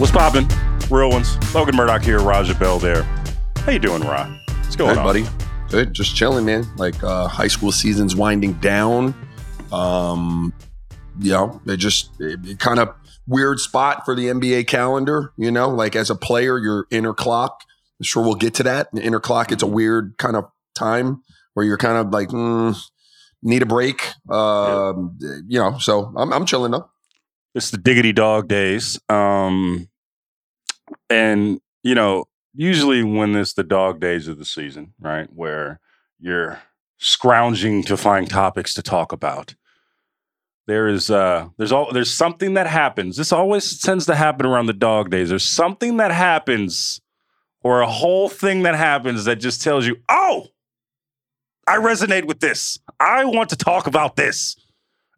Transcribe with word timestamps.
What's 0.00 0.12
poppin'? 0.12 0.48
Real 0.90 1.10
ones. 1.10 1.36
Logan 1.54 1.76
Murdock 1.76 2.02
here, 2.02 2.20
Raja 2.20 2.54
Bell 2.54 2.78
there. 2.78 3.02
How 3.56 3.72
you 3.72 3.78
doing, 3.78 4.00
Ra? 4.00 4.34
What's 4.46 4.74
going 4.74 4.94
Good, 4.94 4.98
on? 4.98 5.04
buddy. 5.04 5.26
Good. 5.68 5.92
Just 5.92 6.16
chilling, 6.16 6.46
man. 6.46 6.64
Like 6.78 7.04
uh, 7.04 7.28
high 7.28 7.48
school 7.48 7.70
season's 7.70 8.16
winding 8.16 8.54
down. 8.54 9.14
Um, 9.70 10.54
you 11.20 11.32
know, 11.32 11.60
it 11.66 11.76
just 11.76 12.18
it, 12.18 12.40
it 12.46 12.58
kind 12.58 12.78
of 12.78 12.94
weird 13.26 13.60
spot 13.60 14.06
for 14.06 14.14
the 14.14 14.28
NBA 14.28 14.68
calendar. 14.68 15.34
You 15.36 15.50
know, 15.50 15.68
like 15.68 15.94
as 15.94 16.08
a 16.08 16.16
player, 16.16 16.58
your 16.58 16.86
inner 16.90 17.12
clock. 17.12 17.60
I'm 18.00 18.04
sure 18.04 18.22
we'll 18.22 18.36
get 18.36 18.54
to 18.54 18.62
that. 18.62 18.88
The 18.94 19.02
inner 19.02 19.20
clock. 19.20 19.52
It's 19.52 19.62
a 19.62 19.66
weird 19.66 20.16
kind 20.16 20.34
of 20.34 20.46
time 20.74 21.22
where 21.52 21.66
you're 21.66 21.76
kind 21.76 21.98
of 21.98 22.10
like 22.10 22.28
mm, 22.30 22.74
need 23.42 23.60
a 23.60 23.66
break. 23.66 24.08
Um, 24.30 25.18
You 25.46 25.58
know, 25.58 25.76
so 25.76 26.10
I'm, 26.16 26.32
I'm 26.32 26.46
chilling 26.46 26.72
though. 26.72 26.88
It's 27.54 27.70
the 27.70 27.78
diggity 27.78 28.12
dog 28.12 28.48
days. 28.48 28.98
Um, 29.10 29.89
and, 31.08 31.60
you 31.82 31.94
know, 31.94 32.24
usually 32.54 33.02
when 33.02 33.34
it's 33.36 33.54
the 33.54 33.64
dog 33.64 34.00
days 34.00 34.28
of 34.28 34.38
the 34.38 34.44
season, 34.44 34.94
right, 35.00 35.28
where 35.32 35.80
you're 36.18 36.60
scrounging 36.98 37.82
to 37.84 37.96
find 37.96 38.28
topics 38.28 38.74
to 38.74 38.82
talk 38.82 39.12
about, 39.12 39.54
there 40.66 40.86
is 40.86 41.10
uh 41.10 41.48
there's 41.56 41.72
all 41.72 41.90
there's 41.92 42.12
something 42.12 42.54
that 42.54 42.66
happens. 42.66 43.16
This 43.16 43.32
always 43.32 43.78
tends 43.80 44.06
to 44.06 44.14
happen 44.14 44.46
around 44.46 44.66
the 44.66 44.72
dog 44.72 45.10
days. 45.10 45.30
There's 45.30 45.42
something 45.42 45.96
that 45.96 46.12
happens 46.12 47.00
or 47.62 47.80
a 47.80 47.90
whole 47.90 48.28
thing 48.28 48.62
that 48.62 48.74
happens 48.74 49.24
that 49.24 49.36
just 49.36 49.62
tells 49.62 49.86
you, 49.86 49.96
oh, 50.08 50.46
I 51.66 51.76
resonate 51.76 52.24
with 52.24 52.40
this. 52.40 52.78
I 52.98 53.24
want 53.24 53.50
to 53.50 53.56
talk 53.56 53.86
about 53.86 54.16
this. 54.16 54.56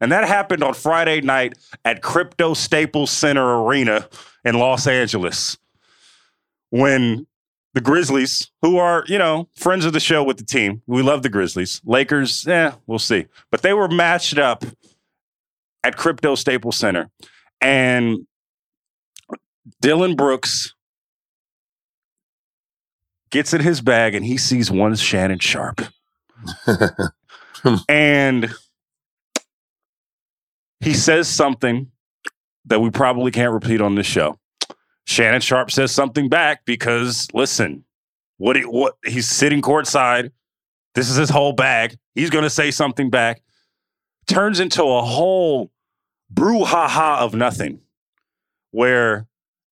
And 0.01 0.11
that 0.11 0.27
happened 0.27 0.65
on 0.65 0.75
Friday 0.75 1.21
night 1.21 1.57
at 1.85 2.03
Crypto 2.03 2.55
Staples 2.55 3.11
Center 3.11 3.63
Arena 3.63 4.09
in 4.45 4.59
Los 4.59 4.87
Angeles 4.87 5.59
when 6.73 7.27
the 7.75 7.83
Grizzlies, 7.83 8.51
who 8.63 8.79
are, 8.79 9.05
you 9.07 9.19
know, 9.19 9.47
friends 9.55 9.85
of 9.85 9.93
the 9.93 10.01
show 10.01 10.25
with 10.25 10.39
the 10.39 10.45
team, 10.45 10.81
we 10.87 11.03
love 11.03 11.23
the 11.23 11.29
Grizzlies. 11.29 11.83
Lakers, 11.85 12.49
eh, 12.49 12.73
we'll 12.87 12.99
see. 12.99 13.27
But 13.51 13.61
they 13.61 13.75
were 13.75 13.89
matched 13.89 14.39
up 14.39 14.65
at 15.85 15.99
Crypto 15.99 16.35
Staples 16.35 16.79
Center. 16.79 17.11
And 17.61 18.27
Dillon 19.83 20.17
Brooks 20.17 20.75
gets 23.29 23.53
in 23.53 23.61
his 23.61 23.83
bag 23.83 24.15
and 24.15 24.25
he 24.25 24.39
sees 24.39 24.71
one 24.71 24.97
Shannon 24.97 25.41
Sharpe. 25.41 25.83
and 27.89 28.51
he 30.81 30.95
says 30.95 31.29
something 31.29 31.91
that 32.65 32.81
we 32.81 32.89
probably 32.89 33.31
can't 33.31 33.53
repeat 33.53 33.83
on 33.83 33.95
this 33.95 34.07
show. 34.07 34.39
Shannon 35.07 35.41
Sharpe 35.41 35.71
says 35.71 35.93
something 35.93 36.29
back 36.29 36.65
because 36.65 37.29
listen, 37.35 37.85
what 38.39 38.57
he, 38.57 38.63
what 38.63 38.97
he's 39.05 39.29
sitting 39.29 39.63
courtside. 39.63 40.31
This 40.95 41.09
is 41.09 41.17
his 41.17 41.31
whole 41.31 41.53
bag. 41.53 41.97
He's 42.15 42.31
going 42.31 42.45
to 42.45 42.51
say 42.51 42.71
something 42.71 43.09
back. 43.09 43.43
Turns 44.27 44.61
into 44.61 44.83
a 44.83 45.03
whole 45.03 45.71
brouhaha 46.33 47.19
of 47.19 47.35
nothing, 47.35 47.81
where 48.71 49.27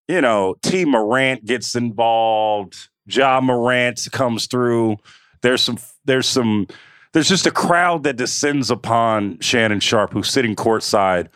you 0.08 0.20
know 0.20 0.56
Tee 0.62 0.84
Morant 0.84 1.44
gets 1.44 1.74
involved. 1.74 2.88
Ja 3.06 3.40
Morant 3.40 4.08
comes 4.12 4.46
through. 4.46 4.96
There's 5.42 5.60
some. 5.60 5.78
There's 6.04 6.26
some. 6.26 6.66
There's 7.12 7.28
just 7.28 7.46
a 7.46 7.50
crowd 7.50 8.04
that 8.04 8.16
descends 8.16 8.70
upon 8.70 9.40
Shannon 9.40 9.80
Sharpe, 9.80 10.12
who's 10.12 10.30
sitting 10.30 10.54
courtside 10.54 11.28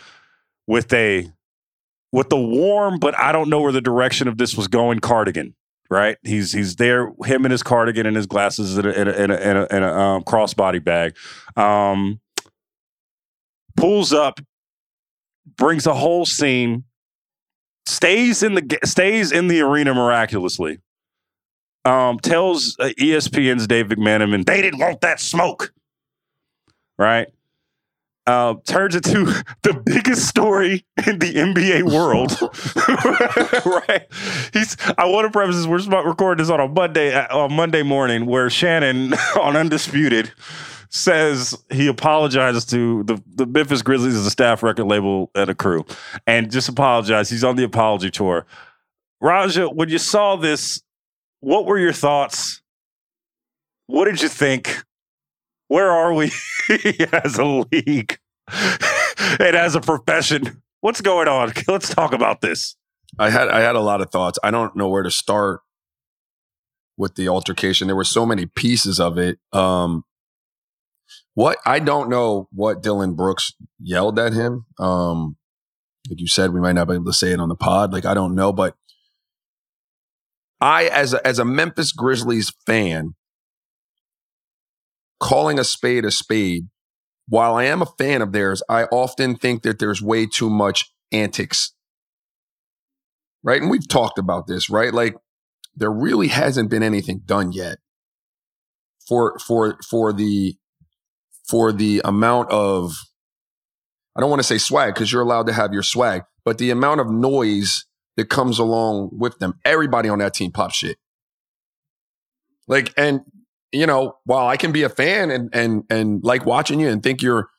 with 0.67 0.93
a 0.93 1.31
with 2.15 2.29
the 2.29 2.39
warm, 2.39 3.01
but 3.01 3.19
I 3.19 3.33
don't 3.33 3.51
know 3.51 3.61
where 3.61 3.73
the 3.73 3.81
direction 3.81 4.29
of 4.29 4.39
this 4.39 4.57
was 4.57 4.69
going. 4.69 5.01
Cardigan, 5.01 5.53
right? 5.91 6.17
He's 6.23 6.53
he's 6.53 6.77
there, 6.77 7.13
him 7.25 7.45
and 7.45 7.51
his 7.51 7.65
cardigan 7.65 8.07
and 8.07 8.15
his 8.15 8.27
glasses 8.27 8.79
in 8.79 8.87
a, 8.87 8.91
in 8.91 9.09
a, 9.09 9.13
in 9.13 9.31
a, 9.33 9.67
in 9.69 9.83
a, 9.83 9.93
um, 9.93 10.23
crossbody 10.23 10.83
bag. 10.83 11.17
Um, 11.57 12.21
pulls 13.77 14.13
up, 14.13 14.39
brings 15.57 15.89
a 15.89 15.95
whole 15.95 16.25
scene, 16.25 16.85
stays 17.85 18.45
in 18.45 18.55
the 18.55 18.79
stays 18.85 19.33
in 19.33 19.49
the 19.49 19.61
arena 19.61 19.93
miraculously. 19.93 20.79
Um, 21.85 22.21
tells 22.21 22.77
uh, 22.79 22.91
ESPN's 22.99 23.67
Dave 23.67 23.87
McMenamin 23.87 24.47
they 24.47 24.63
didn't 24.63 24.79
want 24.79 25.01
that 25.01 25.19
smoke, 25.19 25.75
right? 26.97 27.27
Uh, 28.27 28.55
turns 28.65 28.95
into 28.95 29.25
the 29.63 29.75
biggest 29.85 30.29
story 30.29 30.85
in 31.07 31.19
the 31.19 31.35
NBA 31.35 31.83
world. 31.93 32.33
right? 33.89 34.07
He's. 34.53 34.77
I 34.97 35.07
want 35.07 35.27
to 35.27 35.31
preface 35.31 35.57
this. 35.57 35.67
We're 35.67 36.07
recording 36.07 36.43
this 36.43 36.51
on 36.51 36.61
a 36.61 36.69
Monday 36.69 37.15
uh, 37.15 37.37
on 37.37 37.53
Monday 37.53 37.83
morning, 37.83 38.27
where 38.27 38.49
Shannon 38.51 39.15
on 39.41 39.57
Undisputed 39.57 40.33
says 40.89 41.59
he 41.71 41.89
apologizes 41.89 42.65
to 42.67 43.03
the, 43.03 43.21
the 43.35 43.47
Memphis 43.47 43.83
Grizzlies 43.83 44.15
as 44.15 44.27
a 44.27 44.31
staff 44.31 44.63
record 44.63 44.85
label 44.85 45.31
and 45.35 45.51
a 45.51 45.55
crew, 45.55 45.85
and 46.27 46.51
just 46.51 46.69
apologize. 46.69 47.29
He's 47.29 47.45
on 47.45 47.57
the 47.57 47.65
apology 47.65 48.11
tour. 48.11 48.47
Raja, 49.21 49.69
when 49.69 49.89
you 49.89 49.99
saw 49.99 50.37
this, 50.37 50.83
what 51.41 51.67
were 51.67 51.79
your 51.79 51.93
thoughts? 51.93 52.63
What 53.87 54.07
did 54.07 54.23
you 54.23 54.29
think? 54.29 54.83
Where 55.69 55.91
are 55.91 56.13
we 56.13 56.31
as 57.13 57.39
a 57.39 57.45
league 57.45 58.19
and 58.49 59.57
as 59.57 59.75
a 59.75 59.81
profession? 59.81 60.63
What's 60.81 61.01
going 61.01 61.29
on? 61.29 61.53
Let's 61.69 61.95
talk 61.95 62.13
about 62.13 62.41
this. 62.41 62.77
I 63.19 63.31
had 63.31 63.49
I 63.49 63.61
had 63.61 63.77
a 63.77 63.81
lot 63.81 64.01
of 64.01 64.11
thoughts. 64.11 64.39
I 64.43 64.51
don't 64.51 64.77
know 64.77 64.89
where 64.89 65.03
to 65.03 65.11
start 65.11 65.61
with 66.97 67.15
the 67.15 67.29
altercation. 67.29 67.87
There 67.87 67.97
were 67.97 68.05
so 68.05 68.27
many 68.27 68.47
pieces 68.47 69.01
of 69.01 69.19
it. 69.19 69.39
Um, 69.53 70.05
what 71.35 71.59
I 71.65 71.79
don't 71.79 72.09
know 72.09 72.49
what 72.53 72.83
Dillon 72.83 73.15
Brooks 73.15 73.53
yelled 73.81 74.19
at 74.19 74.33
him. 74.33 74.67
Um, 74.79 75.37
like 76.11 76.21
you 76.21 76.29
said, 76.29 76.53
we 76.53 76.61
might 76.61 76.73
not 76.73 76.89
be 76.89 76.95
able 76.95 77.05
to 77.07 77.13
say 77.13 77.33
it 77.33 77.41
on 77.41 77.49
the 77.49 77.57
pod. 77.57 77.93
Like 77.93 78.05
I 78.05 78.15
don't 78.15 78.35
know, 78.35 78.53
but 78.53 78.75
I, 80.61 80.85
as 80.87 81.13
a, 81.13 81.27
as 81.27 81.39
a 81.39 81.45
Memphis 81.45 81.93
Grizzlies 81.93 82.53
fan, 82.67 83.15
calling 85.21 85.59
a 85.59 85.65
spade 85.65 86.05
a 86.05 86.11
spade, 86.11 86.69
while 87.29 87.55
I 87.57 87.65
am 87.65 87.83
a 87.83 87.87
fan 87.87 88.23
of 88.23 88.33
theirs, 88.33 88.63
I 88.69 88.85
often 88.85 89.37
think 89.37 89.63
that 89.63 89.79
there's 89.79 90.03
way 90.03 90.27
too 90.27 90.51
much 90.51 90.93
antics. 91.13 91.73
Right. 93.43 93.61
And 93.61 93.71
we've 93.71 93.89
talked 93.89 94.19
about 94.19 94.47
this, 94.47 94.71
right? 94.71 94.93
Like 94.93 95.15
there 95.75 95.93
really 95.93 96.29
hasn't 96.29 96.71
been 96.71 96.83
anything 96.83 97.23
done 97.25 97.53
yet 97.53 97.79
for, 99.07 99.39
for, 99.39 99.79
for 99.89 100.13
the, 100.13 100.57
for 101.49 101.73
the 101.73 102.01
amount 102.05 102.51
of, 102.51 102.95
I 104.17 104.21
don't 104.21 104.31
want 104.31 104.41
to 104.41 104.49
say 104.49 104.59
swag 104.59 104.95
because 104.95 105.13
you're 105.13 105.23
allowed 105.23 105.47
to 105.47 105.53
have 105.53 105.73
your 105.73 105.83
swag, 105.83 106.23
but 106.45 106.59
the 106.59 106.71
amount 106.71 107.01
of 107.01 107.11
noise 107.11 107.85
that 108.17 108.31
comes 108.31 108.59
along 108.59 109.11
with 109.13 109.39
them. 109.39 109.55
Everybody 109.65 110.09
on 110.09 110.19
that 110.21 110.35
team 110.35 110.53
pop 110.53 110.73
shit. 110.73 110.97
Like, 112.67 112.93
and 112.97 113.21
you 113.75 113.87
know, 113.87 114.17
while 114.25 114.47
I 114.47 114.57
can 114.57 114.73
be 114.73 114.83
a 114.83 114.89
fan 114.89 115.31
and 115.31 115.51
and 115.53 115.85
and 115.91 116.23
like 116.23 116.47
watching 116.47 116.81
you 116.81 116.89
and 116.89 117.03
think 117.03 117.23
you're, 117.23 117.51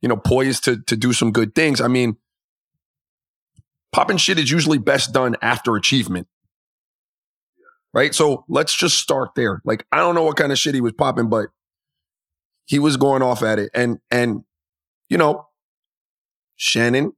you 0.00 0.08
know, 0.08 0.16
poised 0.16 0.64
to 0.64 0.80
to 0.86 0.96
do 0.96 1.12
some 1.12 1.32
good 1.32 1.54
things. 1.54 1.80
I 1.80 1.88
mean, 1.88 2.16
popping 3.92 4.18
shit 4.18 4.38
is 4.38 4.50
usually 4.50 4.78
best 4.78 5.12
done 5.12 5.36
after 5.40 5.74
achievement. 5.76 6.28
Right. 7.94 8.14
So 8.14 8.44
let's 8.48 8.74
just 8.74 8.98
start 8.98 9.30
there. 9.36 9.60
Like, 9.64 9.86
I 9.92 9.98
don't 9.98 10.14
know 10.14 10.22
what 10.22 10.36
kind 10.36 10.50
of 10.50 10.58
shit 10.58 10.74
he 10.74 10.80
was 10.80 10.92
popping, 10.92 11.28
but 11.28 11.48
he 12.64 12.78
was 12.78 12.96
going 12.96 13.22
off 13.22 13.42
at 13.42 13.58
it. 13.58 13.70
And 13.74 13.98
and 14.10 14.44
you 15.08 15.18
know, 15.18 15.48
Shannon, 16.56 17.12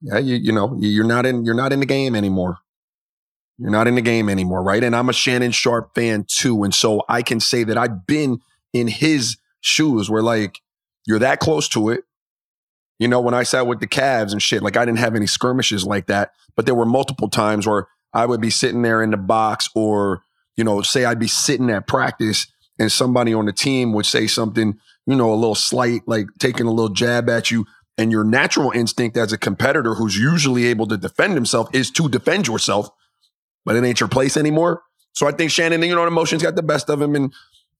yeah, 0.00 0.18
you 0.18 0.36
you 0.36 0.52
know, 0.52 0.76
you're 0.80 1.06
not 1.06 1.26
in 1.26 1.44
you're 1.44 1.54
not 1.54 1.72
in 1.72 1.80
the 1.80 1.86
game 1.86 2.16
anymore. 2.16 2.58
You're 3.58 3.70
not 3.70 3.86
in 3.86 3.94
the 3.94 4.02
game 4.02 4.28
anymore, 4.28 4.62
right? 4.62 4.82
And 4.82 4.96
I'm 4.96 5.08
a 5.08 5.12
Shannon 5.12 5.52
Sharpe 5.52 5.94
fan 5.94 6.26
too. 6.28 6.64
And 6.64 6.74
so 6.74 7.02
I 7.08 7.22
can 7.22 7.40
say 7.40 7.64
that 7.64 7.78
I've 7.78 8.06
been 8.06 8.40
in 8.72 8.88
his 8.88 9.36
shoes 9.60 10.10
where 10.10 10.22
like 10.22 10.60
you're 11.06 11.18
that 11.18 11.40
close 11.40 11.68
to 11.70 11.90
it. 11.90 12.04
You 12.98 13.08
know, 13.08 13.20
when 13.20 13.34
I 13.34 13.42
sat 13.42 13.66
with 13.66 13.80
the 13.80 13.86
Cavs 13.86 14.32
and 14.32 14.40
shit, 14.40 14.62
like 14.62 14.76
I 14.76 14.84
didn't 14.84 15.00
have 15.00 15.16
any 15.16 15.26
skirmishes 15.26 15.84
like 15.84 16.06
that, 16.06 16.32
but 16.56 16.66
there 16.66 16.74
were 16.74 16.86
multiple 16.86 17.28
times 17.28 17.66
where 17.66 17.88
I 18.12 18.26
would 18.26 18.40
be 18.40 18.50
sitting 18.50 18.82
there 18.82 19.02
in 19.02 19.10
the 19.10 19.16
box 19.16 19.68
or, 19.74 20.22
you 20.56 20.64
know, 20.64 20.82
say 20.82 21.04
I'd 21.04 21.18
be 21.18 21.28
sitting 21.28 21.70
at 21.70 21.86
practice 21.86 22.46
and 22.78 22.92
somebody 22.92 23.34
on 23.34 23.46
the 23.46 23.52
team 23.52 23.92
would 23.92 24.06
say 24.06 24.26
something, 24.26 24.78
you 25.06 25.16
know, 25.16 25.32
a 25.32 25.34
little 25.34 25.54
slight, 25.54 26.02
like 26.06 26.26
taking 26.38 26.66
a 26.66 26.70
little 26.70 26.94
jab 26.94 27.28
at 27.28 27.50
you. 27.50 27.66
And 27.98 28.10
your 28.10 28.24
natural 28.24 28.70
instinct 28.70 29.16
as 29.16 29.32
a 29.32 29.38
competitor 29.38 29.94
who's 29.94 30.16
usually 30.16 30.66
able 30.66 30.86
to 30.86 30.96
defend 30.96 31.34
himself 31.34 31.74
is 31.74 31.90
to 31.92 32.08
defend 32.08 32.46
yourself 32.46 32.88
but 33.64 33.76
it 33.76 33.84
ain't 33.84 34.00
your 34.00 34.08
place 34.08 34.36
anymore. 34.36 34.82
So 35.12 35.26
I 35.26 35.32
think 35.32 35.50
Shannon, 35.50 35.82
you 35.82 35.94
know, 35.94 36.06
emotions 36.06 36.42
got 36.42 36.56
the 36.56 36.62
best 36.62 36.88
of 36.88 37.00
him, 37.00 37.14
and 37.14 37.32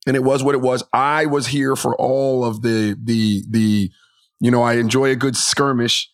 and 0.07 0.17
it 0.17 0.23
was 0.23 0.43
what 0.43 0.55
it 0.55 0.61
was. 0.61 0.85
I 0.93 1.27
was 1.27 1.47
here 1.47 1.77
for 1.77 1.97
all 1.97 2.45
of 2.45 2.63
the 2.63 2.97
the 3.03 3.45
the, 3.49 3.91
you 4.41 4.51
know, 4.51 4.63
I 4.63 4.75
enjoy 4.75 5.11
a 5.11 5.17
good 5.17 5.37
skirmish. 5.37 6.11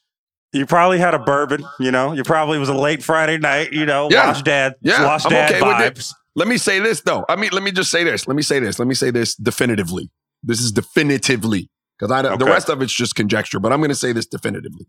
You 0.53 0.65
probably 0.65 0.99
had 0.99 1.15
a 1.15 1.19
bourbon, 1.19 1.65
you 1.79 1.91
know. 1.91 2.13
You 2.13 2.23
probably 2.23 2.59
was 2.59 2.69
a 2.69 2.75
late 2.75 3.03
Friday 3.03 3.37
night, 3.37 3.73
you 3.73 3.85
know. 3.85 4.09
Yeah. 4.11 4.29
Watch 4.29 4.45
dad, 4.45 4.77
yeah. 4.81 5.05
I'm 5.07 5.31
dad 5.31 5.53
okay 5.53 5.61
vibes. 5.61 6.15
Let 6.35 6.49
me 6.49 6.57
say 6.57 6.79
this 6.79 7.01
though. 7.01 7.25
I 7.29 7.37
mean, 7.37 7.51
let 7.53 7.63
me 7.63 7.73
just 7.73 7.91
say 7.91 8.05
this. 8.05 8.29
Let 8.29 8.37
me 8.37 8.43
say 8.43 8.61
this. 8.61 8.79
Let 8.79 8.87
me 8.87 8.95
say 8.95 9.11
this 9.11 9.35
definitively. 9.35 10.11
This 10.43 10.61
is 10.61 10.71
definitively 10.71 11.69
because 11.99 12.13
I 12.13 12.21
okay. 12.21 12.37
the 12.37 12.45
rest 12.45 12.69
of 12.69 12.81
it's 12.81 12.93
just 12.93 13.17
conjecture, 13.17 13.59
but 13.59 13.73
I'm 13.73 13.81
going 13.81 13.91
to 13.91 13.97
say 13.97 14.13
this 14.13 14.27
definitively. 14.27 14.87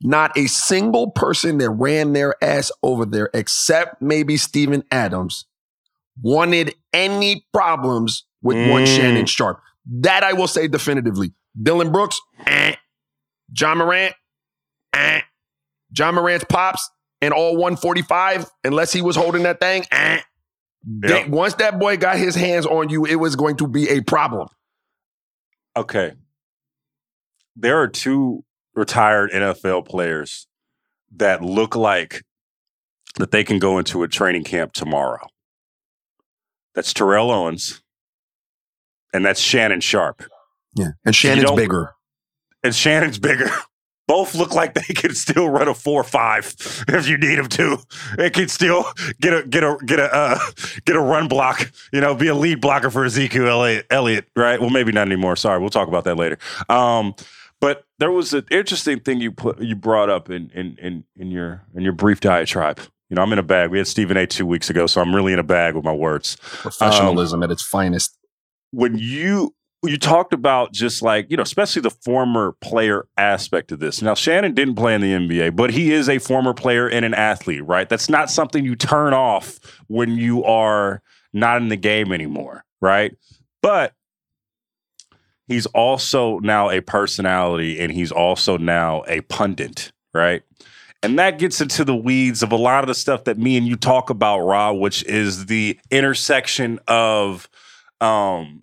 Not 0.00 0.36
a 0.38 0.46
single 0.46 1.10
person 1.10 1.58
that 1.58 1.70
ran 1.70 2.12
their 2.12 2.34
ass 2.42 2.70
over 2.82 3.04
there, 3.04 3.30
except 3.34 4.00
maybe 4.00 4.36
Steven 4.36 4.84
Adams, 4.92 5.44
wanted 6.22 6.74
any 6.92 7.44
problems 7.52 8.24
with 8.42 8.56
mm. 8.56 8.70
one 8.70 8.86
Shannon 8.86 9.26
Sharpe. 9.26 9.60
That 9.86 10.22
I 10.22 10.34
will 10.34 10.46
say 10.46 10.68
definitively. 10.68 11.32
Dillon 11.60 11.90
Brooks, 11.90 12.20
eh. 12.46 12.76
Ja 13.58 13.74
Morant, 13.74 14.14
eh. 14.92 15.22
Ja 15.96 16.12
Morant's 16.12 16.44
pops 16.48 16.88
and 17.20 17.34
all 17.34 17.56
145, 17.56 18.46
unless 18.64 18.92
he 18.92 19.02
was 19.02 19.16
holding 19.16 19.42
that 19.42 19.58
thing, 19.60 19.84
eh. 19.90 20.20
Yep. 20.86 21.24
They, 21.24 21.30
once 21.30 21.54
that 21.54 21.80
boy 21.80 21.96
got 21.96 22.18
his 22.18 22.34
hands 22.34 22.66
on 22.66 22.88
you, 22.88 23.04
it 23.04 23.16
was 23.16 23.34
going 23.34 23.56
to 23.56 23.66
be 23.66 23.88
a 23.88 24.00
problem. 24.02 24.48
Okay. 25.76 26.12
There 27.56 27.80
are 27.80 27.88
two 27.88 28.44
retired 28.78 29.30
NFL 29.32 29.86
players 29.86 30.46
that 31.16 31.42
look 31.42 31.76
like 31.76 32.22
that 33.16 33.30
they 33.30 33.44
can 33.44 33.58
go 33.58 33.78
into 33.78 34.02
a 34.02 34.08
training 34.08 34.44
camp 34.44 34.72
tomorrow. 34.72 35.26
That's 36.74 36.92
Terrell 36.94 37.30
Owens 37.30 37.82
and 39.12 39.24
that's 39.24 39.40
Shannon 39.40 39.80
Sharpe. 39.80 40.22
Yeah. 40.74 40.90
And 41.04 41.14
Shannon's 41.14 41.50
bigger. 41.52 41.94
And 42.62 42.74
Shannon's 42.74 43.18
bigger. 43.18 43.50
Both 44.06 44.34
look 44.34 44.54
like 44.54 44.72
they 44.72 44.94
could 44.94 45.14
still 45.18 45.50
run 45.50 45.68
a 45.68 45.74
four 45.74 46.02
five 46.02 46.54
if 46.88 47.06
you 47.06 47.18
need 47.18 47.34
them 47.34 47.48
to. 47.48 47.76
They 48.16 48.30
could 48.30 48.50
still 48.50 48.86
get 49.20 49.34
a 49.34 49.46
get 49.46 49.62
a 49.62 49.76
get 49.84 49.98
a 49.98 50.10
uh, 50.10 50.38
get 50.86 50.96
a 50.96 51.00
run 51.00 51.28
block. 51.28 51.70
You 51.92 52.00
know, 52.00 52.14
be 52.14 52.28
a 52.28 52.34
lead 52.34 52.62
blocker 52.62 52.88
for 52.88 53.04
Ezekiel 53.04 53.82
Elliott, 53.90 54.28
right? 54.34 54.58
Well, 54.58 54.70
maybe 54.70 54.92
not 54.92 55.06
anymore. 55.08 55.36
Sorry, 55.36 55.60
we'll 55.60 55.68
talk 55.68 55.88
about 55.88 56.04
that 56.04 56.16
later. 56.16 56.38
Um, 56.70 57.14
but 57.60 57.84
there 57.98 58.10
was 58.10 58.32
an 58.34 58.44
interesting 58.50 59.00
thing 59.00 59.20
you 59.20 59.32
put 59.32 59.60
you 59.60 59.74
brought 59.74 60.10
up 60.10 60.30
in 60.30 60.50
in 60.54 60.76
in, 60.80 61.04
in 61.16 61.30
your 61.30 61.64
in 61.74 61.82
your 61.82 61.92
brief 61.92 62.20
diatribe. 62.20 62.80
You 63.10 63.16
know, 63.16 63.22
I'm 63.22 63.32
in 63.32 63.38
a 63.38 63.42
bag. 63.42 63.70
We 63.70 63.78
had 63.78 63.86
Stephen 63.86 64.16
A. 64.16 64.26
two 64.26 64.44
weeks 64.44 64.68
ago, 64.68 64.86
so 64.86 65.00
I'm 65.00 65.14
really 65.14 65.32
in 65.32 65.38
a 65.38 65.44
bag 65.44 65.74
with 65.74 65.84
my 65.84 65.92
words. 65.92 66.36
Professionalism 66.36 67.40
um, 67.40 67.44
at 67.44 67.50
its 67.50 67.62
finest. 67.62 68.16
When 68.70 68.98
you 68.98 69.54
you 69.84 69.96
talked 69.96 70.32
about 70.32 70.72
just 70.72 71.02
like 71.02 71.30
you 71.30 71.36
know, 71.36 71.42
especially 71.42 71.82
the 71.82 71.90
former 71.90 72.52
player 72.60 73.06
aspect 73.16 73.72
of 73.72 73.78
this. 73.78 74.02
Now, 74.02 74.14
Shannon 74.14 74.54
didn't 74.54 74.74
play 74.74 74.94
in 74.94 75.00
the 75.00 75.12
NBA, 75.12 75.56
but 75.56 75.70
he 75.70 75.92
is 75.92 76.08
a 76.08 76.18
former 76.18 76.52
player 76.52 76.88
and 76.88 77.04
an 77.04 77.14
athlete, 77.14 77.64
right? 77.64 77.88
That's 77.88 78.08
not 78.08 78.30
something 78.30 78.64
you 78.64 78.76
turn 78.76 79.14
off 79.14 79.58
when 79.86 80.16
you 80.16 80.44
are 80.44 81.02
not 81.32 81.62
in 81.62 81.68
the 81.68 81.76
game 81.76 82.12
anymore, 82.12 82.64
right? 82.80 83.16
But 83.62 83.94
he's 85.48 85.66
also 85.66 86.38
now 86.38 86.70
a 86.70 86.80
personality 86.80 87.80
and 87.80 87.90
he's 87.90 88.12
also 88.12 88.56
now 88.56 89.02
a 89.08 89.22
pundit, 89.22 89.90
right? 90.14 90.42
And 91.02 91.18
that 91.18 91.38
gets 91.38 91.60
into 91.60 91.84
the 91.84 91.96
weeds 91.96 92.42
of 92.42 92.52
a 92.52 92.56
lot 92.56 92.84
of 92.84 92.88
the 92.88 92.94
stuff 92.94 93.24
that 93.24 93.38
me 93.38 93.56
and 93.56 93.66
you 93.66 93.76
talk 93.76 94.10
about, 94.10 94.40
Rob, 94.40 94.78
which 94.78 95.04
is 95.04 95.46
the 95.46 95.78
intersection 95.90 96.80
of 96.88 97.48
um, 98.00 98.62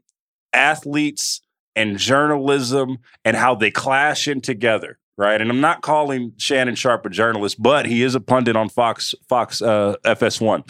athletes 0.53 1.41
and 1.75 1.97
journalism 1.97 2.97
and 3.23 3.37
how 3.37 3.55
they 3.55 3.71
clash 3.71 4.27
in 4.27 4.41
together, 4.41 4.97
right? 5.17 5.39
And 5.39 5.49
I'm 5.49 5.61
not 5.61 5.81
calling 5.81 6.33
Shannon 6.37 6.75
Sharpe 6.75 7.05
a 7.05 7.09
journalist, 7.09 7.61
but 7.61 7.85
he 7.85 8.03
is 8.03 8.15
a 8.15 8.19
pundit 8.19 8.55
on 8.55 8.69
Fox 8.69 9.13
Fox 9.27 9.61
uh, 9.61 9.95
FS1. 10.03 10.69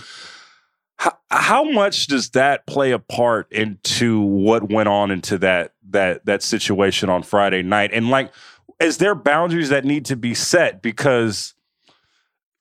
How, 0.98 1.17
how 1.29 1.63
much 1.63 2.07
does 2.07 2.29
that 2.31 2.65
play 2.67 2.91
a 2.91 3.00
part 3.00 3.51
into 3.51 4.22
what 4.22 4.72
went 4.72 4.88
on 4.88 5.12
into 5.12 5.38
that 5.39 5.74
that 5.89 6.25
that 6.25 6.44
situation 6.44 7.10
on 7.10 7.24
Friday 7.24 7.62
night? 7.62 7.92
And 7.94 8.10
like, 8.10 8.32
is 8.80 8.98
there 8.98 9.15
boundaries 9.15 9.70
that 9.70 9.86
need 9.86 10.06
to 10.06 10.15
be 10.15 10.34
set? 10.34 10.82
Because 10.82 11.54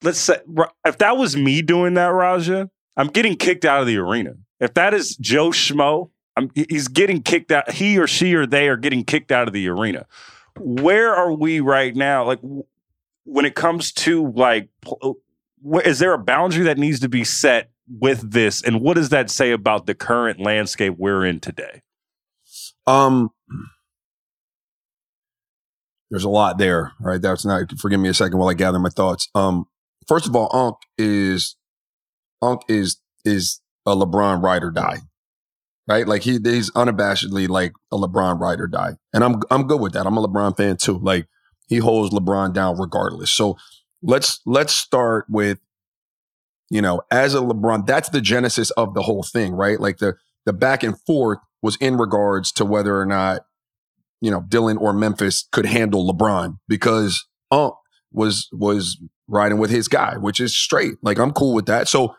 let's 0.01 0.19
say 0.19 0.37
if 0.85 0.97
that 0.99 1.17
was 1.17 1.35
me 1.35 1.61
doing 1.61 1.95
that, 1.95 2.07
Raja, 2.07 2.69
I'm 2.97 3.07
getting 3.07 3.35
kicked 3.35 3.65
out 3.65 3.81
of 3.81 3.87
the 3.87 3.97
arena. 3.97 4.35
If 4.59 4.73
that 4.75 4.93
is 4.93 5.17
Joe 5.17 5.49
Schmo, 5.49 6.09
I'm, 6.37 6.49
he's 6.53 6.87
getting 6.87 7.21
kicked 7.21 7.51
out. 7.51 7.71
He 7.71 7.97
or 7.97 8.07
she 8.07 8.33
or 8.35 8.45
they 8.45 8.67
are 8.67 8.77
getting 8.77 9.03
kicked 9.03 9.31
out 9.31 9.47
of 9.47 9.53
the 9.53 9.67
arena. 9.67 10.05
Where 10.57 11.13
are 11.13 11.33
we 11.33 11.59
right 11.59 11.95
now? 11.95 12.25
Like 12.25 12.39
when 13.25 13.45
it 13.45 13.55
comes 13.55 13.91
to 13.93 14.31
like, 14.31 14.69
uh, 15.01 15.13
is 15.83 15.99
there 15.99 16.13
a 16.13 16.19
boundary 16.19 16.63
that 16.65 16.77
needs 16.77 16.99
to 17.01 17.09
be 17.09 17.23
set 17.23 17.71
with 17.99 18.31
this, 18.31 18.61
and 18.63 18.81
what 18.81 18.95
does 18.95 19.09
that 19.09 19.29
say 19.29 19.51
about 19.51 19.85
the 19.85 19.93
current 19.93 20.39
landscape 20.39 20.95
we're 20.97 21.25
in 21.25 21.39
today? 21.39 21.81
Um, 22.87 23.29
there's 26.09 26.23
a 26.23 26.29
lot 26.29 26.57
there, 26.57 26.91
right? 26.99 27.21
That's 27.21 27.45
not. 27.45 27.63
Forgive 27.79 27.99
me 27.99 28.09
a 28.09 28.13
second 28.13 28.37
while 28.37 28.49
I 28.49 28.53
gather 28.53 28.79
my 28.79 28.89
thoughts. 28.89 29.27
Um, 29.35 29.65
first 30.07 30.27
of 30.27 30.35
all, 30.35 30.49
Unc 30.55 30.77
is 30.97 31.55
Unc 32.41 32.61
is 32.67 32.97
is 33.23 33.61
a 33.85 33.95
LeBron 33.95 34.41
ride 34.41 34.63
or 34.63 34.71
die. 34.71 34.99
Right? 35.87 36.07
Like 36.07 36.23
he 36.23 36.39
he's 36.43 36.71
unabashedly 36.71 37.47
like 37.47 37.73
a 37.91 37.97
LeBron 37.97 38.39
ride 38.39 38.59
or 38.59 38.67
die. 38.67 38.93
And 39.13 39.23
I'm 39.23 39.41
I'm 39.51 39.67
good 39.67 39.81
with 39.81 39.93
that. 39.93 40.07
I'm 40.07 40.17
a 40.17 40.27
LeBron 40.27 40.57
fan 40.57 40.77
too. 40.77 40.99
Like 40.99 41.27
he 41.67 41.77
holds 41.77 42.13
LeBron 42.13 42.53
down 42.53 42.79
regardless. 42.79 43.31
So 43.31 43.57
let's 44.01 44.41
let's 44.45 44.73
start 44.73 45.25
with 45.29 45.59
you 46.69 46.81
know, 46.81 47.01
as 47.11 47.35
a 47.35 47.39
LeBron, 47.39 47.85
that's 47.85 48.09
the 48.09 48.21
genesis 48.21 48.71
of 48.71 48.93
the 48.95 49.03
whole 49.03 49.23
thing, 49.23 49.53
right? 49.53 49.79
Like 49.79 49.97
the 49.97 50.15
the 50.45 50.53
back 50.53 50.83
and 50.83 50.99
forth 51.01 51.39
was 51.61 51.75
in 51.77 51.97
regards 51.97 52.51
to 52.53 52.65
whether 52.65 52.99
or 52.99 53.05
not, 53.05 53.45
you 54.21 54.31
know, 54.31 54.43
Dillon 54.47 54.77
or 54.77 54.93
Memphis 54.93 55.47
could 55.51 55.65
handle 55.65 56.11
LeBron 56.11 56.57
because 56.67 57.25
Unc 57.51 57.73
was 58.11 58.47
was 58.51 59.01
riding 59.27 59.57
with 59.57 59.69
his 59.69 59.87
guy, 59.87 60.17
which 60.17 60.39
is 60.39 60.55
straight. 60.55 60.93
Like 61.01 61.19
I'm 61.19 61.31
cool 61.31 61.53
with 61.53 61.65
that. 61.65 61.87
So, 61.87 62.15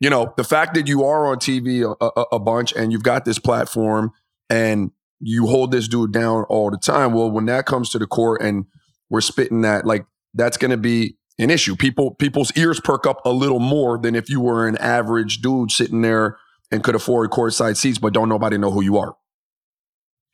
you 0.00 0.10
know, 0.10 0.34
the 0.36 0.44
fact 0.44 0.74
that 0.74 0.88
you 0.88 1.04
are 1.04 1.26
on 1.26 1.38
TV 1.38 1.82
a, 1.82 2.04
a, 2.04 2.24
a 2.32 2.38
bunch 2.38 2.72
and 2.72 2.92
you've 2.92 3.04
got 3.04 3.24
this 3.24 3.38
platform 3.38 4.12
and 4.50 4.90
you 5.20 5.46
hold 5.46 5.70
this 5.70 5.86
dude 5.86 6.12
down 6.12 6.44
all 6.44 6.70
the 6.70 6.76
time. 6.76 7.12
Well, 7.12 7.30
when 7.30 7.46
that 7.46 7.64
comes 7.64 7.90
to 7.90 7.98
the 7.98 8.06
court 8.06 8.42
and 8.42 8.66
we're 9.08 9.20
spitting 9.20 9.60
that, 9.62 9.86
like 9.86 10.04
that's 10.34 10.56
going 10.56 10.72
to 10.72 10.76
be 10.76 11.16
an 11.38 11.50
issue. 11.50 11.76
People 11.76 12.14
people's 12.14 12.52
ears 12.56 12.80
perk 12.80 13.06
up 13.06 13.24
a 13.24 13.30
little 13.30 13.60
more 13.60 13.98
than 13.98 14.14
if 14.14 14.28
you 14.28 14.40
were 14.40 14.66
an 14.66 14.76
average 14.78 15.40
dude 15.40 15.70
sitting 15.70 16.02
there 16.02 16.38
and 16.72 16.82
could 16.82 16.96
afford 16.96 17.30
courtside 17.30 17.76
seats, 17.76 17.98
but 17.98 18.12
don't 18.12 18.28
nobody 18.28 18.58
know 18.58 18.72
who 18.72 18.82
you 18.82 18.98
are. 18.98 19.14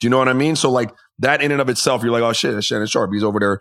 Do 0.01 0.07
you 0.07 0.11
know 0.11 0.19
what 0.19 0.29
I 0.29 0.33
mean? 0.33 0.57
So 0.57 0.71
like 0.71 0.91
that 1.19 1.43
in 1.43 1.51
and 1.53 1.61
of 1.61 1.69
itself, 1.69 2.03
you're 2.03 2.13
like, 2.13 2.23
oh 2.23 2.33
shit, 2.33 2.55
that's 2.55 2.65
Shannon 2.67 2.87
Sharpe. 2.87 3.13
He's 3.13 3.25
over 3.25 3.39
there 3.41 3.61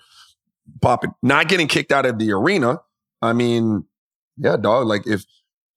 popping, 0.82 1.12
not 1.24 1.50
getting 1.50 1.68
kicked 1.68 1.92
out 1.92 2.06
of 2.06 2.20
the 2.20 2.32
arena. 2.32 2.78
I 3.22 3.34
mean, 3.34 3.86
yeah, 4.38 4.56
dog. 4.56 4.88
Like 4.88 5.08
if 5.08 5.26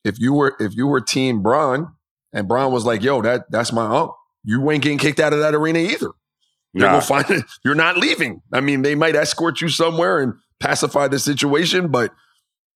if 0.04 0.20
you 0.20 0.34
were 0.34 0.54
if 0.60 0.76
you 0.76 0.86
were 0.86 1.00
Team 1.00 1.42
Bron 1.42 1.92
and 2.32 2.46
Bron 2.46 2.70
was 2.72 2.84
like, 2.84 3.02
yo, 3.02 3.22
that 3.22 3.50
that's 3.50 3.72
my 3.72 3.84
uncle, 3.86 4.16
you 4.44 4.70
ain't 4.70 4.82
getting 4.82 4.98
kicked 4.98 5.18
out 5.20 5.32
of 5.32 5.38
that 5.40 5.54
arena 5.54 5.78
either. 5.78 6.10
They're 6.74 6.86
Nah. 6.86 7.00
gonna 7.00 7.02
find 7.02 7.30
it. 7.30 7.44
You're 7.64 7.74
not 7.74 7.96
leaving. 7.96 8.42
I 8.52 8.60
mean, 8.60 8.82
they 8.82 8.94
might 8.94 9.16
escort 9.16 9.60
you 9.62 9.68
somewhere 9.70 10.20
and 10.20 10.34
pacify 10.60 11.08
the 11.08 11.18
situation, 11.18 11.88
but 11.88 12.12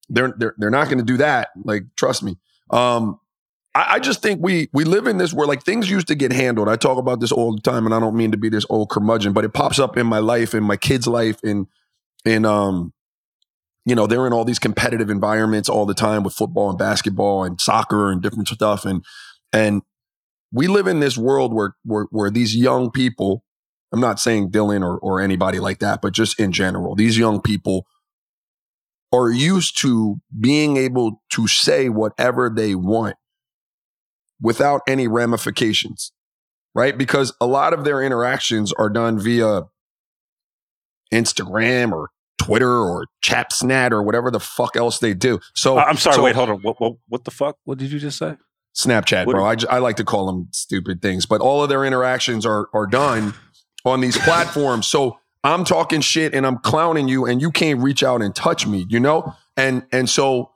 they're 0.09 0.35
they're 0.39 0.55
they're 0.59 0.71
not 0.71 0.89
gonna 0.89 1.03
do 1.05 1.19
that. 1.19 1.51
Like, 1.63 1.85
trust 1.97 2.23
me. 2.23 2.39
Um, 2.71 3.21
I, 3.75 3.95
I 3.95 3.99
just 3.99 4.23
think 4.23 4.41
we 4.43 4.69
we 4.73 4.85
live 4.85 5.07
in 5.07 5.19
this 5.19 5.33
where 5.33 5.47
like 5.47 5.63
things 5.63 5.91
used 5.91 6.09
to 6.09 6.15
get 6.15 6.33
handled. 6.33 6.69
I 6.69 6.77
talk 6.77 6.99
about 6.99 7.21
this 7.21 7.33
all 7.33 7.55
the 7.55 7.61
time, 7.61 7.87
and 7.87 7.95
I 7.95 8.01
don't 8.01 8.17
mean 8.17 8.31
to 8.33 8.37
be 8.37 8.49
this 8.49 8.67
old 8.71 8.91
curmudgeon, 8.91 9.33
but 9.33 9.45
it 9.45 9.53
pops 9.53 9.79
up 9.79 9.97
in 9.97 10.07
my 10.07 10.19
life, 10.19 10.55
in 10.55 10.63
my 10.63 10.77
kids' 10.77 11.07
life, 11.07 11.39
in 11.43 11.67
in 12.25 12.45
um, 12.45 12.93
you 13.85 13.95
know, 13.95 14.07
they're 14.07 14.27
in 14.27 14.33
all 14.33 14.45
these 14.45 14.59
competitive 14.59 15.11
environments 15.11 15.69
all 15.69 15.87
the 15.87 15.95
time 15.95 16.23
with 16.23 16.35
football 16.35 16.71
and 16.71 16.79
basketball 16.79 17.45
and 17.45 17.61
soccer 17.61 18.11
and 18.11 18.23
different 18.23 18.49
stuff, 18.49 18.85
and 18.85 19.05
and 19.53 19.83
we 20.53 20.69
live 20.69 20.87
in 20.87 21.01
this 21.01 21.19
world 21.19 21.53
where 21.53 21.75
where 21.85 22.07
where 22.11 22.31
these 22.31 22.57
young 22.57 22.91
people. 22.91 23.45
I'm 23.93 24.01
not 24.01 24.19
saying 24.19 24.51
Dillon 24.51 24.83
or 24.83 24.99
or 24.99 25.21
anybody 25.21 25.61
like 25.61 25.79
that, 25.79 26.03
but 26.03 26.13
just 26.13 26.41
in 26.41 26.51
general, 26.51 26.97
these 26.97 27.17
young 27.17 27.41
people 27.41 27.87
are 29.13 29.31
used 29.31 29.81
to 29.83 30.21
being 30.41 30.77
able 30.77 31.23
to 31.31 31.47
say 31.47 31.89
whatever 31.89 32.51
they 32.51 32.75
want 32.75 33.15
without 34.41 34.83
any 34.89 35.07
ramifications, 35.09 36.13
right? 36.75 36.97
Because 36.99 37.33
a 37.41 37.47
lot 37.47 37.73
of 37.73 37.85
their 37.85 38.03
interactions 38.03 38.73
are 38.73 38.89
done 38.91 39.19
via 39.19 39.63
Instagram 41.13 41.93
or 41.93 42.11
Twitter 42.39 42.71
or 42.73 43.07
Chapsnat 43.25 43.93
or 43.93 44.03
whatever 44.03 44.31
the 44.31 44.41
fuck 44.41 44.77
else 44.77 44.99
they 44.99 45.15
do. 45.15 45.41
So 45.55 45.79
I- 45.79 45.85
I'm 45.85 45.97
sorry. 45.97 46.17
so- 46.17 46.23
wait, 46.25 46.35
hold 46.35 46.51
on. 46.51 46.61
What, 46.63 46.81
what 46.81 46.95
what 47.09 47.25
the 47.25 47.31
fuck? 47.31 47.57
What 47.65 47.79
did 47.79 47.93
you 47.93 47.99
just 47.99 48.19
say? 48.19 48.37
Snapchat, 48.77 49.27
What- 49.27 49.35
bro. 49.35 49.45
I 49.71 49.79
like 49.79 49.97
to 49.97 50.05
call 50.05 50.27
them 50.27 50.49
stupid 50.51 51.01
things, 51.01 51.27
but 51.27 51.41
all 51.41 51.63
of 51.63 51.69
their 51.69 51.85
interactions 51.85 52.45
are 52.45 52.69
are 52.75 52.87
done 52.87 53.35
on 53.85 54.01
these 54.01 54.19
platforms. 54.19 54.89
So 54.89 55.19
I'm 55.45 55.65
talking 55.65 56.01
shit 56.01 56.35
and 56.35 56.47
I'm 56.47 56.59
clowning 56.59 57.07
you, 57.07 57.25
and 57.27 57.41
you 57.41 57.51
can't 57.51 57.81
reach 57.81 58.03
out 58.03 58.21
and 58.23 58.35
touch 58.35 58.67
me, 58.67 58.85
you 58.89 58.99
know. 58.99 59.35
And 59.57 59.87
and 59.93 60.11
so 60.11 60.51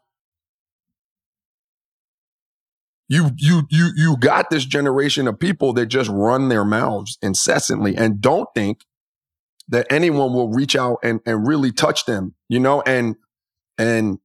you 3.08 3.30
you 3.36 3.62
you 3.70 3.90
you 3.96 4.16
got 4.18 4.50
this 4.50 4.64
generation 4.66 5.26
of 5.26 5.38
people 5.38 5.72
that 5.74 5.86
just 5.86 6.10
run 6.10 6.48
their 6.48 6.64
mouths 6.64 7.18
incessantly 7.22 7.96
and 7.96 8.20
don't 8.20 8.48
think 8.54 8.84
that 9.68 9.86
anyone 9.90 10.34
will 10.34 10.50
reach 10.50 10.76
out 10.76 10.98
and 11.02 11.20
and 11.24 11.46
really 11.46 11.72
touch 11.72 12.04
them, 12.04 12.34
you 12.48 12.60
know. 12.60 12.82
And 12.82 13.16
and 13.78 14.18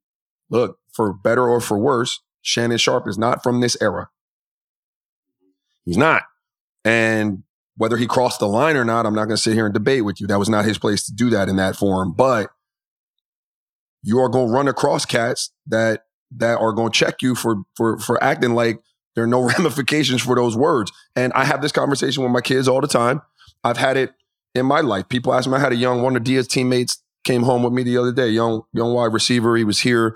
look, 0.49 0.79
for 0.91 1.13
better 1.13 1.47
or 1.47 1.61
for 1.61 1.77
worse, 1.77 2.21
Shannon 2.41 2.77
Sharpe 2.77 3.07
is 3.07 3.17
not 3.17 3.41
from 3.41 3.61
this 3.61 3.77
era. 3.81 4.09
He's 5.85 5.97
not. 5.97 6.23
And 6.83 7.43
whether 7.77 7.97
he 7.97 8.07
crossed 8.07 8.39
the 8.39 8.47
line 8.47 8.75
or 8.75 8.85
not, 8.85 9.05
I'm 9.05 9.15
not 9.15 9.25
going 9.25 9.37
to 9.37 9.41
sit 9.41 9.53
here 9.53 9.65
and 9.65 9.73
debate 9.73 10.05
with 10.05 10.21
you. 10.21 10.27
That 10.27 10.39
was 10.39 10.49
not 10.49 10.65
his 10.65 10.77
place 10.77 11.05
to 11.05 11.13
do 11.13 11.29
that 11.31 11.49
in 11.49 11.55
that 11.55 11.75
forum. 11.75 12.13
But 12.13 12.49
you 14.03 14.19
are 14.19 14.29
going 14.29 14.47
to 14.47 14.53
run 14.53 14.67
across 14.67 15.05
cats 15.05 15.51
that 15.67 16.02
that 16.37 16.59
are 16.59 16.73
going 16.73 16.91
to 16.91 16.97
check 16.97 17.21
you 17.21 17.35
for 17.35 17.63
for 17.75 17.97
for 17.99 18.23
acting 18.23 18.53
like 18.53 18.79
there 19.15 19.23
are 19.23 19.27
no 19.27 19.41
ramifications 19.57 20.21
for 20.21 20.35
those 20.35 20.55
words. 20.55 20.91
And 21.15 21.33
I 21.33 21.45
have 21.45 21.61
this 21.61 21.71
conversation 21.71 22.23
with 22.23 22.31
my 22.31 22.41
kids 22.41 22.67
all 22.67 22.81
the 22.81 22.87
time. 22.87 23.21
I've 23.63 23.77
had 23.77 23.97
it 23.97 24.11
in 24.55 24.65
my 24.65 24.81
life. 24.81 25.09
People 25.09 25.33
ask 25.33 25.49
me. 25.49 25.55
I 25.55 25.59
had 25.59 25.71
a 25.71 25.77
young 25.77 26.01
one 26.01 26.15
of 26.15 26.23
Dia's 26.23 26.47
teammates 26.47 27.01
came 27.23 27.43
home 27.43 27.63
with 27.63 27.73
me 27.73 27.83
the 27.83 27.97
other 27.97 28.11
day. 28.11 28.29
Young 28.29 28.63
young 28.73 28.93
wide 28.93 29.13
receiver. 29.13 29.55
He 29.55 29.63
was 29.63 29.79
here 29.79 30.15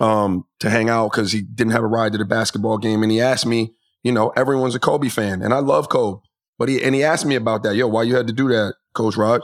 um, 0.00 0.44
to 0.60 0.70
hang 0.70 0.88
out 0.88 1.12
because 1.12 1.32
he 1.32 1.42
didn't 1.42 1.72
have 1.72 1.84
a 1.84 1.88
ride 1.88 2.12
to 2.12 2.18
the 2.18 2.24
basketball 2.24 2.78
game, 2.78 3.02
and 3.02 3.12
he 3.12 3.20
asked 3.20 3.46
me. 3.46 3.74
You 4.04 4.10
know, 4.10 4.30
everyone's 4.30 4.74
a 4.74 4.80
Kobe 4.80 5.08
fan, 5.08 5.42
and 5.42 5.54
I 5.54 5.60
love 5.60 5.88
Kobe. 5.88 6.22
But 6.58 6.68
he 6.68 6.82
and 6.82 6.92
he 6.92 7.04
asked 7.04 7.24
me 7.24 7.36
about 7.36 7.62
that. 7.62 7.76
Yo, 7.76 7.86
why 7.86 8.02
you 8.02 8.16
had 8.16 8.26
to 8.26 8.32
do 8.32 8.48
that, 8.48 8.74
Coach 8.94 9.16
Rod? 9.16 9.42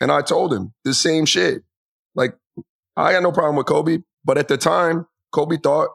And 0.00 0.12
I 0.12 0.22
told 0.22 0.52
him 0.52 0.72
the 0.84 0.94
same 0.94 1.26
shit. 1.26 1.64
Like, 2.14 2.36
I 2.96 3.12
got 3.12 3.22
no 3.22 3.32
problem 3.32 3.56
with 3.56 3.66
Kobe, 3.66 3.98
but 4.24 4.38
at 4.38 4.48
the 4.48 4.56
time, 4.56 5.06
Kobe 5.34 5.58
thought 5.62 5.90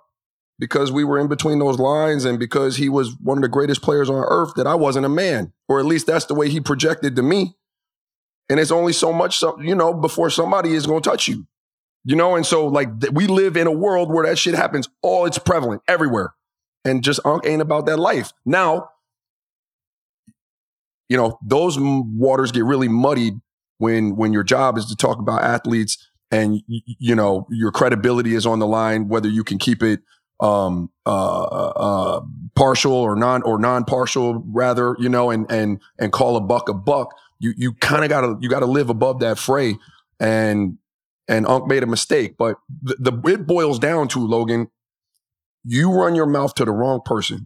because 0.59 0.91
we 0.91 1.03
were 1.03 1.19
in 1.19 1.27
between 1.27 1.59
those 1.59 1.79
lines 1.79 2.25
and 2.25 2.37
because 2.37 2.77
he 2.77 2.89
was 2.89 3.15
one 3.21 3.37
of 3.37 3.41
the 3.41 3.47
greatest 3.47 3.81
players 3.81 4.09
on 4.09 4.23
earth 4.27 4.53
that 4.55 4.67
I 4.67 4.75
wasn't 4.75 5.05
a 5.05 5.09
man, 5.09 5.53
or 5.67 5.79
at 5.79 5.85
least 5.85 6.07
that's 6.07 6.25
the 6.25 6.35
way 6.35 6.49
he 6.49 6.59
projected 6.59 7.15
to 7.15 7.23
me. 7.23 7.55
And 8.49 8.59
it's 8.59 8.71
only 8.71 8.93
so 8.93 9.13
much, 9.13 9.37
so, 9.37 9.59
you 9.61 9.75
know, 9.75 9.93
before 9.93 10.29
somebody 10.29 10.73
is 10.73 10.85
going 10.85 11.01
to 11.03 11.09
touch 11.09 11.27
you, 11.27 11.47
you 12.03 12.15
know. 12.15 12.35
And 12.35 12.45
so, 12.45 12.65
like, 12.67 12.99
th- 12.99 13.13
we 13.13 13.27
live 13.27 13.55
in 13.55 13.67
a 13.67 13.71
world 13.71 14.11
where 14.11 14.25
that 14.25 14.37
shit 14.37 14.55
happens. 14.55 14.89
All 15.03 15.25
it's 15.25 15.37
prevalent 15.37 15.83
everywhere, 15.87 16.33
and 16.83 17.03
just 17.03 17.19
ain't 17.45 17.61
about 17.61 17.85
that 17.85 17.97
life 17.97 18.33
now 18.45 18.89
you 21.09 21.17
know 21.17 21.37
those 21.45 21.77
waters 21.79 22.51
get 22.51 22.63
really 22.63 22.87
muddied 22.87 23.33
when 23.79 24.15
when 24.15 24.31
your 24.31 24.43
job 24.43 24.77
is 24.77 24.85
to 24.85 24.95
talk 24.95 25.19
about 25.19 25.43
athletes 25.43 26.08
and 26.31 26.61
you 26.67 27.15
know 27.15 27.47
your 27.49 27.71
credibility 27.71 28.35
is 28.35 28.45
on 28.45 28.59
the 28.59 28.67
line 28.67 29.07
whether 29.07 29.29
you 29.29 29.43
can 29.43 29.57
keep 29.57 29.81
it 29.83 30.01
um 30.39 30.89
uh 31.05 31.41
uh 31.41 32.21
partial 32.55 32.93
or 32.93 33.15
non 33.15 33.41
or 33.43 33.59
non-partial 33.59 34.43
rather 34.47 34.95
you 34.99 35.09
know 35.09 35.29
and 35.31 35.49
and 35.51 35.81
and 35.99 36.11
call 36.11 36.37
a 36.37 36.41
buck 36.41 36.69
a 36.69 36.73
buck 36.73 37.13
you 37.39 37.53
you 37.57 37.73
kind 37.73 38.03
of 38.03 38.09
got 38.09 38.21
to 38.21 38.37
you 38.41 38.49
got 38.49 38.59
to 38.59 38.65
live 38.65 38.89
above 38.89 39.19
that 39.19 39.39
fray. 39.39 39.77
And 40.19 40.77
and 41.27 41.47
Unc 41.47 41.67
made 41.67 41.83
a 41.83 41.87
mistake 41.87 42.35
but 42.37 42.57
the, 42.81 42.95
the 42.99 43.29
it 43.31 43.47
boils 43.47 43.79
down 43.79 44.07
to 44.09 44.19
Logan 44.19 44.67
you 45.63 45.91
run 45.91 46.15
your 46.15 46.25
mouth 46.25 46.55
to 46.55 46.65
the 46.65 46.71
wrong 46.71 47.01
person. 47.03 47.45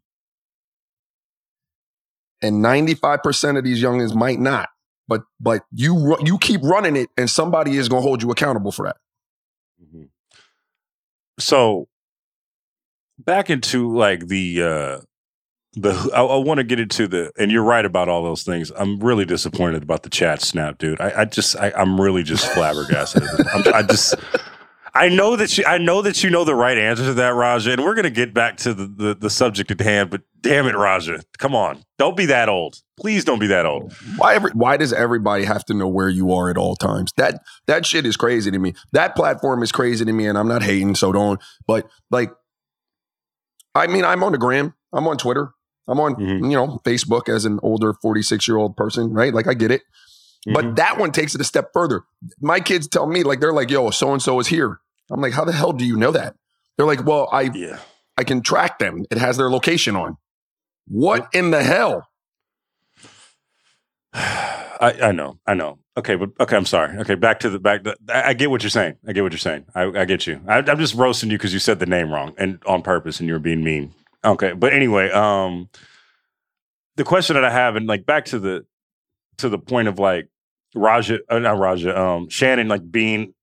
And 2.42 2.64
95% 2.64 3.58
of 3.58 3.64
these 3.64 3.82
youngins 3.82 4.14
might 4.14 4.40
not 4.40 4.70
but 5.08 5.24
but 5.40 5.64
you 5.72 6.18
you 6.24 6.38
keep 6.38 6.62
running 6.64 6.96
it 6.96 7.10
and 7.18 7.30
somebody 7.30 7.78
is 7.78 7.90
going 7.90 8.02
to 8.02 8.08
hold 8.08 8.22
you 8.22 8.32
accountable 8.32 8.72
for 8.72 8.86
that 8.86 8.98
Mm-hmm. 9.84 10.04
So 11.40 11.88
back 13.20 13.50
into 13.50 13.96
like 13.96 14.28
the 14.28 14.64
uh 14.64 14.98
the 15.74 16.12
I, 16.14 16.22
I 16.22 16.38
want 16.38 16.60
to 16.60 16.64
get 16.64 16.80
into 16.80 17.08
the 17.08 17.32
and 17.38 17.52
you're 17.52 17.64
right 17.64 17.86
about 17.86 18.10
all 18.10 18.24
those 18.24 18.44
things. 18.44 18.72
I'm 18.76 19.00
really 19.00 19.26
disappointed 19.26 19.84
about 19.84 20.04
the 20.04 20.10
chat 20.10 20.42
snap, 20.42 20.78
dude. 20.78 21.02
I, 21.02 21.22
I 21.22 21.26
just 21.26 21.56
I, 21.58 21.72
I'm 21.76 22.00
really 22.00 22.24
just 22.24 22.46
flabbergasted. 22.54 23.24
I'm, 23.54 23.74
I 23.74 23.82
just 23.82 24.16
I 24.96 25.10
know 25.10 25.36
that 25.36 25.58
you 25.58 25.64
I 25.66 25.80
know 25.80 26.04
that 26.04 26.24
you 26.24 26.30
know 26.30 26.44
the 26.44 26.54
right 26.54 26.78
answer 26.78 27.04
to 27.06 27.14
that, 27.16 27.30
Raja, 27.34 27.72
and 27.74 27.84
we're 27.84 27.96
gonna 27.96 28.10
get 28.12 28.34
back 28.34 28.58
to 28.58 28.74
the, 28.76 28.86
the, 28.86 29.16
the 29.16 29.30
subject 29.30 29.72
at 29.72 29.80
hand, 29.82 30.12
but 30.12 30.22
damn 30.42 30.68
it, 30.68 30.76
Raja. 30.76 31.20
Come 31.40 31.56
on. 31.56 31.84
Don't 31.98 32.16
be 32.16 32.28
that 32.28 32.48
old. 32.48 32.76
Please 33.00 33.26
don't 33.26 33.40
be 33.40 33.48
that 33.48 33.66
old. 33.66 33.92
why 34.18 34.36
every, 34.36 34.52
why 34.52 34.78
does 34.78 34.94
everybody 34.94 35.46
have 35.46 35.66
to 35.66 35.74
know 35.74 35.88
where 35.88 36.10
you 36.10 36.32
are 36.32 36.50
at 36.52 36.58
all 36.58 36.76
times 36.76 37.12
that 37.18 37.42
that 37.66 37.86
shit 37.88 38.06
is 38.06 38.16
crazy 38.16 38.52
to 38.52 38.60
me 38.60 38.74
that 38.92 39.16
platform 39.16 39.64
is 39.64 39.72
crazy 39.72 40.06
to 40.06 40.14
me 40.14 40.28
and 40.28 40.38
i'm 40.38 40.48
not 40.48 40.62
hating 40.62 40.94
so 40.94 41.12
don't 41.12 41.42
but 41.68 41.88
like 42.12 42.32
i 43.74 43.88
mean 43.88 44.06
i'm 44.06 44.24
on 44.24 44.32
the 44.32 44.38
gram 44.38 44.76
i'm 44.94 45.08
on 45.08 45.18
twitter 45.18 45.50
i'm 45.88 46.00
on 46.00 46.14
Mhm. 46.16 46.44
you 46.52 46.56
know 46.56 46.80
facebook 46.86 47.28
as 47.30 47.46
an 47.46 47.60
older 47.64 47.94
46 48.00 48.48
year 48.48 48.58
old 48.58 48.78
person 48.78 49.12
right 49.12 49.34
like 49.34 49.48
i 49.48 49.56
get 49.56 49.72
it 49.72 49.82
but 50.54 50.76
that 50.76 50.98
one 51.00 51.12
takes 51.12 51.34
it 51.34 51.42
a 51.42 51.46
step 51.46 51.70
further 51.74 52.04
my 52.42 52.60
kids 52.60 52.88
tell 52.88 53.08
me 53.08 53.24
like 53.24 53.40
they're 53.40 53.54
like 53.54 53.72
yo 53.72 53.90
so 53.90 54.12
and 54.14 54.22
so 54.22 54.40
is 54.40 54.48
here 54.48 54.80
I'm 55.14 55.22
like, 55.22 55.34
how 55.34 55.46
the 55.46 55.52
hell 55.52 55.72
do 55.72 55.86
you 55.86 55.96
know 55.96 56.12
that? 56.12 56.36
They're 56.76 56.88
like, 56.88 57.06
well, 57.06 57.30
I 57.32 57.44
Yeah. 57.54 57.80
I 58.18 58.24
can 58.24 58.42
track 58.42 58.80
them. 58.80 59.06
It 59.12 59.18
has 59.18 59.38
their 59.38 59.50
location 59.50 59.96
on. 59.96 60.18
What 60.88 61.28
in 61.34 61.52
the 61.52 61.64
hell? 61.64 62.08
I, 64.14 64.96
I 65.02 65.12
know, 65.12 65.40
I 65.48 65.54
know. 65.54 65.80
Okay, 65.96 66.16
but 66.16 66.32
okay, 66.40 66.56
I'm 66.58 66.66
sorry. 66.66 66.98
Okay, 67.00 67.16
back 67.16 67.40
to 67.42 67.50
the 67.50 67.60
back. 67.60 67.84
The, 67.84 67.96
I, 68.10 68.30
I 68.30 68.34
get 68.34 68.50
what 68.50 68.64
you're 68.64 68.70
saying. 68.70 68.96
I 69.08 69.14
get 69.14 69.24
what 69.24 69.32
you're 69.32 69.40
saying. 69.40 69.66
I, 69.74 69.84
I 69.84 70.06
get 70.06 70.28
you. 70.28 70.42
I, 70.48 70.58
I'm 70.58 70.78
just 70.78 70.96
roasting 70.96 71.30
you 71.30 71.38
because 71.38 71.54
you 71.54 71.60
said 71.60 71.80
the 71.80 71.86
name 71.86 72.12
wrong 72.12 72.34
and 72.38 72.62
on 72.66 72.82
purpose, 72.82 73.20
and 73.20 73.28
you 73.28 73.34
were 73.34 73.40
being 73.40 73.64
mean. 73.64 73.94
Okay, 74.26 74.54
but 74.54 74.74
anyway, 74.74 75.10
um, 75.12 75.70
the 76.98 77.04
question 77.04 77.36
that 77.36 77.46
I 77.46 77.52
have, 77.52 77.76
and 77.76 77.88
like 77.88 78.06
back 78.06 78.26
to 78.26 78.40
the 78.40 78.66
to 79.38 79.50
the 79.50 79.60
point 79.60 79.88
of 79.88 80.00
like 80.00 80.28
Raja, 80.76 81.20
uh, 81.30 81.40
not 81.40 81.60
Raja, 81.60 82.00
um, 82.00 82.30
Shannon, 82.30 82.68
like 82.68 82.90
being 82.90 83.34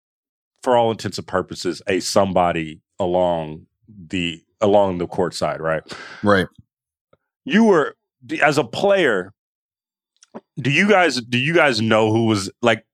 for 0.62 0.76
all 0.76 0.90
intents 0.90 1.18
and 1.18 1.26
purposes 1.26 1.82
a 1.86 2.00
somebody 2.00 2.80
along 2.98 3.66
the 4.08 4.42
along 4.60 4.98
the 4.98 5.06
court 5.06 5.34
side, 5.34 5.60
right? 5.60 5.82
Right. 6.22 6.46
you 7.44 7.64
were 7.64 7.96
as 8.42 8.58
a 8.58 8.64
player 8.64 9.32
do 10.60 10.70
you 10.70 10.88
guys 10.88 11.20
do 11.20 11.38
you 11.38 11.54
guys 11.54 11.80
know 11.80 12.12
who 12.12 12.26
was 12.26 12.50
like 12.62 12.84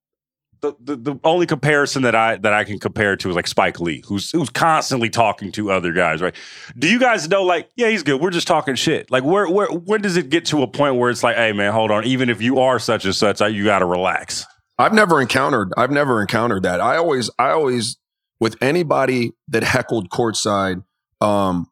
the, 0.60 0.74
the, 0.80 0.96
the 0.96 1.20
only 1.24 1.46
comparison 1.46 2.02
that 2.02 2.14
I 2.14 2.36
that 2.36 2.52
I 2.52 2.64
can 2.64 2.78
compare 2.78 3.16
to 3.16 3.28
is 3.28 3.36
like 3.36 3.46
Spike 3.46 3.78
Lee, 3.80 4.02
who's 4.06 4.30
who's 4.30 4.48
constantly 4.48 5.10
talking 5.10 5.52
to 5.52 5.70
other 5.70 5.92
guys, 5.92 6.22
right? 6.22 6.34
Do 6.78 6.88
you 6.88 6.98
guys 6.98 7.28
know 7.28 7.42
like, 7.42 7.68
yeah, 7.76 7.88
he's 7.88 8.02
good. 8.02 8.20
We're 8.20 8.30
just 8.30 8.46
talking 8.46 8.74
shit. 8.74 9.10
Like, 9.10 9.22
where 9.22 9.48
where 9.48 9.68
when 9.68 10.00
does 10.00 10.16
it 10.16 10.30
get 10.30 10.46
to 10.46 10.62
a 10.62 10.66
point 10.66 10.96
where 10.96 11.10
it's 11.10 11.22
like, 11.22 11.36
hey 11.36 11.52
man, 11.52 11.72
hold 11.72 11.90
on, 11.90 12.04
even 12.04 12.30
if 12.30 12.40
you 12.40 12.58
are 12.58 12.78
such 12.78 13.04
and 13.04 13.14
such, 13.14 13.40
you 13.40 13.64
got 13.64 13.80
to 13.80 13.86
relax. 13.86 14.46
I've 14.78 14.92
never 14.92 15.20
encountered 15.20 15.72
I've 15.76 15.90
never 15.90 16.20
encountered 16.20 16.62
that. 16.64 16.80
I 16.80 16.96
always 16.96 17.30
I 17.38 17.50
always 17.50 17.96
with 18.40 18.56
anybody 18.60 19.32
that 19.48 19.62
heckled 19.62 20.10
courtside 20.10 20.84
um 21.20 21.68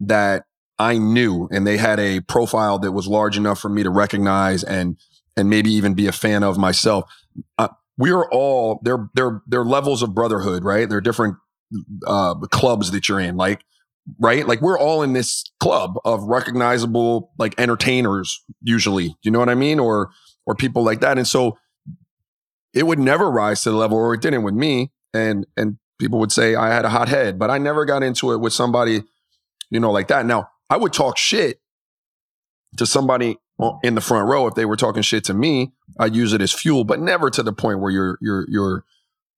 that 0.00 0.44
I 0.78 0.98
knew 0.98 1.48
and 1.50 1.66
they 1.66 1.76
had 1.76 2.00
a 2.00 2.20
profile 2.20 2.78
that 2.80 2.92
was 2.92 3.06
large 3.06 3.36
enough 3.36 3.58
for 3.58 3.68
me 3.68 3.82
to 3.82 3.90
recognize 3.90 4.62
and 4.64 4.96
and 5.36 5.50
maybe 5.50 5.70
even 5.70 5.94
be 5.94 6.06
a 6.06 6.12
fan 6.12 6.44
of 6.44 6.58
myself. 6.58 7.10
Uh, 7.58 7.68
we're 7.96 8.28
all 8.30 8.80
they're 8.82 9.08
they're 9.14 9.42
they're 9.46 9.64
levels 9.64 10.02
of 10.02 10.14
brotherhood, 10.14 10.64
right? 10.64 10.88
They're 10.88 11.00
different 11.00 11.36
uh 12.06 12.34
clubs 12.50 12.90
that 12.90 13.08
you're 13.08 13.20
in 13.20 13.36
like 13.36 13.64
right 14.20 14.46
like 14.46 14.60
we're 14.60 14.78
all 14.78 15.02
in 15.02 15.12
this 15.12 15.44
club 15.60 15.94
of 16.04 16.22
recognizable 16.24 17.32
like 17.38 17.58
entertainers 17.58 18.44
usually 18.62 19.16
you 19.22 19.30
know 19.30 19.38
what 19.38 19.48
i 19.48 19.54
mean 19.54 19.78
or 19.80 20.10
or 20.46 20.54
people 20.54 20.82
like 20.84 21.00
that 21.00 21.16
and 21.18 21.26
so 21.26 21.56
it 22.72 22.86
would 22.86 22.98
never 22.98 23.30
rise 23.30 23.62
to 23.62 23.70
the 23.70 23.76
level 23.76 23.96
or 23.98 24.14
it 24.14 24.20
didn't 24.20 24.42
with 24.42 24.54
me 24.54 24.90
and 25.12 25.46
and 25.56 25.78
people 25.98 26.18
would 26.18 26.32
say 26.32 26.54
i 26.54 26.68
had 26.74 26.84
a 26.84 26.88
hot 26.90 27.08
head 27.08 27.38
but 27.38 27.50
i 27.50 27.58
never 27.58 27.84
got 27.84 28.02
into 28.02 28.32
it 28.32 28.38
with 28.38 28.52
somebody 28.52 29.02
you 29.70 29.80
know 29.80 29.90
like 29.90 30.08
that 30.08 30.26
now 30.26 30.48
i 30.70 30.76
would 30.76 30.92
talk 30.92 31.16
shit 31.16 31.60
to 32.76 32.84
somebody 32.86 33.36
in 33.84 33.94
the 33.94 34.00
front 34.00 34.28
row 34.28 34.46
if 34.48 34.54
they 34.54 34.64
were 34.64 34.76
talking 34.76 35.02
shit 35.02 35.22
to 35.24 35.32
me 35.34 35.72
i'd 36.00 36.14
use 36.16 36.32
it 36.32 36.40
as 36.40 36.52
fuel 36.52 36.82
but 36.84 36.98
never 37.00 37.30
to 37.30 37.42
the 37.42 37.52
point 37.52 37.78
where 37.80 37.90
you're 37.90 38.18
you're 38.20 38.44
you're 38.48 38.84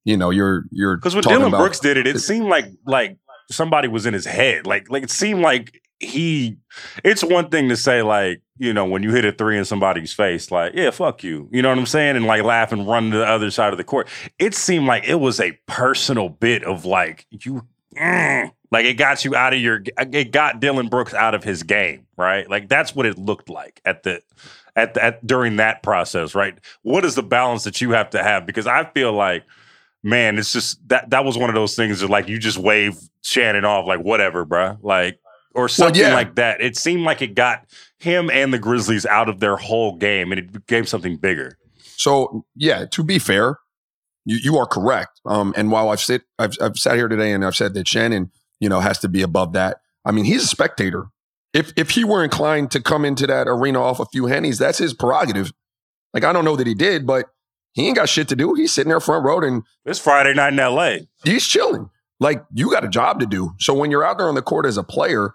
you 0.05 0.17
know 0.17 0.31
you're 0.31 0.65
you're 0.71 0.97
Because 0.97 1.15
when 1.15 1.23
Dillon 1.25 1.49
about- 1.49 1.59
Brooks 1.59 1.81
did 1.81 1.97
it, 1.97 2.07
it 2.07 2.21
seemed 2.21 2.47
like 2.47 2.67
like 2.87 3.19
somebody 3.51 3.89
was 3.89 4.07
in 4.07 4.15
his 4.15 4.25
head. 4.25 4.65
Like 4.65 4.89
like 4.89 5.03
it 5.03 5.11
seemed 5.11 5.41
like 5.41 5.83
he. 5.99 6.59
It's 7.03 7.25
one 7.25 7.49
thing 7.49 7.69
to 7.71 7.77
say 7.77 8.03
like 8.03 8.41
you 8.59 8.73
know 8.73 8.85
when 8.85 9.03
you 9.03 9.11
hit 9.11 9.25
a 9.25 9.33
three 9.33 9.59
in 9.59 9.65
somebody's 9.65 10.13
face, 10.13 10.51
like 10.51 10.73
yeah, 10.75 10.91
fuck 10.91 11.23
you. 11.23 11.49
You 11.53 11.63
know 11.63 11.69
what 11.69 11.79
I'm 11.79 11.87
saying, 11.87 12.17
and 12.17 12.27
like 12.27 12.43
laugh 12.43 12.73
and 12.73 12.87
run 12.87 13.11
to 13.11 13.19
the 13.19 13.27
other 13.27 13.51
side 13.51 13.73
of 13.73 13.79
the 13.79 13.85
court. 13.85 14.09
It 14.39 14.55
seemed 14.55 14.87
like 14.87 15.07
it 15.07 15.17
was 15.17 15.41
a 15.41 15.53
personal 15.67 16.29
bit 16.29 16.65
of 16.65 16.85
like 16.85 17.27
you. 17.31 17.67
mm, 17.97 18.53
like 18.71 18.85
it 18.85 18.95
got 18.95 19.25
you 19.25 19.35
out 19.35 19.53
of 19.53 19.61
your. 19.61 19.83
It 19.99 20.31
got 20.33 20.61
Dillon 20.61 20.89
Brooks 20.89 21.15
out 21.15 21.35
of 21.35 21.45
his 21.45 21.63
game, 21.63 22.07
right? 22.17 22.49
Like 22.49 22.69
that's 22.69 22.95
what 22.95 23.07
it 23.07 23.19
looked 23.19 23.49
like 23.49 23.81
at 23.85 24.03
the. 24.03 24.23
At, 24.79 24.93
the, 24.93 25.03
at 25.03 25.27
during 25.27 25.57
that 25.57 25.83
process, 25.83 26.35
right? 26.35 26.55
What 26.83 27.07
is 27.07 27.15
the 27.15 27.23
balance 27.23 27.65
that 27.65 27.81
you 27.81 27.93
have 27.93 28.11
to 28.11 28.23
have? 28.23 28.45
Because 28.45 28.67
I 28.67 28.85
feel 28.85 29.11
like 29.11 29.43
man, 30.03 30.39
it's 30.39 30.53
just 30.53 30.87
that 30.91 31.09
that 31.09 31.25
was 31.25 31.39
one 31.39 31.49
of 31.49 31.55
those 31.55 31.75
things 31.75 32.01
that 32.01 32.11
like 32.11 32.29
you 32.29 32.39
just 32.39 32.59
wave 32.59 32.99
Shannon 33.23 33.65
off 33.65 33.87
like 33.87 34.01
whatever, 34.01 34.45
bruh. 34.45 34.77
Like 34.83 35.19
or 35.57 35.69
something 35.69 36.01
yeah. 36.01 36.15
like 36.15 36.37
that. 36.37 36.61
It 36.61 36.77
seemed 36.77 37.03
like 37.03 37.23
it 37.23 37.35
got 37.35 37.65
him 37.99 38.31
and 38.31 38.53
the 38.53 38.59
Grizzlies 38.59 39.07
out 39.07 39.29
of 39.29 39.41
their 39.41 39.57
whole 39.57 39.97
game 39.97 40.33
and 40.33 40.39
it 40.39 40.53
became 40.53 40.85
something 40.87 41.17
bigger. 41.17 41.59
So 41.97 42.45
yeah, 42.55 42.85
to 42.87 43.03
be 43.03 43.19
fair, 43.19 43.59
you, 44.25 44.37
you 44.43 44.57
are 44.59 44.67
correct. 44.67 45.21
Um, 45.25 45.55
and 45.57 45.71
while 45.71 45.89
I've 45.89 46.01
sit 46.01 46.23
I've, 46.39 46.55
I've 46.61 46.77
sat 46.77 46.97
here 46.97 47.09
today 47.09 47.33
and 47.33 47.45
I've 47.45 47.57
said 47.57 47.75
that 47.75 47.89
Shannon, 47.89 48.31
you 48.61 48.69
know, 48.69 48.81
has 48.81 48.99
to 49.01 49.09
be 49.09 49.23
above 49.23 49.53
that. 49.55 49.79
I 50.05 50.13
mean, 50.13 50.25
he's 50.25 50.45
a 50.45 50.49
spectator. 50.49 51.07
If 51.55 51.73
if 51.77 51.91
he 51.91 52.05
were 52.05 52.23
inclined 52.23 52.71
to 52.73 52.83
come 52.83 53.05
into 53.05 53.27
that 53.27 53.49
arena 53.49 53.81
off 53.81 53.99
a 54.01 54.07
few 54.07 54.25
hennies, 54.25 54.59
that's 54.59 54.79
his 54.79 54.93
prerogative. 54.93 55.53
Like 56.13 56.25
I 56.25 56.33
don't 56.33 56.45
know 56.45 56.57
that 56.57 56.67
he 56.67 56.75
did, 56.75 57.07
but 57.07 57.27
he 57.73 57.87
ain't 57.87 57.97
got 57.97 58.09
shit 58.09 58.29
to 58.29 58.37
do. 58.37 58.55
He's 58.55 58.73
sitting 58.73 58.89
there 58.91 59.01
front 59.01 59.25
row 59.25 59.41
and 59.41 59.63
It's 59.85 59.99
Friday 59.99 60.35
night 60.35 60.53
in 60.53 60.57
LA. 60.59 60.97
he's 61.25 61.47
chilling. 61.47 61.91
Like 62.21 62.45
you 62.53 62.71
got 62.71 62.85
a 62.85 62.89
job 62.89 63.21
to 63.21 63.27
do. 63.27 63.53
So 63.59 63.75
when 63.75 63.91
you're 63.91 64.05
out 64.05 64.19
there 64.19 64.29
on 64.29 64.35
the 64.35 64.43
court 64.43 64.67
as 64.67 64.77
a 64.77 64.83
player, 64.83 65.35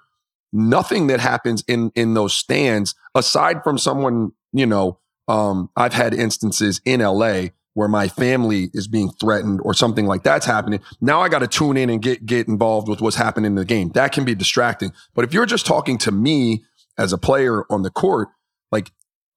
nothing 0.54 1.08
that 1.08 1.20
happens 1.20 1.64
in 1.68 1.92
in 1.96 2.14
those 2.14 2.34
stands, 2.34 2.96
aside 3.16 3.64
from 3.64 3.78
someone, 3.78 4.32
you 4.54 4.66
know, 4.66 5.00
um, 5.28 5.70
I've 5.76 5.94
had 5.94 6.14
instances 6.14 6.82
in 6.86 7.02
LA 7.02 7.48
where 7.74 7.88
my 7.88 8.10
family 8.10 8.70
is 8.74 8.88
being 8.88 9.10
threatened 9.12 9.62
or 9.64 9.74
something 9.74 10.06
like 10.06 10.24
that's 10.24 10.46
happening. 10.46 10.82
Now 11.00 11.22
I 11.22 11.30
got 11.30 11.40
to 11.40 11.48
tune 11.48 11.78
in 11.78 11.90
and 11.90 12.02
get 12.02 12.26
get 12.26 12.48
involved 12.48 12.88
with 12.88 13.02
what's 13.02 13.16
happening 13.16 13.46
in 13.46 13.56
the 13.56 13.66
game. 13.66 13.90
That 13.90 14.12
can 14.12 14.26
be 14.26 14.36
distracting. 14.36 14.92
But 15.14 15.26
if 15.26 15.34
you're 15.34 15.46
just 15.46 15.66
talking 15.66 15.98
to 16.00 16.12
me 16.12 16.64
as 16.98 17.14
a 17.14 17.18
player 17.18 17.64
on 17.70 17.84
the 17.84 17.92
court, 17.92 18.30
like 18.72 18.92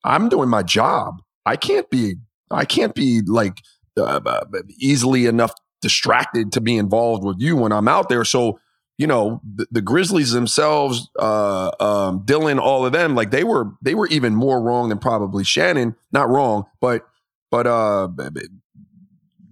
I'm 0.05 0.29
doing 0.29 0.48
my 0.48 0.62
job. 0.62 1.22
I 1.46 1.57
can't 1.57 1.88
be 1.90 2.16
I 2.50 2.64
can't 2.64 2.94
be 2.94 3.20
like 3.27 3.62
uh, 3.96 4.20
uh, 4.24 4.44
easily 4.79 5.27
enough 5.27 5.53
distracted 5.81 6.50
to 6.53 6.61
be 6.61 6.77
involved 6.77 7.24
with 7.24 7.37
you 7.38 7.57
when 7.57 7.72
I'm 7.72 7.88
out 7.88 8.09
there. 8.09 8.24
So, 8.24 8.59
you 8.98 9.07
know, 9.07 9.40
the, 9.44 9.66
the 9.70 9.83
Grizzlies 9.83 10.33
themselves, 10.33 11.11
uh, 11.18 11.70
um, 11.80 12.22
Dillon, 12.24 12.59
all 12.59 12.87
of 12.87 12.92
them, 12.92 13.14
like 13.14 13.30
they 13.30 13.44
were, 13.44 13.72
they 13.83 13.94
were 13.94 14.07
even 14.09 14.35
more 14.35 14.61
wrong 14.61 14.88
than 14.88 14.98
probably 14.98 15.44
Shannon. 15.44 15.96
Not 16.12 16.28
wrong, 16.28 16.66
but, 16.80 17.07
but, 17.50 17.66
uh, 17.66 18.09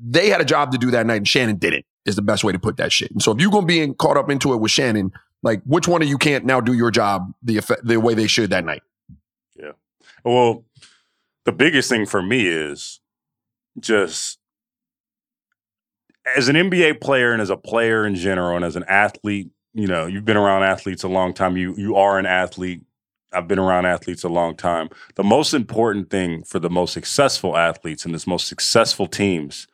they 0.05 0.28
had 0.28 0.40
a 0.40 0.44
job 0.44 0.72
to 0.72 0.78
do 0.78 0.90
that 0.92 1.07
night 1.07 1.16
and 1.16 1.28
Shannon 1.28 1.57
didn't 1.57 1.85
is 2.05 2.16
the 2.16 2.22
best 2.22 2.44
way 2.44 2.52
to 2.52 2.59
put 2.59 2.76
that 2.76 2.92
shit. 2.92 3.11
And 3.11 3.22
so 3.22 3.33
if 3.33 3.40
you're 3.40 3.50
to 3.50 3.62
be 3.62 3.94
caught 3.94 4.16
up 4.16 4.31
into 4.31 4.52
it 4.52 4.57
with 4.57 4.70
Shannon, 4.70 5.12
like 5.42 5.62
which 5.64 5.88
one 5.88 6.02
of 6.02 6.09
you 6.09 6.18
can't 6.18 6.44
now 6.44 6.61
do 6.61 6.72
your 6.72 6.90
job 6.90 7.33
the 7.42 7.59
effect, 7.59 7.87
the 7.87 7.98
way 7.98 8.14
they 8.14 8.26
should 8.26 8.50
that 8.50 8.64
night? 8.64 8.83
Yeah. 9.57 9.72
Well, 10.24 10.64
the 11.44 11.52
biggest 11.52 11.88
thing 11.88 12.07
for 12.07 12.22
me 12.22 12.46
is 12.46 13.00
just 13.78 14.38
as 16.37 16.48
an 16.48 16.56
NBA 16.56 17.00
player 17.00 17.32
and 17.32 17.42
as 17.42 17.50
a 17.50 17.56
player 17.56 18.06
in 18.06 18.14
general 18.14 18.56
and 18.56 18.64
as 18.64 18.76
an 18.76 18.85
athlete, 18.88 19.50
you 19.74 19.87
know, 19.87 20.06
you've 20.06 20.24
been 20.24 20.37
around 20.37 20.62
athletes 20.62 21.02
a 21.02 21.08
long 21.08 21.32
time. 21.32 21.56
You 21.56 21.74
you 21.76 21.96
are 21.96 22.18
an 22.18 22.26
athlete. 22.26 22.82
I've 23.32 23.48
been 23.48 23.58
around 23.58 23.87
athletes 23.87 24.24
a 24.24 24.28
long 24.28 24.56
time. 24.56 24.90
The 25.14 25.24
most 25.24 25.54
important 25.54 26.11
thing 26.11 26.44
for 26.44 26.58
the 26.58 26.68
most 26.68 26.92
successful 26.92 27.56
athletes 27.56 28.04
and 28.04 28.14
the 28.14 28.22
most 28.26 28.46
successful 28.46 29.06
teams 29.06 29.66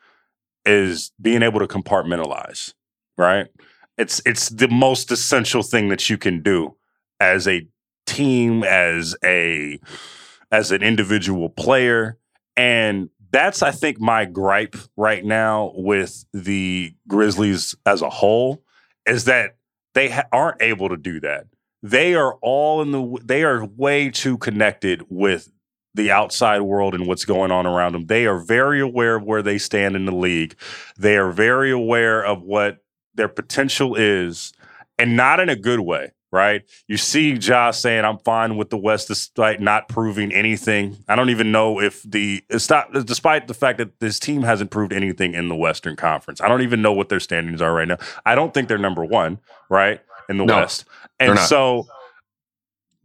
is 0.64 1.11
being 1.20 1.42
able 1.42 1.58
to 1.58 1.66
compartmentalize, 1.66 2.74
right? 3.16 3.48
It's 3.96 4.22
it's 4.24 4.48
the 4.50 4.68
most 4.68 5.11
essential 5.11 5.62
thing 5.62 5.88
that 5.88 6.08
you 6.08 6.16
can 6.16 6.42
do 6.42 6.76
as 7.18 7.48
a 7.48 7.66
team, 8.06 8.62
as 8.62 9.16
a 9.24 9.80
as 10.52 10.70
an 10.70 10.82
individual 10.82 11.48
player. 11.48 12.16
And 12.56 13.11
that's, 13.30 13.62
I 13.62 13.70
think, 13.70 14.00
my 14.00 14.24
gripe 14.24 14.76
right 14.96 15.24
now 15.24 15.72
with 15.74 16.24
the 16.32 16.94
Grizzlies 17.06 17.74
as 17.84 18.02
a 18.02 18.10
whole 18.10 18.62
is 19.06 19.24
that 19.24 19.56
they 19.94 20.10
ha- 20.10 20.24
aren't 20.32 20.62
able 20.62 20.88
to 20.88 20.96
do 20.96 21.20
that. 21.20 21.46
They 21.82 22.14
are 22.14 22.34
all 22.42 22.82
in 22.82 22.90
the, 22.90 23.18
they 23.24 23.44
are 23.44 23.64
way 23.64 24.10
too 24.10 24.38
connected 24.38 25.04
with 25.08 25.50
the 25.94 26.10
outside 26.10 26.60
world 26.60 26.94
and 26.94 27.06
what's 27.06 27.24
going 27.24 27.50
on 27.50 27.66
around 27.66 27.92
them. 27.92 28.06
They 28.06 28.26
are 28.26 28.38
very 28.38 28.80
aware 28.80 29.16
of 29.16 29.24
where 29.24 29.42
they 29.42 29.58
stand 29.58 29.96
in 29.96 30.04
the 30.04 30.14
league. 30.14 30.54
They 30.96 31.16
are 31.16 31.30
very 31.30 31.70
aware 31.70 32.24
of 32.24 32.42
what 32.42 32.78
their 33.14 33.28
potential 33.28 33.96
is, 33.96 34.52
and 34.96 35.16
not 35.16 35.40
in 35.40 35.48
a 35.48 35.56
good 35.56 35.80
way 35.80 36.12
right? 36.30 36.62
You 36.86 36.96
see 36.96 37.38
Josh 37.38 37.78
saying, 37.78 38.04
I'm 38.04 38.18
fine 38.18 38.56
with 38.56 38.70
the 38.70 38.76
West 38.76 39.08
despite 39.08 39.60
not 39.60 39.88
proving 39.88 40.32
anything. 40.32 40.98
I 41.08 41.16
don't 41.16 41.30
even 41.30 41.52
know 41.52 41.80
if 41.80 42.02
the, 42.02 42.44
it's 42.50 42.68
not, 42.68 42.92
despite 43.06 43.48
the 43.48 43.54
fact 43.54 43.78
that 43.78 44.00
this 44.00 44.18
team 44.18 44.42
hasn't 44.42 44.70
proved 44.70 44.92
anything 44.92 45.34
in 45.34 45.48
the 45.48 45.56
Western 45.56 45.96
Conference. 45.96 46.40
I 46.40 46.48
don't 46.48 46.62
even 46.62 46.82
know 46.82 46.92
what 46.92 47.08
their 47.08 47.20
standings 47.20 47.62
are 47.62 47.72
right 47.72 47.88
now. 47.88 47.98
I 48.26 48.34
don't 48.34 48.52
think 48.52 48.68
they're 48.68 48.78
number 48.78 49.04
one, 49.04 49.38
right? 49.68 50.00
In 50.28 50.38
the 50.38 50.44
No, 50.44 50.56
West. 50.56 50.84
And 51.18 51.38
so 51.38 51.86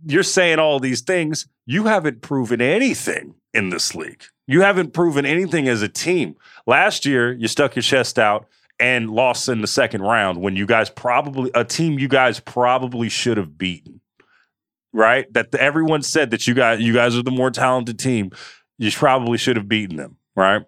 you're 0.05 0.23
saying 0.23 0.59
all 0.59 0.79
these 0.79 1.01
things. 1.01 1.47
You 1.65 1.86
haven't 1.86 2.21
proven 2.21 2.62
anything 2.62 3.36
in 3.53 3.69
this 3.69 3.95
league. 3.95 4.23
You 4.45 4.62
haven't 4.62 4.93
proven 4.93 5.25
anything 5.25 5.69
as 5.69 5.81
a 5.81 5.88
team. 5.88 6.36
Last 6.67 7.05
year, 7.05 7.31
you 7.31 7.47
stuck 7.47 7.75
your 7.75 7.83
chest 7.83 8.19
out 8.19 8.47
and 8.79 9.09
lost 9.09 9.49
in 9.49 9.62
the 9.62 9.67
second 9.67 10.01
round 10.01 10.41
when 10.41 10.55
you 10.55 10.65
guys 10.65 10.89
probably 10.89 11.51
a 11.53 11.63
team 11.63 11.99
you 11.99 12.07
guys 12.07 12.39
probably 12.39 13.09
should 13.09 13.38
have 13.38 13.57
beaten. 13.57 14.01
Right? 14.91 15.31
That 15.33 15.51
the, 15.51 15.62
everyone 15.62 16.03
said 16.03 16.31
that 16.31 16.47
you 16.47 16.53
guys 16.53 16.79
you 16.79 16.93
guys 16.93 17.15
are 17.17 17.23
the 17.23 17.31
more 17.31 17.51
talented 17.51 17.99
team. 17.99 18.31
You 18.77 18.91
probably 18.91 19.38
should 19.38 19.55
have 19.55 19.67
beaten 19.67 19.97
them, 19.97 20.17
right? 20.36 20.63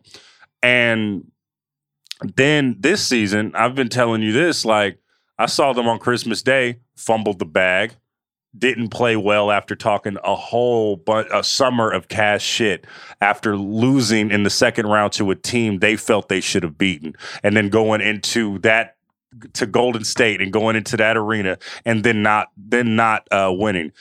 And 0.62 1.32
then 2.36 2.78
this 2.80 3.06
season, 3.06 3.52
I've 3.56 3.76
been 3.76 3.90
telling 3.90 4.22
you 4.22 4.32
this 4.32 4.66
like 4.66 5.00
I 5.38 5.48
saw 5.48 5.74
them 5.74 5.88
on 5.88 6.00
Christmas 6.00 6.42
Day, 6.42 6.78
fumbled 6.96 7.40
the 7.40 7.46
bag, 7.46 7.96
didn't 8.58 8.90
play 8.90 9.16
well 9.16 9.52
after 9.52 9.76
talking 9.76 10.18
a 10.24 10.36
whole 10.36 10.96
but 10.96 11.28
a 11.36 11.44
summer 11.44 11.92
of 11.92 12.08
cash 12.08 12.44
shit 12.44 12.86
after 13.22 13.58
losing 13.58 14.32
in 14.32 14.44
the 14.44 14.50
second 14.50 14.88
round 14.88 15.14
to 15.14 15.32
a 15.32 15.36
team 15.36 15.80
they 15.80 15.96
felt 15.96 16.30
they 16.30 16.42
should 16.42 16.64
have 16.64 16.78
beaten. 16.78 17.14
And 17.44 17.56
then 17.56 17.70
going 17.70 18.02
into 18.02 18.60
that 18.60 18.96
to 19.54 19.66
Golden 19.66 20.04
State 20.04 20.42
and 20.42 20.52
going 20.52 20.76
into 20.76 20.98
that 20.98 21.18
arena 21.18 21.58
and 21.84 22.04
then 22.04 22.22
not 22.22 22.50
then 22.58 22.96
not 22.96 23.28
uh, 23.32 23.52
winning. 23.54 23.92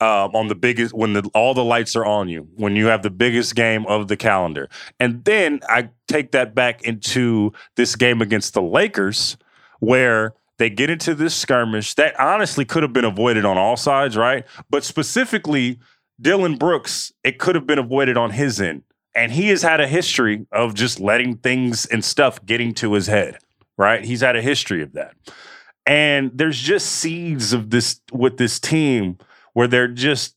Um, 0.00 0.34
on 0.34 0.48
the 0.48 0.56
biggest 0.56 0.92
when 0.92 1.12
the, 1.12 1.30
all 1.34 1.54
the 1.54 1.64
lights 1.64 1.94
are 1.94 2.04
on 2.04 2.28
you 2.28 2.48
when 2.56 2.74
you 2.74 2.86
have 2.86 3.02
the 3.02 3.10
biggest 3.10 3.54
game 3.54 3.86
of 3.86 4.08
the 4.08 4.16
calendar. 4.16 4.68
And 4.98 5.24
then 5.24 5.60
I 5.68 5.90
take 6.08 6.32
that 6.32 6.54
back 6.54 6.82
into 6.82 7.52
this 7.76 7.94
game 7.94 8.20
against 8.20 8.54
the 8.54 8.60
Lakers 8.60 9.38
where 9.78 10.34
they 10.58 10.70
get 10.70 10.90
into 10.90 11.14
this 11.14 11.34
skirmish 11.34 11.94
that 11.94 12.18
honestly 12.18 12.64
could 12.64 12.82
have 12.82 12.92
been 12.92 13.04
avoided 13.04 13.44
on 13.44 13.58
all 13.58 13.76
sides, 13.76 14.16
right? 14.16 14.44
But 14.70 14.84
specifically, 14.84 15.78
Dillon 16.20 16.56
Brooks, 16.56 17.12
it 17.24 17.38
could 17.38 17.54
have 17.54 17.66
been 17.66 17.78
avoided 17.78 18.16
on 18.16 18.30
his 18.30 18.60
end. 18.60 18.82
And 19.16 19.32
he 19.32 19.48
has 19.48 19.62
had 19.62 19.80
a 19.80 19.86
history 19.86 20.46
of 20.50 20.74
just 20.74 20.98
letting 20.98 21.36
things 21.36 21.86
and 21.86 22.04
stuff 22.04 22.44
getting 22.44 22.74
to 22.74 22.94
his 22.94 23.06
head, 23.06 23.38
right? 23.76 24.04
He's 24.04 24.20
had 24.20 24.36
a 24.36 24.42
history 24.42 24.82
of 24.82 24.92
that. 24.94 25.14
And 25.86 26.30
there's 26.34 26.58
just 26.58 26.86
seeds 26.86 27.52
of 27.52 27.70
this 27.70 28.00
with 28.12 28.38
this 28.38 28.58
team 28.58 29.18
where 29.52 29.68
they're 29.68 29.88
just 29.88 30.34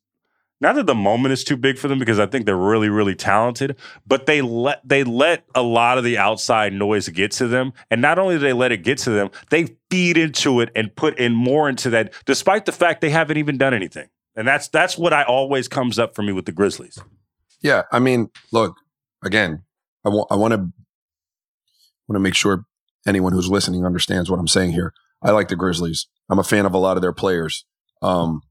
not 0.60 0.76
that 0.76 0.88
the 0.88 0.96
moment 0.96 1.34
is 1.34 1.44
too 1.44 1.58
big 1.58 1.78
for 1.78 1.88
them 1.88 2.00
because 2.00 2.20
I 2.20 2.26
think 2.26 2.46
they're 2.46 2.58
really, 2.58 2.90
really 2.90 3.16
talented, 3.16 3.76
but 4.08 4.26
they 4.26 4.42
let 4.42 4.82
they 4.88 5.04
let 5.04 5.46
a 5.54 5.62
lot 5.62 5.98
of 5.98 6.04
the 6.04 6.18
outside 6.18 6.74
noise 6.74 7.08
get 7.10 7.32
to 7.34 7.48
them. 7.48 7.74
And 7.92 8.02
not 8.02 8.18
only 8.18 8.36
do 8.36 8.40
they 8.40 8.54
let 8.54 8.72
it 8.72 8.84
get 8.84 8.98
to 9.00 9.12
them, 9.12 9.30
they 9.50 9.76
feed 9.92 10.18
into 10.18 10.60
it 10.62 10.70
and 10.76 10.96
put 10.96 11.18
in 11.20 11.36
more 11.36 11.70
into 11.70 11.90
that, 11.92 12.14
despite 12.26 12.66
the 12.66 12.72
fact 12.72 13.02
they 13.02 13.12
haven't 13.12 13.38
even 13.38 13.58
done 13.58 13.74
anything. 13.74 14.10
And 14.36 14.48
that's 14.48 14.68
that's 14.68 14.98
what 14.98 15.14
I 15.14 15.24
always 15.24 15.68
comes 15.68 16.00
up 16.00 16.16
for 16.16 16.24
me 16.24 16.34
with 16.34 16.46
the 16.46 16.52
Grizzlies. 16.52 17.00
Yeah, 17.62 17.84
I 17.92 18.00
mean, 18.00 18.30
look, 18.52 18.76
again, 19.24 19.64
I 20.04 20.10
want 20.10 20.28
I 20.32 20.36
want 20.36 20.54
to 20.54 20.60
want 22.08 22.16
to 22.16 22.20
make 22.20 22.36
sure 22.36 22.66
anyone 23.06 23.34
who's 23.34 23.50
listening 23.50 23.86
understands 23.86 24.30
what 24.30 24.40
I'm 24.40 24.48
saying 24.48 24.72
here. 24.72 24.94
I 25.22 25.32
like 25.32 25.50
the 25.50 25.56
Grizzlies. 25.56 26.08
I'm 26.30 26.40
a 26.40 26.44
fan 26.44 26.66
of 26.66 26.74
a 26.74 26.78
lot 26.78 26.98
of 26.98 27.02
their 27.02 27.14
players. 27.14 27.66
Um, 28.02 28.42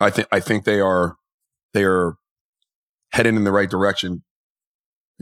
I 0.00 0.10
think 0.10 0.28
I 0.32 0.40
think 0.40 0.64
they 0.64 0.80
are 0.80 1.16
they 1.74 1.84
are 1.84 2.14
heading 3.12 3.36
in 3.36 3.44
the 3.44 3.52
right 3.52 3.68
direction. 3.68 4.22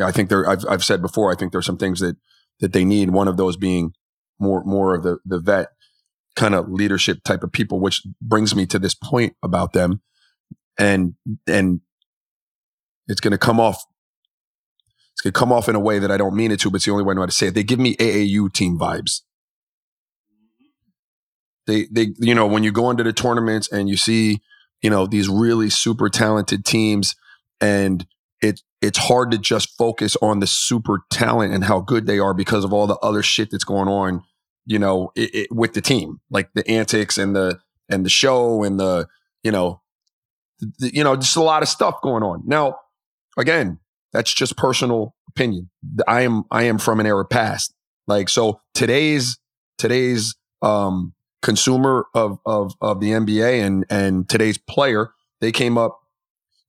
I 0.00 0.12
think 0.12 0.28
there. 0.28 0.48
I've 0.48 0.64
I've 0.68 0.84
said 0.84 1.02
before. 1.02 1.32
I 1.32 1.34
think 1.34 1.52
there's 1.52 1.66
some 1.66 1.76
things 1.76 2.00
that 2.00 2.16
that 2.60 2.72
they 2.72 2.84
need. 2.84 3.10
One 3.10 3.28
of 3.28 3.36
those 3.36 3.56
being 3.56 3.92
more 4.38 4.62
more 4.64 4.94
of 4.94 5.02
the 5.02 5.18
the 5.24 5.40
vet 5.40 5.68
kind 6.34 6.54
of 6.54 6.68
leadership 6.70 7.22
type 7.24 7.42
of 7.42 7.52
people, 7.52 7.80
which 7.80 8.02
brings 8.20 8.54
me 8.54 8.66
to 8.66 8.78
this 8.78 8.94
point 8.94 9.34
about 9.42 9.72
them, 9.72 10.00
and 10.78 11.14
and 11.46 11.80
it's 13.06 13.20
going 13.20 13.32
to 13.32 13.38
come 13.38 13.60
off. 13.60 13.84
It's 15.12 15.20
going 15.20 15.32
to 15.32 15.38
come 15.38 15.52
off 15.52 15.68
in 15.68 15.74
a 15.74 15.80
way 15.80 15.98
that 15.98 16.10
I 16.10 16.16
don't 16.16 16.34
mean 16.34 16.50
it 16.50 16.60
to, 16.60 16.70
but 16.70 16.76
it's 16.76 16.86
the 16.86 16.92
only 16.92 17.04
way 17.04 17.12
I 17.12 17.14
know 17.14 17.22
how 17.22 17.26
to 17.26 17.32
say 17.32 17.48
it. 17.48 17.54
They 17.54 17.62
give 17.62 17.78
me 17.78 17.96
AAU 17.96 18.52
team 18.52 18.78
vibes. 18.78 19.20
They 21.66 21.86
they 21.92 22.14
you 22.18 22.34
know 22.34 22.46
when 22.46 22.64
you 22.64 22.72
go 22.72 22.90
into 22.90 23.04
the 23.04 23.12
tournaments 23.12 23.70
and 23.70 23.88
you 23.88 23.96
see 23.96 24.40
you 24.82 24.90
know 24.90 25.06
these 25.06 25.28
really 25.28 25.70
super 25.70 26.08
talented 26.08 26.64
teams 26.64 27.14
and 27.60 28.06
it 28.40 28.60
it's 28.80 28.98
hard 28.98 29.30
to 29.30 29.38
just 29.38 29.76
focus 29.78 30.16
on 30.20 30.40
the 30.40 30.46
super 30.46 31.02
talent 31.10 31.54
and 31.54 31.64
how 31.64 31.80
good 31.80 32.06
they 32.06 32.18
are 32.18 32.34
because 32.34 32.64
of 32.64 32.72
all 32.72 32.86
the 32.86 32.98
other 32.98 33.22
shit 33.22 33.50
that's 33.50 33.64
going 33.64 33.88
on 33.88 34.22
you 34.66 34.78
know 34.78 35.10
it, 35.14 35.34
it, 35.34 35.52
with 35.52 35.72
the 35.74 35.80
team 35.80 36.20
like 36.30 36.48
the 36.54 36.68
antics 36.68 37.18
and 37.18 37.34
the 37.34 37.58
and 37.88 38.04
the 38.04 38.10
show 38.10 38.62
and 38.62 38.78
the 38.80 39.06
you 39.42 39.50
know 39.50 39.80
the, 40.78 40.94
you 40.94 41.04
know 41.04 41.16
just 41.16 41.36
a 41.36 41.42
lot 41.42 41.62
of 41.62 41.68
stuff 41.68 42.00
going 42.02 42.22
on. 42.22 42.42
Now 42.46 42.76
again 43.36 43.78
that's 44.12 44.32
just 44.32 44.56
personal 44.56 45.14
opinion. 45.28 45.70
I 46.06 46.22
am 46.22 46.44
i 46.50 46.64
am 46.64 46.78
from 46.78 47.00
an 47.00 47.06
era 47.06 47.24
past. 47.24 47.74
Like 48.06 48.28
so 48.28 48.60
today's 48.74 49.38
today's 49.78 50.34
um 50.60 51.14
consumer 51.42 52.06
of 52.14 52.38
of 52.46 52.74
of 52.80 53.00
the 53.00 53.10
NBA 53.10 53.64
and 53.64 53.84
and 53.90 54.28
today's 54.28 54.56
player, 54.56 55.12
they 55.40 55.52
came 55.52 55.76
up, 55.76 56.00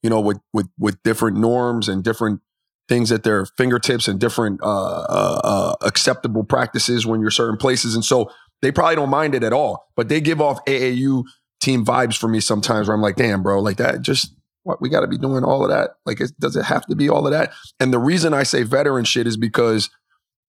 you 0.01 0.09
know, 0.09 0.19
with 0.19 0.39
with 0.51 0.67
with 0.77 1.01
different 1.03 1.37
norms 1.37 1.87
and 1.87 2.03
different 2.03 2.41
things 2.89 3.11
at 3.11 3.23
their 3.23 3.45
fingertips 3.45 4.07
and 4.07 4.19
different 4.19 4.61
uh, 4.61 4.65
uh, 4.67 5.41
uh, 5.43 5.75
acceptable 5.81 6.43
practices 6.43 7.05
when 7.05 7.21
you're 7.21 7.31
certain 7.31 7.57
places, 7.57 7.95
and 7.95 8.03
so 8.03 8.29
they 8.61 8.71
probably 8.71 8.95
don't 8.95 9.09
mind 9.09 9.35
it 9.35 9.43
at 9.43 9.53
all. 9.53 9.87
But 9.95 10.09
they 10.09 10.19
give 10.19 10.41
off 10.41 10.63
AAU 10.65 11.23
team 11.61 11.85
vibes 11.85 12.17
for 12.17 12.27
me 12.27 12.39
sometimes, 12.39 12.87
where 12.87 12.95
I'm 12.95 13.01
like, 13.01 13.15
damn, 13.15 13.43
bro, 13.43 13.61
like 13.61 13.77
that 13.77 14.01
just. 14.01 14.35
What 14.65 14.81
we 14.81 14.87
got 14.87 15.01
to 15.01 15.09
be 15.09 15.17
doing 15.17 15.43
all 15.43 15.65
of 15.65 15.71
that? 15.71 15.97
Like, 16.05 16.21
it, 16.21 16.31
does 16.39 16.55
it 16.55 16.63
have 16.63 16.85
to 16.85 16.95
be 16.95 17.09
all 17.09 17.27
of 17.27 17.33
that? 17.33 17.51
And 17.81 17.91
the 17.91 17.99
reason 17.99 18.33
I 18.33 18.43
say 18.43 18.63
veteran 18.63 19.03
shit 19.03 19.27
is 19.27 19.35
because 19.35 19.89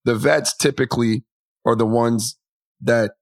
the 0.05 0.15
vets 0.15 0.57
typically 0.57 1.25
are 1.65 1.75
the 1.75 1.85
ones 1.85 2.39
that 2.81 3.15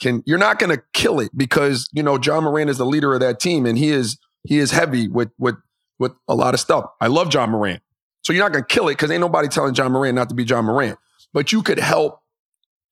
can 0.00 0.22
you're 0.26 0.38
not 0.38 0.58
going 0.58 0.76
to 0.76 0.82
kill 0.92 1.20
it 1.20 1.30
because 1.36 1.88
you 1.92 2.02
know 2.02 2.18
Ja 2.18 2.40
Morant 2.40 2.70
is 2.70 2.78
the 2.78 2.86
leader 2.86 3.14
of 3.14 3.20
that 3.20 3.40
team 3.40 3.66
and 3.66 3.78
he 3.78 3.90
is 3.90 4.18
he 4.44 4.58
is 4.58 4.70
heavy 4.70 5.08
with 5.08 5.30
with 5.38 5.56
with 5.98 6.12
a 6.28 6.34
lot 6.34 6.54
of 6.54 6.60
stuff. 6.60 6.84
I 7.00 7.06
love 7.06 7.32
Ja 7.32 7.46
Morant, 7.46 7.82
so 8.22 8.32
you're 8.32 8.44
not 8.44 8.52
going 8.52 8.64
to 8.64 8.74
kill 8.74 8.88
it 8.88 8.92
because 8.92 9.10
ain't 9.10 9.20
nobody 9.20 9.48
telling 9.48 9.74
Ja 9.74 9.88
Morant 9.88 10.14
not 10.14 10.28
to 10.28 10.34
be 10.34 10.44
Ja 10.44 10.60
Morant. 10.62 10.98
But 11.32 11.52
you 11.52 11.62
could 11.62 11.78
help 11.78 12.20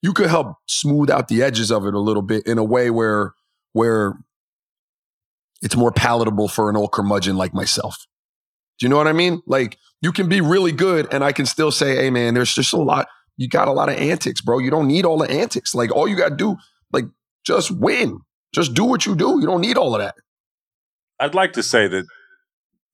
you 0.03 0.13
could 0.13 0.29
help 0.29 0.57
smooth 0.67 1.11
out 1.11 1.29
the 1.29 1.43
edges 1.43 1.71
of 1.71 1.87
it 1.87 1.95
a 1.95 1.99
little 1.99 2.23
bit 2.23 2.47
in 2.47 2.59
a 2.59 2.65
way 2.65 2.91
where 2.91 3.35
where 3.73 4.15
it's 5.63 5.77
more 5.77 5.93
palatable 5.93 6.49
for 6.49 6.69
an 6.69 6.77
old 6.77 6.93
curmudgeon 6.93 7.37
like 7.37 7.55
myself. 7.55 8.07
Do 8.79 8.85
you 8.85 8.91
know 8.91 8.97
what 8.97 9.07
I 9.07 9.13
mean? 9.13 9.41
Like 9.47 9.79
you 10.03 10.13
can 10.13 10.29
be 10.29 10.41
really 10.41 10.73
good 10.73 11.09
and 11.13 11.25
I 11.25 11.33
can 11.33 11.47
still 11.47 11.71
say, 11.71 11.97
hey 11.97 12.11
man, 12.11 12.35
there's 12.35 12.55
just 12.55 12.73
a 12.73 12.77
lot. 12.77 13.09
You 13.37 13.49
got 13.49 13.67
a 13.67 13.73
lot 13.73 13.89
of 13.89 13.97
antics, 13.97 14.41
bro. 14.41 14.59
You 14.59 14.71
don't 14.71 14.87
need 14.87 15.05
all 15.05 15.19
the 15.19 15.31
antics. 15.31 15.75
Like 15.75 15.91
all 15.91 16.07
you 16.07 16.17
got 16.17 16.31
to 16.31 16.37
do 16.37 16.57
like, 16.93 17.05
just 17.45 17.71
win. 17.71 18.21
Just 18.55 18.75
do 18.75 18.85
what 18.85 19.05
you 19.05 19.17
do. 19.17 19.41
You 19.41 19.47
don't 19.47 19.61
need 19.61 19.77
all 19.77 19.95
of 19.95 20.01
that. 20.01 20.15
I'd 21.19 21.35
like 21.35 21.53
to 21.55 21.63
say 21.63 21.89
that 21.89 22.07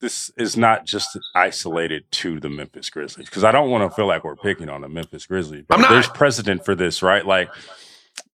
this 0.00 0.30
is 0.36 0.56
not 0.56 0.86
just 0.86 1.18
isolated 1.34 2.04
to 2.10 2.40
the 2.40 2.48
Memphis 2.48 2.88
Grizzlies 2.88 3.26
because 3.26 3.44
I 3.44 3.52
don't 3.52 3.70
want 3.70 3.90
to 3.90 3.94
feel 3.94 4.06
like 4.06 4.24
we're 4.24 4.36
picking 4.36 4.68
on 4.70 4.80
the 4.80 4.88
Memphis 4.88 5.26
Grizzlies. 5.26 5.64
I'm 5.70 5.82
not. 5.82 5.90
There's 5.90 6.08
precedent 6.08 6.64
for 6.64 6.74
this, 6.74 7.02
right? 7.02 7.24
Like, 7.24 7.50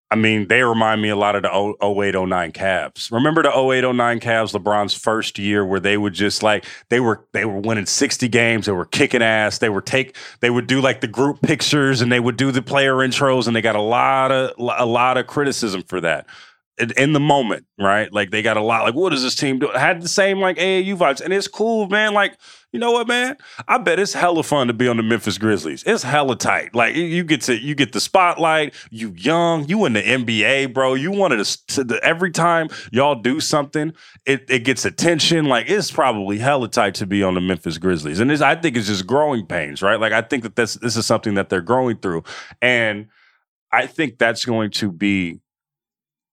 I 0.09 0.15
mean, 0.15 0.47
they 0.47 0.63
remind 0.63 1.03
me 1.03 1.09
a 1.09 1.17
lot 1.17 1.35
of 1.35 1.43
the 1.43 1.49
08 1.51 2.15
09 2.15 2.53
Cavs. 2.53 3.11
Remember 3.11 3.43
the 3.43 3.51
08 3.51 3.93
09 3.93 4.21
Cavs, 4.21 4.53
LeBron's 4.53 4.95
first 4.95 5.37
year, 5.37 5.65
where 5.67 5.81
they 5.81 5.97
would 5.97 6.13
just 6.13 6.45
like 6.45 6.65
they 6.91 7.01
were 7.01 7.25
they 7.33 7.45
were 7.45 7.59
winning 7.59 7.87
60 7.87 8.29
games, 8.29 8.67
they 8.67 8.73
were 8.73 8.85
kicking 8.85 9.23
ass, 9.23 9.59
they 9.59 9.69
were 9.69 9.81
take 9.81 10.17
they 10.41 10.51
would 10.51 10.69
do 10.69 10.81
like 10.81 11.01
the 11.01 11.09
group 11.09 11.43
pictures 11.43 12.01
and 12.01 12.13
they 12.13 12.21
would 12.21 12.37
do 12.37 12.53
the 12.53 12.63
player 12.63 12.95
intros, 12.97 13.49
and 13.49 13.57
they 13.57 13.63
got 13.63 13.75
a 13.75 13.81
lot 13.81 14.31
of 14.31 14.53
a 14.59 14.87
lot 14.87 15.19
of 15.19 15.27
criticism 15.27 15.83
for 15.83 16.01
that 16.01 16.27
in 16.79 17.13
the 17.13 17.21
moment, 17.21 17.67
right? 17.79 18.13
Like 18.13 18.31
they 18.31 18.43
got 18.43 18.57
a 18.57 18.63
lot. 18.63 18.85
Like, 18.85 18.95
what 18.95 19.11
does 19.11 19.23
this 19.23 19.35
team 19.35 19.59
do? 19.59 19.69
had 19.69 20.03
the 20.03 20.09
same 20.09 20.41
like 20.41 20.59
AAU 20.59 20.97
vibes, 20.97 21.21
and 21.21 21.33
it's 21.33 21.49
cool, 21.49 21.89
man. 21.89 22.13
Like, 22.13 22.37
you 22.73 22.79
know 22.79 22.93
what, 22.93 23.09
man? 23.09 23.37
I 23.67 23.79
bet 23.79 23.99
it's 23.99 24.13
hella 24.13 24.43
fun 24.43 24.67
to 24.67 24.75
be 24.75 24.87
on 24.87 24.99
the 24.99 25.03
Memphis 25.03 25.39
Grizzlies. 25.39 25.83
It's 25.87 26.03
hella 26.03 26.37
tight. 26.37 26.75
Like, 26.75 26.95
you 26.95 27.25
get 27.25 27.41
to 27.43 27.59
you 27.59 27.75
get 27.75 27.93
the 27.93 28.01
spotlight. 28.01 28.75
You 28.91 29.15
young, 29.17 29.67
you 29.69 29.87
in 29.87 29.95
the 29.95 30.03
NBA, 30.03 30.75
bro. 30.75 30.95
You 30.95 31.13
wanted 31.13 31.45
to, 31.45 31.85
to 31.85 32.01
every 32.05 32.31
time 32.31 32.69
y'all 32.93 33.15
do 33.15 33.41
something, 33.41 33.95
it 34.27 34.45
it 34.51 34.65
gets 34.65 34.85
attention. 34.85 35.47
Like, 35.47 35.71
it's 35.71 35.91
probably 35.91 36.39
hella 36.39 36.69
tight 36.69 36.95
to 36.97 37.07
be 37.07 37.23
on 37.23 37.35
the 37.35 37.41
Memphis 37.41 37.79
Grizzlies, 37.79 38.21
and 38.21 38.31
I 38.31 38.55
think 38.55 38.77
it's 38.77 38.89
just 38.89 39.07
growing 39.07 39.47
pains, 39.47 39.81
right? 39.81 39.99
Like, 39.99 40.13
I 40.13 40.21
think 40.21 40.43
that 40.43 40.57
this 40.57 40.75
this 40.75 40.97
is 40.97 41.07
something 41.07 41.35
that 41.35 41.49
they're 41.49 41.63
growing 41.63 41.97
through, 41.97 42.25
and 42.61 43.07
I 43.73 43.87
think 43.87 44.19
that's 44.19 44.45
going 44.45 44.71
to 44.73 44.93
be 44.93 45.41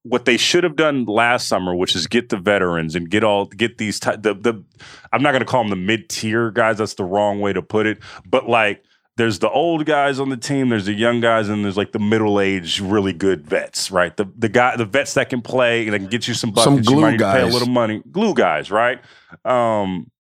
what 0.03 0.25
they 0.25 0.37
should 0.37 0.63
have 0.63 0.75
done 0.75 1.05
last 1.05 1.47
summer, 1.47 1.73
which 1.73 1.95
is 1.95 2.07
get 2.07 2.29
the 2.29 2.37
veterans 2.37 2.95
and 2.95 3.09
get 3.09 3.23
all 3.23 3.45
get 3.45 3.77
these 3.77 3.99
t- 3.99 4.11
the 4.11 4.33
the 4.33 4.63
I'm 5.11 5.23
not 5.23 5.31
going 5.31 5.41
to 5.41 5.45
call 5.45 5.63
them 5.63 5.69
the 5.69 5.75
mid 5.75 6.09
tier 6.09 6.51
guys. 6.51 6.77
That's 6.77 6.93
the 6.95 7.05
wrong 7.05 7.39
way 7.39 7.53
to 7.53 7.61
put 7.61 7.87
it. 7.87 7.99
But 8.25 8.49
like, 8.49 8.83
there's 9.15 9.39
the 9.39 9.49
old 9.49 9.85
guys 9.85 10.19
on 10.19 10.29
the 10.29 10.37
team, 10.37 10.69
there's 10.69 10.85
the 10.85 10.93
young 10.93 11.21
guys, 11.21 11.47
and 11.47 11.63
there's 11.63 11.77
like 11.77 11.93
the 11.93 11.99
middle 11.99 12.41
aged, 12.41 12.81
really 12.81 13.13
good 13.13 13.45
vets, 13.45 13.91
right? 13.91 14.15
The 14.15 14.25
the 14.37 14.49
guy, 14.49 14.75
the 14.75 14.85
vets 14.85 15.13
that 15.13 15.29
can 15.29 15.41
play 15.41 15.87
and 15.87 15.95
can 15.95 16.07
get 16.07 16.27
you 16.27 16.33
some 16.33 16.51
buckets. 16.51 16.65
Some 16.65 16.81
glue 16.81 16.95
you 16.95 17.01
might 17.01 17.19
guys. 17.19 17.35
pay 17.35 17.41
a 17.49 17.51
little 17.51 17.69
money, 17.69 18.03
glue 18.11 18.33
guys, 18.33 18.71
right? 18.71 18.99
Um, 19.45 20.11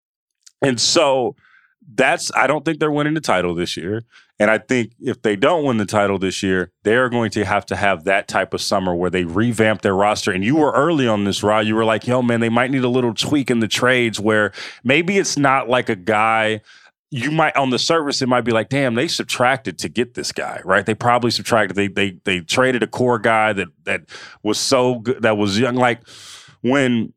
and 0.61 0.79
so 0.79 1.35
that's 1.95 2.31
I 2.35 2.47
don't 2.47 2.65
think 2.65 2.79
they're 2.79 2.91
winning 2.91 3.13
the 3.13 3.21
title 3.21 3.55
this 3.55 3.77
year. 3.77 4.03
And 4.39 4.49
I 4.49 4.57
think 4.57 4.93
if 4.99 5.21
they 5.21 5.35
don't 5.35 5.63
win 5.63 5.77
the 5.77 5.85
title 5.85 6.17
this 6.17 6.41
year, 6.41 6.71
they're 6.83 7.07
going 7.07 7.29
to 7.31 7.45
have 7.45 7.65
to 7.67 7.75
have 7.75 8.03
that 8.05 8.27
type 8.27 8.53
of 8.53 8.61
summer 8.61 8.95
where 8.95 9.09
they 9.09 9.25
revamp 9.25 9.83
their 9.83 9.95
roster. 9.95 10.31
And 10.31 10.43
you 10.43 10.55
were 10.55 10.71
early 10.71 11.07
on 11.07 11.23
this, 11.23 11.43
Raw. 11.43 11.59
You 11.59 11.75
were 11.75 11.85
like, 11.85 12.07
yo, 12.07 12.21
man, 12.21 12.39
they 12.39 12.49
might 12.49 12.71
need 12.71 12.83
a 12.83 12.89
little 12.89 13.13
tweak 13.13 13.51
in 13.51 13.59
the 13.59 13.67
trades 13.67 14.19
where 14.19 14.51
maybe 14.83 15.17
it's 15.17 15.37
not 15.37 15.69
like 15.69 15.87
a 15.87 15.95
guy 15.95 16.61
you 17.11 17.29
might 17.29 17.55
on 17.55 17.69
the 17.69 17.77
surface 17.77 18.23
it 18.23 18.27
might 18.27 18.41
be 18.41 18.51
like 18.51 18.69
damn 18.69 18.95
they 18.95 19.07
subtracted 19.07 19.77
to 19.77 19.87
get 19.87 20.15
this 20.15 20.31
guy 20.31 20.59
right 20.65 20.87
they 20.87 20.95
probably 20.95 21.29
subtracted 21.29 21.75
they 21.75 21.87
they 21.87 22.17
they 22.23 22.39
traded 22.39 22.81
a 22.81 22.87
core 22.87 23.19
guy 23.19 23.53
that 23.53 23.67
that 23.83 24.01
was 24.41 24.57
so 24.57 24.95
good 24.95 25.21
that 25.21 25.37
was 25.37 25.59
young 25.59 25.75
like 25.75 26.01
when 26.61 27.13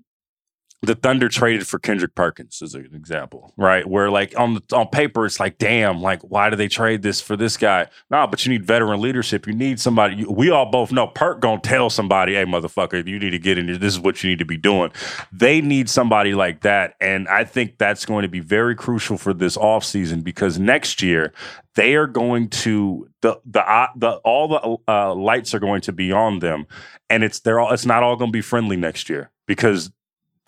the 0.83 0.95
Thunder 0.95 1.29
traded 1.29 1.67
for 1.67 1.79
Kendrick 1.79 2.15
Perkins 2.15 2.61
as 2.63 2.75
an 2.75 2.91
example, 2.95 3.53
right? 3.57 3.87
Where 3.87 4.11
like 4.11 4.39
on 4.39 4.55
the, 4.55 4.77
on 4.77 4.89
paper, 4.89 5.25
it's 5.25 5.41
like, 5.41 5.59
damn, 5.59 6.03
like 6.03 6.21
why 6.23 6.51
do 6.51 6.57
they 6.57 6.69
trade 6.69 7.03
this 7.03 7.21
for 7.21 7.37
this 7.37 7.57
guy? 7.57 7.89
Nah, 8.11 8.27
but 8.27 8.45
you 8.45 8.53
need 8.53 8.65
veteran 8.65 9.01
leadership. 9.01 9.47
You 9.47 9.55
need 9.55 9.81
somebody. 9.81 10.17
You, 10.17 10.31
we 10.31 10.51
all 10.51 10.67
both 10.67 10.93
know 10.93 11.07
Perk 11.07 11.41
gonna 11.41 11.61
tell 11.61 11.89
somebody, 11.89 12.35
hey, 12.35 12.45
motherfucker, 12.45 13.07
you 13.07 13.19
need 13.19 13.31
to 13.31 13.39
get 13.39 13.59
in 13.59 13.69
here. 13.69 13.79
This 13.79 13.95
is 13.95 14.01
what 14.01 14.23
you 14.23 14.31
need 14.31 14.39
to 14.39 14.45
be 14.45 14.59
doing. 14.59 14.93
They 15.33 15.61
need 15.61 15.89
somebody 15.89 16.35
like 16.35 16.61
that, 16.61 16.95
and 17.01 17.27
I 17.29 17.45
think 17.45 17.79
that's 17.79 18.05
going 18.05 18.23
to 18.23 18.29
be 18.29 18.41
very 18.41 18.75
crucial 18.75 19.17
for 19.17 19.33
this 19.33 19.57
offseason 19.57 20.23
because 20.23 20.59
next 20.59 21.03
year 21.03 21.33
they 21.75 21.95
are 21.95 22.07
going 22.07 22.49
to 22.49 23.09
the 23.23 23.41
the 23.47 23.69
uh, 23.69 23.89
the 23.97 24.13
all 24.25 24.49
the 24.49 24.93
uh, 24.93 25.15
lights 25.15 25.55
are 25.55 25.61
going 25.61 25.81
to 25.83 25.93
be 25.93 26.13
on 26.13 26.41
them, 26.41 26.67
and 27.09 27.25
it's 27.25 27.41
they're 27.41 27.59
all 27.59 27.73
it's 27.73 27.87
not 27.87 28.03
all 28.03 28.17
going 28.17 28.31
to 28.31 28.37
be 28.37 28.43
friendly 28.43 28.77
next 28.77 29.09
year 29.09 29.31
because 29.47 29.91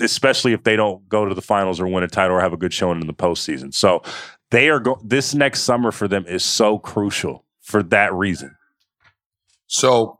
especially 0.01 0.53
if 0.53 0.65
they 0.65 0.77
don't 0.77 1.09
go 1.09 1.25
to 1.25 1.35
the 1.35 1.43
finals 1.43 1.81
or 1.81 1.87
win 1.87 2.05
a 2.05 2.09
title 2.09 2.37
or 2.37 2.41
have 2.41 2.53
a 2.53 2.57
good 2.57 2.73
showing 2.73 3.01
in 3.01 3.07
the 3.07 3.15
postseason. 3.15 3.75
So 3.75 4.03
they 4.51 4.69
are 4.69 4.81
go- 4.81 5.01
this 5.05 5.35
next 5.35 5.63
summer 5.63 5.91
for 5.91 6.09
them 6.09 6.25
is 6.27 6.45
so 6.45 6.79
crucial 6.79 7.45
for 7.61 7.83
that 7.85 8.13
reason. 8.15 8.55
So 9.67 10.19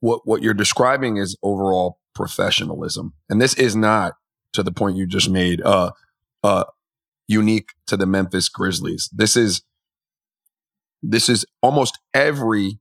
what 0.00 0.22
what 0.24 0.42
you're 0.42 0.54
describing 0.54 1.16
is 1.16 1.36
overall 1.42 1.98
professionalism. 2.14 3.12
And 3.28 3.40
this 3.40 3.54
is 3.54 3.76
not 3.76 4.14
to 4.52 4.62
the 4.62 4.72
point 4.72 4.96
you 4.96 5.06
just 5.06 5.30
made 5.30 5.60
uh 5.62 5.92
uh 6.42 6.64
unique 7.28 7.70
to 7.86 7.96
the 7.96 8.06
Memphis 8.06 8.48
Grizzlies. 8.48 9.08
This 9.12 9.36
is 9.36 9.62
this 11.02 11.28
is 11.28 11.44
almost 11.62 11.98
every 12.14 12.78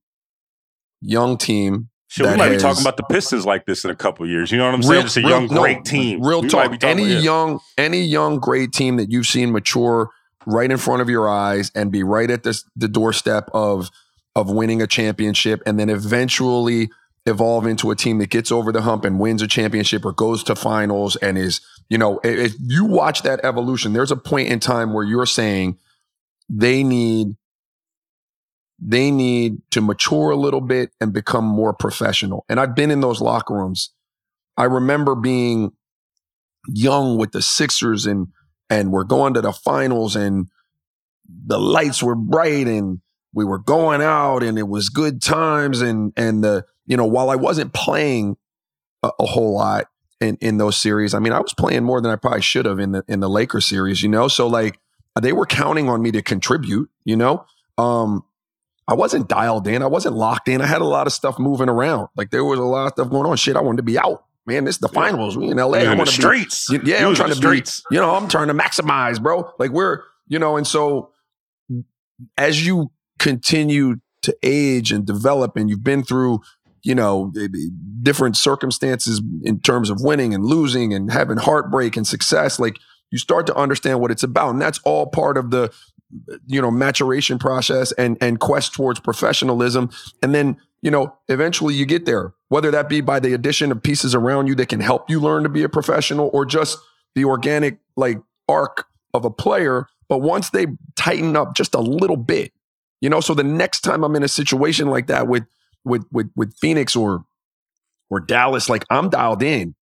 young 1.01 1.37
team 1.37 1.89
Shit, 2.07 2.27
we 2.27 2.35
might 2.35 2.49
be 2.49 2.57
talking 2.57 2.81
about 2.81 2.97
the 2.97 3.03
Pistons 3.03 3.45
like 3.45 3.65
this 3.65 3.83
in 3.83 3.91
a 3.91 3.95
couple 3.95 4.27
years. 4.27 4.51
You 4.51 4.57
know 4.57 4.65
what 4.65 4.75
I'm 4.75 4.83
saying? 4.83 4.93
Real, 4.93 5.01
Just 5.03 5.17
a 5.17 5.19
real, 5.21 5.29
young, 5.29 5.47
no, 5.47 5.61
great 5.61 5.85
team. 5.85 6.21
Real 6.23 6.41
We 6.41 6.47
talk. 6.49 6.65
might 6.65 6.71
be 6.71 6.77
talking 6.77 6.99
Any 6.99 7.15
young, 7.15 7.59
any 7.77 8.01
young, 8.01 8.39
great 8.39 8.71
team 8.71 8.97
that 8.97 9.11
you've 9.11 9.25
seen 9.25 9.51
mature 9.51 10.09
right 10.45 10.69
in 10.69 10.77
front 10.77 11.01
of 11.01 11.09
your 11.09 11.27
eyes 11.27 11.71
and 11.73 11.91
be 11.91 12.03
right 12.03 12.29
at 12.29 12.43
this 12.43 12.63
the 12.75 12.87
doorstep 12.87 13.49
of 13.53 13.89
of 14.35 14.49
winning 14.49 14.81
a 14.81 14.87
championship, 14.87 15.61
and 15.65 15.79
then 15.79 15.89
eventually 15.89 16.89
evolve 17.25 17.65
into 17.65 17.89
a 17.89 17.95
team 17.95 18.19
that 18.19 18.29
gets 18.29 18.51
over 18.51 18.71
the 18.71 18.81
hump 18.81 19.03
and 19.05 19.19
wins 19.19 19.41
a 19.41 19.47
championship 19.47 20.05
or 20.05 20.11
goes 20.11 20.43
to 20.43 20.55
finals 20.55 21.15
and 21.17 21.37
is, 21.37 21.61
you 21.89 21.97
know, 21.97 22.19
if 22.23 22.53
you 22.59 22.85
watch 22.85 23.23
that 23.23 23.39
evolution, 23.43 23.93
there's 23.93 24.11
a 24.11 24.15
point 24.15 24.49
in 24.49 24.59
time 24.59 24.93
where 24.93 25.03
you're 25.03 25.25
saying 25.25 25.77
they 26.49 26.83
need 26.83 27.35
they 28.79 29.09
need 29.11 29.61
to 29.71 29.81
mature 29.81 30.31
a 30.31 30.35
little 30.35 30.61
bit 30.61 30.91
and 30.99 31.13
become 31.13 31.45
more 31.45 31.73
professional. 31.73 32.45
And 32.49 32.59
I've 32.59 32.75
been 32.75 32.91
in 32.91 33.01
those 33.01 33.21
locker 33.21 33.53
rooms. 33.53 33.91
I 34.57 34.65
remember 34.65 35.15
being 35.15 35.71
young 36.67 37.17
with 37.17 37.31
the 37.31 37.41
Sixers 37.41 38.05
and 38.05 38.27
and 38.69 38.91
we're 38.91 39.03
going 39.03 39.35
to 39.35 39.41
the 39.41 39.53
finals 39.53 40.15
and 40.15 40.47
the 41.27 41.59
lights 41.59 42.01
were 42.01 42.15
bright 42.15 42.67
and 42.67 42.99
we 43.33 43.45
were 43.45 43.59
going 43.59 44.01
out 44.01 44.43
and 44.43 44.57
it 44.57 44.67
was 44.67 44.89
good 44.89 45.21
times 45.21 45.81
and 45.81 46.13
and 46.17 46.43
the 46.43 46.65
you 46.87 46.97
know 46.97 47.05
while 47.05 47.29
I 47.29 47.35
wasn't 47.35 47.73
playing 47.73 48.37
a, 49.03 49.11
a 49.19 49.25
whole 49.25 49.53
lot 49.53 49.87
in 50.19 50.37
in 50.41 50.57
those 50.57 50.77
series 50.77 51.13
I 51.13 51.19
mean 51.19 51.33
I 51.33 51.39
was 51.39 51.53
playing 51.53 51.83
more 51.83 52.01
than 52.01 52.11
I 52.11 52.15
probably 52.15 52.41
should 52.41 52.65
have 52.65 52.79
in 52.79 52.93
the 52.93 53.03
in 53.07 53.19
the 53.19 53.29
Lakers 53.29 53.65
series 53.65 54.01
you 54.01 54.09
know 54.09 54.27
so 54.27 54.47
like 54.47 54.79
they 55.21 55.33
were 55.33 55.45
counting 55.45 55.89
on 55.89 56.01
me 56.01 56.11
to 56.11 56.21
contribute 56.21 56.89
you 57.03 57.15
know 57.15 57.45
um 57.77 58.23
I 58.87 58.93
wasn't 58.93 59.27
dialed 59.27 59.67
in 59.67 59.81
I 59.81 59.87
wasn't 59.87 60.15
locked 60.15 60.47
in 60.47 60.61
I 60.61 60.65
had 60.67 60.81
a 60.81 60.85
lot 60.85 61.07
of 61.07 61.13
stuff 61.13 61.39
moving 61.39 61.69
around 61.69 62.07
like 62.15 62.29
there 62.31 62.43
was 62.45 62.59
a 62.59 62.63
lot 62.63 62.85
of 62.87 62.91
stuff 62.93 63.09
going 63.09 63.25
on 63.29 63.35
shit 63.37 63.55
I 63.55 63.61
wanted 63.61 63.77
to 63.77 63.83
be 63.83 63.97
out 63.97 64.23
man 64.45 64.63
this 64.65 64.75
is 64.75 64.79
the 64.81 64.87
finals 64.89 65.37
we 65.37 65.49
in 65.49 65.57
LA 65.57 65.79
You 65.79 65.89
I 65.89 65.91
in 65.91 65.91
the 65.91 65.95
want 65.97 66.09
to 66.09 66.15
be 66.17 66.21
streets. 66.21 66.69
Y- 66.69 66.79
yeah, 66.85 66.99
You 67.01 67.07
I'm 67.07 67.15
trying 67.15 67.29
to 67.29 67.35
streets. 67.35 67.81
be, 67.89 67.95
you 67.95 68.01
know, 68.01 68.15
I'm 68.15 68.27
trying 68.27 68.47
to 68.49 68.53
maximize, 68.53 69.21
bro. 69.21 69.51
Like 69.57 69.71
we're, 69.71 70.01
you 70.27 70.37
know, 70.39 70.55
and 70.57 70.67
so 70.67 71.11
as 72.37 72.65
you 72.65 72.91
continue 73.19 73.95
to 74.23 74.35
age 74.43 74.91
and 74.91 75.05
develop 75.05 75.55
and 75.57 75.69
you've 75.69 75.83
been 75.83 76.03
through, 76.03 76.39
you 76.83 76.95
know, 76.95 77.31
different 78.01 78.37
circumstances 78.37 79.21
in 79.43 79.59
terms 79.59 79.89
of 79.89 80.01
winning 80.01 80.33
and 80.33 80.45
losing 80.45 80.93
and 80.93 81.11
having 81.11 81.37
heartbreak 81.37 81.97
and 81.97 82.07
success, 82.07 82.59
like 82.59 82.77
you 83.11 83.17
start 83.17 83.47
to 83.47 83.55
understand 83.55 83.99
what 83.99 84.11
it's 84.11 84.23
about. 84.23 84.49
And 84.51 84.61
that's 84.61 84.79
all 84.85 85.07
part 85.07 85.37
of 85.37 85.51
the, 85.51 85.71
you 86.47 86.61
know, 86.61 86.71
maturation 86.71 87.39
process 87.39 87.91
and 87.93 88.17
and 88.21 88.39
quest 88.39 88.73
towards 88.73 88.99
professionalism. 88.99 89.89
And 90.21 90.33
then, 90.33 90.57
you 90.81 90.91
know, 90.91 91.15
eventually 91.27 91.73
you 91.73 91.85
get 91.85 92.05
there, 92.05 92.33
whether 92.49 92.71
that 92.71 92.89
be 92.89 93.01
by 93.01 93.19
the 93.19 93.33
addition 93.33 93.71
of 93.71 93.81
pieces 93.81 94.15
around 94.15 94.47
you 94.47 94.55
that 94.55 94.69
can 94.69 94.79
help 94.79 95.09
you 95.09 95.19
learn 95.19 95.43
to 95.43 95.49
be 95.49 95.63
a 95.63 95.69
professional 95.69 96.29
or 96.33 96.45
just 96.45 96.77
the 97.15 97.25
organic 97.25 97.79
like 97.95 98.19
arc 98.47 98.85
of 99.13 99.25
a 99.25 99.31
player. 99.31 99.87
But 100.07 100.19
once 100.19 100.51
they 100.51 100.67
tighten 100.95 101.35
up 101.35 101.55
just 101.55 101.73
a 101.73 101.79
little 101.79 102.17
bit, 102.17 102.51
you 103.01 103.09
know, 103.09 103.19
so 103.19 103.33
the 103.33 103.43
next 103.43 103.81
time 103.81 104.03
I'm 104.03 104.15
in 104.15 104.23
a 104.23 104.27
situation 104.27 104.89
like 104.89 105.07
that 105.07 105.27
with 105.27 105.43
with 105.83 106.05
with 106.11 106.29
with 106.35 106.55
Phoenix 106.57 106.95
or 106.95 107.25
or 108.09 108.19
Dallas, 108.19 108.69
like 108.69 108.85
I'm 108.89 109.09
dialed 109.09 109.43
in. 109.43 109.75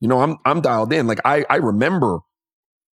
You 0.00 0.08
know, 0.08 0.20
I'm 0.20 0.38
I'm 0.44 0.60
dialed 0.60 0.92
in. 0.92 1.06
Like 1.06 1.20
I 1.24 1.44
I 1.48 1.56
remember 1.56 2.20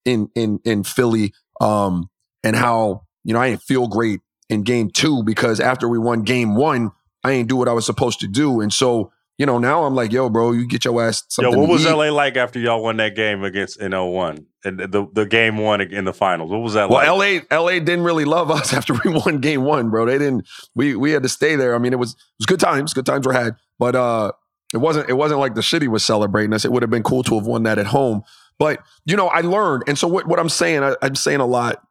in 0.06 0.30
in 0.36 0.60
in 0.64 0.84
Philly 0.84 1.34
um 1.60 2.10
and 2.44 2.56
how, 2.56 3.04
you 3.24 3.34
know, 3.34 3.40
I 3.40 3.50
didn't 3.50 3.64
feel 3.64 3.88
great 3.88 4.22
in 4.50 4.64
game 4.64 4.90
2 4.90 5.24
because 5.24 5.60
after 5.60 5.88
we 5.88 5.98
won 5.98 6.24
game 6.24 6.56
1, 6.56 6.92
I 7.24 7.32
ain't 7.32 7.48
do 7.48 7.56
what 7.56 7.68
I 7.68 7.74
was 7.74 7.86
supposed 7.86 8.20
to 8.22 8.28
do. 8.28 8.62
And 8.62 8.72
so, 8.72 9.12
you 9.38 9.46
know, 9.46 9.58
now 9.58 9.86
I'm 9.86 9.96
like, 9.96 10.12
yo, 10.12 10.30
bro, 10.30 10.52
you 10.52 10.68
get 10.68 10.86
your 10.86 11.02
ass 11.02 11.24
Yo, 11.40 11.50
what 11.52 11.68
was 11.68 11.86
eat. 11.86 11.90
LA 11.90 12.12
like 12.12 12.38
after 12.38 12.60
y'all 12.60 12.84
won 12.84 12.98
that 12.98 13.16
game 13.16 13.44
against 13.44 13.80
in 13.80 13.92
01? 13.92 14.46
And 14.66 14.80
the, 14.80 15.08
the 15.12 15.26
game 15.26 15.58
one 15.58 15.82
in 15.82 16.06
the 16.06 16.14
finals. 16.14 16.52
What 16.52 16.62
was 16.62 16.74
that 16.74 16.90
like? 16.90 17.06
Well, 17.08 17.18
like? 17.18 17.52
LA 17.52 17.60
LA 17.60 17.72
didn't 17.80 18.04
really 18.04 18.26
love 18.26 18.52
us 18.52 18.74
after 18.78 18.94
we 18.94 19.12
won 19.12 19.40
game 19.40 19.64
one, 19.64 19.90
bro. 19.90 20.06
They 20.06 20.18
didn't 20.18 20.48
we 20.76 20.96
we 20.96 21.12
had 21.12 21.24
to 21.24 21.30
stay 21.30 21.56
there. 21.56 21.76
I 21.76 21.80
mean, 21.80 21.94
it 21.94 22.00
was 22.00 22.12
it 22.12 22.18
was 22.40 22.46
good 22.46 22.60
times, 22.60 22.94
good 22.94 23.06
times 23.06 23.26
were 23.26 23.34
had, 23.34 23.56
but 23.80 23.96
uh 23.96 24.32
it 24.74 24.78
wasn't 24.78 25.10
it 25.10 25.14
wasn't 25.14 25.40
like 25.40 25.56
the 25.56 25.64
city 25.64 25.88
was 25.88 26.06
celebrating 26.06 26.54
us. 26.54 26.64
It 26.64 26.72
would 26.72 26.84
have 26.84 26.90
been 26.90 27.04
cool 27.04 27.24
to 27.24 27.36
have 27.36 27.46
won 27.46 27.64
that 27.64 27.78
at 27.78 27.88
home. 27.88 28.24
But 28.60 28.82
you 29.06 29.18
know, 29.18 29.28
I 29.28 29.42
learned. 29.42 29.84
And 29.88 29.98
so 29.98 30.08
what, 30.08 30.28
what 30.28 30.40
I'm 30.40 30.50
saying, 30.50 30.84
I, 30.84 30.96
I'm 31.02 31.16
saying 31.16 31.40
a 31.40 31.46
lot 31.46 31.86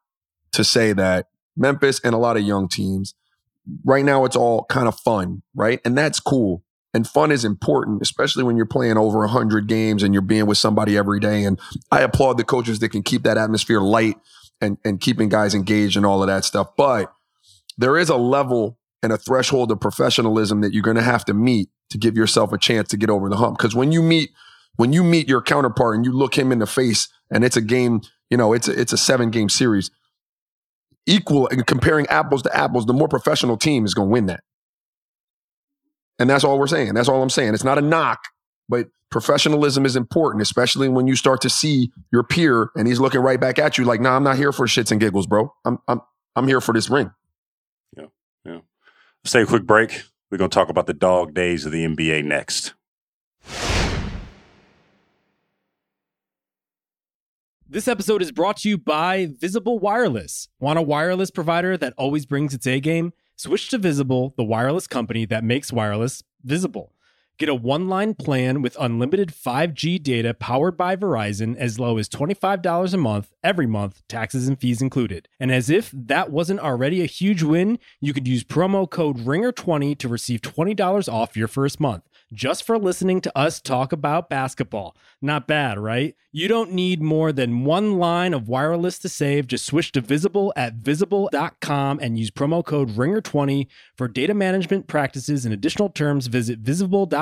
to 0.52 0.64
say 0.64 0.92
that 0.92 1.28
Memphis 1.56 2.00
and 2.04 2.14
a 2.14 2.18
lot 2.18 2.36
of 2.36 2.42
young 2.42 2.68
teams, 2.68 3.14
right 3.84 4.04
now 4.04 4.24
it's 4.24 4.36
all 4.36 4.64
kind 4.64 4.88
of 4.88 4.98
fun, 4.98 5.42
right? 5.54 5.80
And 5.84 5.96
that's 5.96 6.20
cool. 6.20 6.62
And 6.94 7.08
fun 7.08 7.32
is 7.32 7.44
important, 7.44 8.02
especially 8.02 8.44
when 8.44 8.56
you're 8.56 8.66
playing 8.66 8.98
over 8.98 9.20
100 9.20 9.66
games 9.66 10.02
and 10.02 10.12
you're 10.12 10.20
being 10.20 10.46
with 10.46 10.58
somebody 10.58 10.96
every 10.96 11.20
day. 11.20 11.44
And 11.44 11.58
I 11.90 12.02
applaud 12.02 12.36
the 12.36 12.44
coaches 12.44 12.80
that 12.80 12.90
can 12.90 13.02
keep 13.02 13.22
that 13.22 13.38
atmosphere 13.38 13.80
light 13.80 14.16
and, 14.60 14.76
and 14.84 15.00
keeping 15.00 15.28
guys 15.28 15.54
engaged 15.54 15.96
and 15.96 16.04
all 16.04 16.22
of 16.22 16.28
that 16.28 16.44
stuff. 16.44 16.76
But 16.76 17.12
there 17.78 17.96
is 17.96 18.10
a 18.10 18.16
level 18.16 18.78
and 19.02 19.12
a 19.12 19.16
threshold 19.16 19.72
of 19.72 19.80
professionalism 19.80 20.60
that 20.60 20.72
you're 20.74 20.82
going 20.82 20.96
to 20.96 21.02
have 21.02 21.24
to 21.24 21.34
meet 21.34 21.70
to 21.90 21.98
give 21.98 22.16
yourself 22.16 22.52
a 22.52 22.58
chance 22.58 22.88
to 22.88 22.96
get 22.96 23.10
over 23.10 23.28
the 23.28 23.36
hump. 23.36 23.56
Because 23.56 23.74
when 23.74 23.90
you 23.90 24.02
meet 24.02 24.30
when 24.76 24.92
you 24.92 25.04
meet 25.04 25.28
your 25.28 25.42
counterpart 25.42 25.96
and 25.96 26.04
you 26.04 26.12
look 26.12 26.36
him 26.36 26.50
in 26.50 26.58
the 26.58 26.66
face 26.66 27.08
and 27.30 27.44
it's 27.44 27.56
a 27.56 27.60
game, 27.60 28.00
you 28.30 28.38
know, 28.38 28.54
it's 28.54 28.68
a, 28.68 28.80
it's 28.80 28.92
a 28.92 28.96
seven 28.96 29.30
game 29.30 29.50
series. 29.50 29.90
Equal 31.06 31.48
and 31.48 31.66
comparing 31.66 32.06
apples 32.06 32.42
to 32.42 32.56
apples, 32.56 32.86
the 32.86 32.92
more 32.92 33.08
professional 33.08 33.56
team 33.56 33.84
is 33.84 33.94
going 33.94 34.08
to 34.08 34.12
win 34.12 34.26
that. 34.26 34.44
And 36.18 36.30
that's 36.30 36.44
all 36.44 36.58
we're 36.58 36.68
saying. 36.68 36.94
That's 36.94 37.08
all 37.08 37.22
I'm 37.22 37.30
saying. 37.30 37.54
It's 37.54 37.64
not 37.64 37.78
a 37.78 37.80
knock, 37.80 38.20
but 38.68 38.88
professionalism 39.10 39.84
is 39.84 39.96
important, 39.96 40.42
especially 40.42 40.88
when 40.88 41.06
you 41.06 41.16
start 41.16 41.40
to 41.40 41.50
see 41.50 41.90
your 42.12 42.22
peer 42.22 42.70
and 42.76 42.86
he's 42.86 43.00
looking 43.00 43.20
right 43.20 43.40
back 43.40 43.58
at 43.58 43.78
you 43.78 43.84
like, 43.84 44.00
"Nah, 44.00 44.16
I'm 44.16 44.22
not 44.22 44.36
here 44.36 44.52
for 44.52 44.66
shits 44.66 44.92
and 44.92 45.00
giggles, 45.00 45.26
bro. 45.26 45.52
I'm 45.64 45.78
I'm 45.88 46.00
I'm 46.36 46.46
here 46.46 46.60
for 46.60 46.72
this 46.72 46.88
ring." 46.88 47.10
Let's 49.24 49.32
take 49.32 49.44
a 49.44 49.46
quick 49.46 49.66
break. 49.66 50.02
We're 50.30 50.38
going 50.38 50.50
to 50.50 50.54
talk 50.54 50.68
about 50.68 50.86
the 50.86 50.94
dog 50.94 51.34
days 51.34 51.66
of 51.66 51.72
the 51.72 51.84
NBA 51.84 52.24
next. 52.24 52.74
This 57.72 57.88
episode 57.88 58.20
is 58.20 58.32
brought 58.32 58.58
to 58.58 58.68
you 58.68 58.76
by 58.76 59.30
Visible 59.40 59.78
Wireless. 59.78 60.46
Want 60.60 60.78
a 60.78 60.82
wireless 60.82 61.30
provider 61.30 61.78
that 61.78 61.94
always 61.96 62.26
brings 62.26 62.52
its 62.52 62.66
A 62.66 62.80
game? 62.80 63.14
Switch 63.34 63.70
to 63.70 63.78
Visible, 63.78 64.34
the 64.36 64.44
wireless 64.44 64.86
company 64.86 65.24
that 65.24 65.42
makes 65.42 65.72
wireless 65.72 66.22
visible. 66.44 66.92
Get 67.38 67.48
a 67.48 67.54
one 67.54 67.88
line 67.88 68.14
plan 68.14 68.62
with 68.62 68.76
unlimited 68.78 69.30
5G 69.30 70.02
data 70.02 70.34
powered 70.34 70.76
by 70.76 70.96
Verizon 70.96 71.56
as 71.56 71.80
low 71.80 71.98
as 71.98 72.08
$25 72.08 72.94
a 72.94 72.96
month 72.96 73.32
every 73.42 73.66
month, 73.66 74.02
taxes 74.08 74.46
and 74.46 74.60
fees 74.60 74.80
included. 74.82 75.28
And 75.40 75.50
as 75.50 75.68
if 75.70 75.90
that 75.92 76.30
wasn't 76.30 76.60
already 76.60 77.02
a 77.02 77.06
huge 77.06 77.42
win, 77.42 77.78
you 78.00 78.12
could 78.12 78.28
use 78.28 78.44
promo 78.44 78.88
code 78.88 79.18
RINGER20 79.18 79.98
to 79.98 80.08
receive 80.08 80.42
$20 80.42 81.12
off 81.12 81.36
your 81.36 81.48
first 81.48 81.80
month 81.80 82.04
just 82.32 82.64
for 82.64 82.78
listening 82.78 83.20
to 83.20 83.38
us 83.38 83.60
talk 83.60 83.92
about 83.92 84.30
basketball. 84.30 84.96
Not 85.20 85.46
bad, 85.46 85.78
right? 85.78 86.14
You 86.32 86.48
don't 86.48 86.72
need 86.72 87.02
more 87.02 87.30
than 87.30 87.64
one 87.64 87.98
line 87.98 88.32
of 88.32 88.48
wireless 88.48 88.98
to 89.00 89.08
save. 89.08 89.46
Just 89.46 89.66
switch 89.66 89.92
to 89.92 90.00
Visible 90.00 90.52
at 90.56 90.74
visible.com 90.74 91.98
and 92.00 92.18
use 92.18 92.30
promo 92.30 92.64
code 92.64 92.90
RINGER20 92.90 93.66
for 93.96 94.08
data 94.08 94.34
management 94.34 94.86
practices 94.86 95.44
and 95.44 95.52
additional 95.52 95.90
terms. 95.90 96.26
Visit 96.26 96.60
visible.com. 96.60 97.21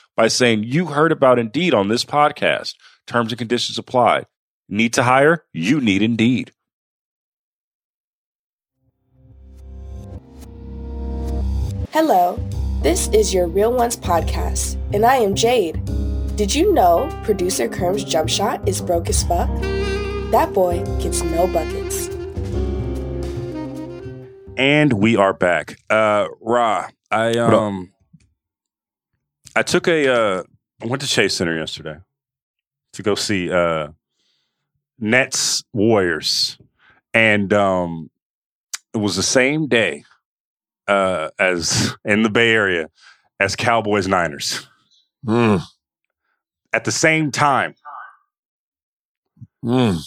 by 0.15 0.27
saying 0.27 0.63
you 0.63 0.87
heard 0.87 1.11
about 1.11 1.39
Indeed 1.39 1.73
on 1.73 1.87
this 1.87 2.05
podcast. 2.05 2.75
Terms 3.07 3.31
and 3.31 3.39
conditions 3.39 3.77
apply. 3.77 4.25
Need 4.69 4.93
to 4.93 5.03
hire? 5.03 5.45
You 5.53 5.81
need 5.81 6.01
Indeed. 6.01 6.51
Hello, 11.91 12.39
this 12.81 13.09
is 13.09 13.33
your 13.33 13.47
Real 13.47 13.73
Ones 13.73 13.97
podcast, 13.97 14.77
and 14.93 15.05
I 15.05 15.17
am 15.17 15.35
Jade. 15.35 15.83
Did 16.37 16.55
you 16.55 16.73
know 16.73 17.09
producer 17.23 17.67
Kerm's 17.67 18.05
jump 18.05 18.29
shot 18.29 18.65
is 18.67 18.81
broke 18.81 19.09
as 19.09 19.23
fuck? 19.23 19.49
That 20.31 20.53
boy 20.53 20.83
gets 21.01 21.21
no 21.21 21.47
buckets. 21.47 22.07
And 24.57 24.93
we 24.93 25.17
are 25.17 25.33
back. 25.33 25.77
Uh 25.89 26.27
Ra, 26.39 26.87
I 27.11 27.37
um 27.37 27.90
I 29.55 29.63
took 29.63 29.87
a 29.87 30.07
uh 30.07 30.43
I 30.81 30.85
went 30.85 31.01
to 31.01 31.07
Chase 31.07 31.35
Center 31.35 31.57
yesterday 31.57 31.97
to 32.93 33.03
go 33.03 33.15
see 33.15 33.51
uh 33.51 33.89
Nets 34.99 35.63
Warriors. 35.73 36.57
And 37.13 37.51
um 37.53 38.09
it 38.93 38.97
was 38.97 39.15
the 39.15 39.23
same 39.23 39.67
day 39.67 40.03
uh 40.87 41.29
as 41.39 41.95
in 42.05 42.23
the 42.23 42.29
Bay 42.29 42.51
Area 42.51 42.89
as 43.39 43.55
Cowboys 43.55 44.07
Niners. 44.07 44.67
Mm, 45.25 45.61
At 46.73 46.83
the 46.85 46.91
same 46.91 47.31
time, 47.31 47.75
mm. 49.63 49.99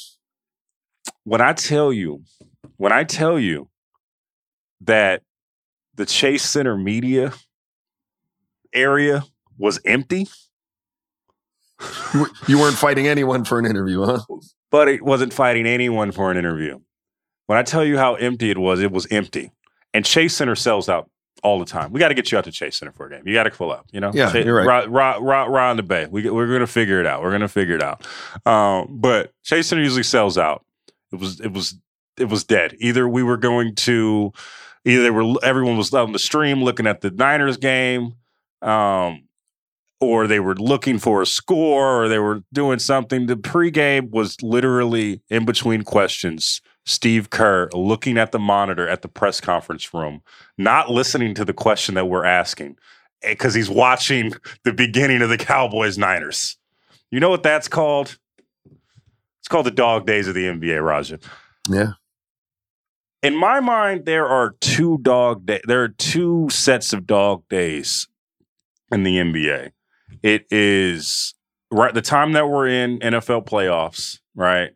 when 1.22 1.40
I 1.40 1.52
tell 1.52 1.92
you, 1.92 2.24
when 2.78 2.90
I 2.90 3.04
tell 3.04 3.38
you 3.38 3.68
that 4.80 5.22
the 5.94 6.04
Chase 6.04 6.42
Center 6.42 6.76
media 6.76 7.32
area 8.72 9.24
was 9.58 9.80
empty, 9.84 10.26
You 12.14 12.20
were- 12.20 12.30
You 12.46 12.58
weren't 12.58 12.76
fighting 12.76 13.06
anyone 13.08 13.44
for 13.44 13.58
an 13.58 13.66
interview, 13.66 14.04
huh? 14.04 14.20
but 14.70 14.88
it 14.88 15.02
wasn't 15.02 15.32
fighting 15.32 15.66
anyone 15.66 16.12
for 16.12 16.30
an 16.30 16.36
interview. 16.36 16.78
When 17.46 17.58
I 17.58 17.62
tell 17.62 17.84
you 17.84 17.98
how 17.98 18.14
empty 18.14 18.50
it 18.50 18.58
was, 18.58 18.80
it 18.80 18.90
was 18.90 19.06
empty. 19.10 19.50
And 19.92 20.04
Chase 20.04 20.34
Center 20.34 20.54
sells 20.56 20.88
out 20.88 21.10
all 21.42 21.58
the 21.58 21.64
time. 21.66 21.92
We 21.92 22.00
got 22.00 22.08
to 22.08 22.14
get 22.14 22.32
you 22.32 22.38
out 22.38 22.44
to 22.44 22.52
Chase 22.52 22.76
Center 22.78 22.92
for 22.92 23.06
a 23.06 23.10
game. 23.10 23.22
You 23.26 23.34
got 23.34 23.42
to 23.44 23.50
pull 23.50 23.70
up, 23.70 23.86
you 23.92 24.00
know? 24.00 24.10
Yeah, 24.14 24.32
Chase, 24.32 24.46
you're 24.46 24.54
right. 24.64 24.88
Raw, 24.88 25.16
raw, 25.20 25.44
raw 25.44 25.70
on 25.70 25.76
the 25.76 25.82
bay. 25.82 26.06
We, 26.10 26.28
we're 26.30 26.46
going 26.46 26.60
to 26.60 26.66
figure 26.66 27.00
it 27.00 27.06
out. 27.06 27.22
We're 27.22 27.30
going 27.30 27.42
to 27.42 27.48
figure 27.48 27.74
it 27.76 27.82
out. 27.82 28.06
Um, 28.46 28.86
but 28.98 29.32
Chase 29.42 29.66
Center 29.68 29.82
usually 29.82 30.02
sells 30.04 30.38
out. 30.38 30.64
It 31.12 31.16
was, 31.20 31.40
it 31.40 31.52
was, 31.52 31.76
it 32.16 32.28
was 32.30 32.44
dead. 32.44 32.76
Either 32.78 33.06
we 33.06 33.22
were 33.22 33.36
going 33.36 33.74
to, 33.76 34.32
either 34.86 35.02
they 35.02 35.10
were, 35.10 35.34
everyone 35.42 35.76
was 35.76 35.92
on 35.92 36.12
the 36.12 36.18
stream 36.18 36.62
looking 36.62 36.86
at 36.86 37.02
the 37.02 37.10
Niners 37.10 37.56
game, 37.58 38.14
um, 38.62 39.28
or 40.04 40.26
they 40.26 40.40
were 40.40 40.54
looking 40.54 40.98
for 40.98 41.22
a 41.22 41.26
score, 41.26 42.02
or 42.02 42.08
they 42.08 42.18
were 42.18 42.42
doing 42.52 42.78
something. 42.78 43.26
The 43.26 43.36
pregame 43.36 44.10
was 44.10 44.40
literally 44.42 45.22
in 45.30 45.44
between 45.44 45.82
questions. 45.82 46.60
Steve 46.86 47.30
Kerr 47.30 47.68
looking 47.72 48.18
at 48.18 48.32
the 48.32 48.38
monitor 48.38 48.88
at 48.88 49.02
the 49.02 49.08
press 49.08 49.40
conference 49.40 49.94
room, 49.94 50.20
not 50.58 50.90
listening 50.90 51.34
to 51.34 51.44
the 51.44 51.54
question 51.54 51.94
that 51.94 52.06
we're 52.06 52.24
asking 52.24 52.76
eh, 53.22 53.30
because 53.30 53.54
he's 53.54 53.70
watching 53.70 54.32
the 54.64 54.72
beginning 54.72 55.22
of 55.22 55.30
the 55.30 55.38
Cowboys 55.38 55.96
Niners. 55.96 56.58
You 57.10 57.20
know 57.20 57.30
what 57.30 57.42
that's 57.42 57.68
called? 57.68 58.18
It's 59.40 59.48
called 59.48 59.66
the 59.66 59.70
dog 59.70 60.06
days 60.06 60.28
of 60.28 60.34
the 60.34 60.44
NBA, 60.44 60.84
Raja. 60.84 61.18
Yeah. 61.68 61.92
In 63.22 63.34
my 63.36 63.60
mind, 63.60 64.04
there 64.04 64.26
are 64.26 64.54
two 64.60 64.98
dog 64.98 65.46
day. 65.46 65.60
There 65.66 65.82
are 65.82 65.88
two 65.88 66.48
sets 66.50 66.92
of 66.92 67.06
dog 67.06 67.42
days 67.48 68.06
in 68.92 69.02
the 69.02 69.16
NBA. 69.16 69.70
It 70.22 70.46
is 70.50 71.34
right 71.70 71.92
the 71.92 72.02
time 72.02 72.32
that 72.32 72.48
we're 72.48 72.68
in 72.68 72.98
NFL 73.00 73.46
playoffs, 73.46 74.18
right? 74.34 74.70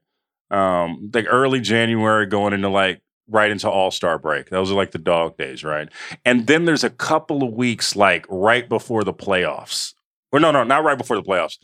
Um, 0.50 1.10
like 1.12 1.26
early 1.28 1.60
January 1.60 2.26
going 2.26 2.52
into 2.52 2.68
like 2.68 3.02
right 3.28 3.50
into 3.50 3.68
All 3.70 3.90
Star 3.90 4.18
break. 4.18 4.50
Those 4.50 4.70
are 4.70 4.74
like 4.74 4.92
the 4.92 4.98
dog 4.98 5.36
days, 5.36 5.62
right? 5.62 5.88
And 6.24 6.46
then 6.46 6.64
there's 6.64 6.84
a 6.84 6.90
couple 6.90 7.42
of 7.44 7.52
weeks 7.52 7.94
like 7.94 8.26
right 8.28 8.68
before 8.68 9.04
the 9.04 9.14
playoffs. 9.14 9.94
Or 10.32 10.40
no, 10.40 10.50
no, 10.50 10.64
not 10.64 10.84
right 10.84 10.98
before 10.98 11.16
the 11.16 11.22
playoffs. 11.22 11.58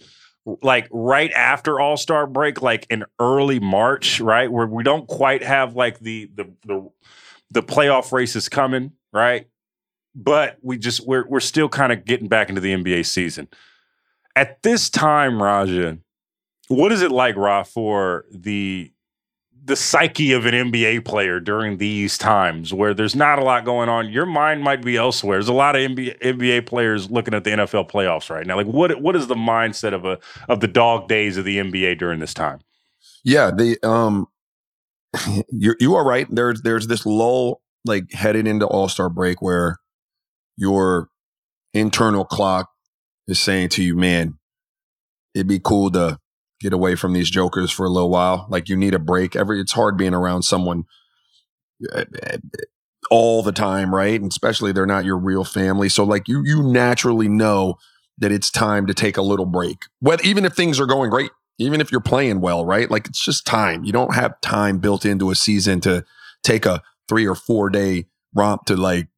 Like 0.63 0.89
right 0.91 1.33
after 1.33 1.81
All 1.81 1.97
Star 1.97 2.27
break, 2.27 2.61
like 2.61 2.87
in 2.91 3.05
early 3.19 3.61
March, 3.61 4.21
right, 4.21 4.51
where 4.51 4.67
we 4.67 4.83
don't 4.83 5.09
quite 5.09 5.43
have 5.43 5.75
like 5.75 5.99
the 6.01 6.31
the 6.35 6.53
the 6.67 6.91
the 7.51 7.63
playoff 7.63 8.13
races 8.13 8.49
coming, 8.49 8.93
right? 9.13 9.47
But 10.15 10.59
we 10.63 10.79
just 10.79 11.07
we're 11.07 11.27
we're 11.29 11.41
still 11.41 11.69
kind 11.69 11.93
of 11.93 12.05
getting 12.05 12.29
back 12.29 12.49
into 12.49 12.61
the 12.61 12.73
NBA 12.75 13.07
season. 13.07 13.49
At 14.37 14.63
this 14.63 14.91
time, 14.91 15.43
Raja, 15.43 15.99
what 16.69 16.93
is 16.93 17.03
it 17.03 17.11
like, 17.11 17.37
Ra, 17.37 17.63
for 17.63 18.25
the 18.31 18.91
the 19.67 19.77
psyche 19.77 20.33
of 20.33 20.45
an 20.45 20.53
NBA 20.53 21.07
player 21.07 21.41
during 21.41 21.79
these 21.79 22.19
times 22.19 22.75
where 22.75 22.93
there's 22.93 23.17
not 23.17 23.39
a 23.39 23.45
lot 23.45 23.65
going 23.65 23.89
on? 23.89 24.11
Your 24.11 24.27
mind 24.27 24.63
might 24.63 24.83
be 24.83 24.97
elsewhere. 24.97 25.39
There's 25.39 25.49
a 25.49 25.55
lot 25.55 25.75
of 25.75 25.81
NBA, 25.81 26.21
NBA 26.21 26.67
players 26.67 27.11
looking 27.11 27.33
at 27.35 27.45
the 27.45 27.51
NFL 27.51 27.91
playoffs 27.91 28.31
right 28.31 28.47
now. 28.47 28.57
Like, 28.57 28.67
what 28.67 29.01
what 29.01 29.17
is 29.17 29.27
the 29.27 29.35
mindset 29.35 29.95
of 29.95 30.05
a 30.05 30.19
of 30.49 30.61
the 30.61 30.69
dog 30.69 31.09
days 31.09 31.37
of 31.37 31.45
the 31.45 31.59
NBA 31.59 31.99
during 31.99 32.21
this 32.21 32.35
time? 32.35 32.61
Yeah, 33.25 33.51
the 33.51 33.79
um 33.83 34.29
you 35.51 35.75
you 35.81 35.95
are 35.95 36.05
right. 36.05 36.27
There's 36.31 36.63
there's 36.63 36.87
this 36.87 37.07
lull 37.07 37.61
like 37.85 38.13
headed 38.13 38.47
into 38.47 38.67
All-Star 38.67 39.11
break 39.11 39.43
where 39.43 39.79
your 40.57 41.09
internal 41.73 42.25
clock 42.25 42.71
is 43.27 43.41
saying 43.41 43.71
to 43.71 43.83
you, 43.83 43.97
man, 43.97 44.39
it'd 45.35 45.49
be 45.49 45.61
cool 45.61 45.91
to 45.91 46.19
get 46.61 46.73
away 46.73 46.95
from 46.95 47.13
these 47.13 47.31
jokers 47.31 47.71
for 47.71 47.85
a 47.85 47.91
little 47.91 48.11
while. 48.11 48.47
Like 48.49 48.69
you 48.69 48.77
need 48.77 48.95
a 48.95 48.99
break. 48.99 49.37
Every 49.37 49.61
it's 49.61 49.73
hard 49.73 49.97
being 49.97 50.15
around 50.15 50.43
someone 50.43 50.85
uh, 51.93 52.05
all 53.11 53.43
the 53.43 53.53
time, 53.53 53.95
right? 53.95 54.21
And 54.21 54.31
especially 54.31 54.73
they're 54.73 54.87
not 54.87 55.05
your 55.05 55.19
real 55.19 55.45
family. 55.45 55.89
So 55.89 56.05
like 56.05 56.29
you 56.29 56.43
you 56.45 56.63
naturally 56.63 57.29
know 57.29 57.77
that 58.19 58.33
it's 58.33 58.51
time 58.51 58.87
to 58.87 58.95
take 58.95 59.17
a 59.17 59.23
little 59.23 59.47
break. 59.47 59.79
What 60.01 60.25
even 60.25 60.45
if 60.45 60.55
things 60.55 60.79
are 60.79 60.87
going 60.87 61.11
great, 61.11 61.31
even 61.59 61.81
if 61.81 61.91
you're 61.91 62.01
playing 62.01 62.41
well, 62.41 62.65
right? 62.65 62.91
Like 62.91 63.07
it's 63.07 63.25
just 63.25 63.47
time. 63.47 63.85
You 63.85 63.93
don't 63.93 64.15
have 64.15 64.41
time 64.41 64.79
built 64.79 65.05
into 65.05 65.31
a 65.31 65.35
season 65.35 65.81
to 65.83 66.05
take 66.43 66.65
a 66.65 66.83
three 67.09 67.27
or 67.27 67.35
four 67.35 67.71
day 67.71 68.07
romp 68.35 68.65
to 68.67 68.77
like 68.77 69.09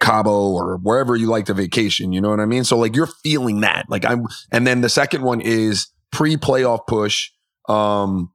Cabo 0.00 0.50
or 0.50 0.78
wherever 0.78 1.16
you 1.16 1.26
like 1.26 1.46
to 1.46 1.54
vacation. 1.54 2.12
You 2.12 2.20
know 2.20 2.30
what 2.30 2.40
I 2.40 2.46
mean? 2.46 2.64
So 2.64 2.76
like 2.78 2.94
you're 2.94 3.06
feeling 3.06 3.60
that. 3.60 3.86
Like 3.88 4.04
I'm, 4.04 4.26
and 4.50 4.66
then 4.66 4.80
the 4.80 4.88
second 4.88 5.22
one 5.22 5.40
is 5.40 5.88
pre-playoff 6.12 6.86
push. 6.86 7.30
Um, 7.68 8.32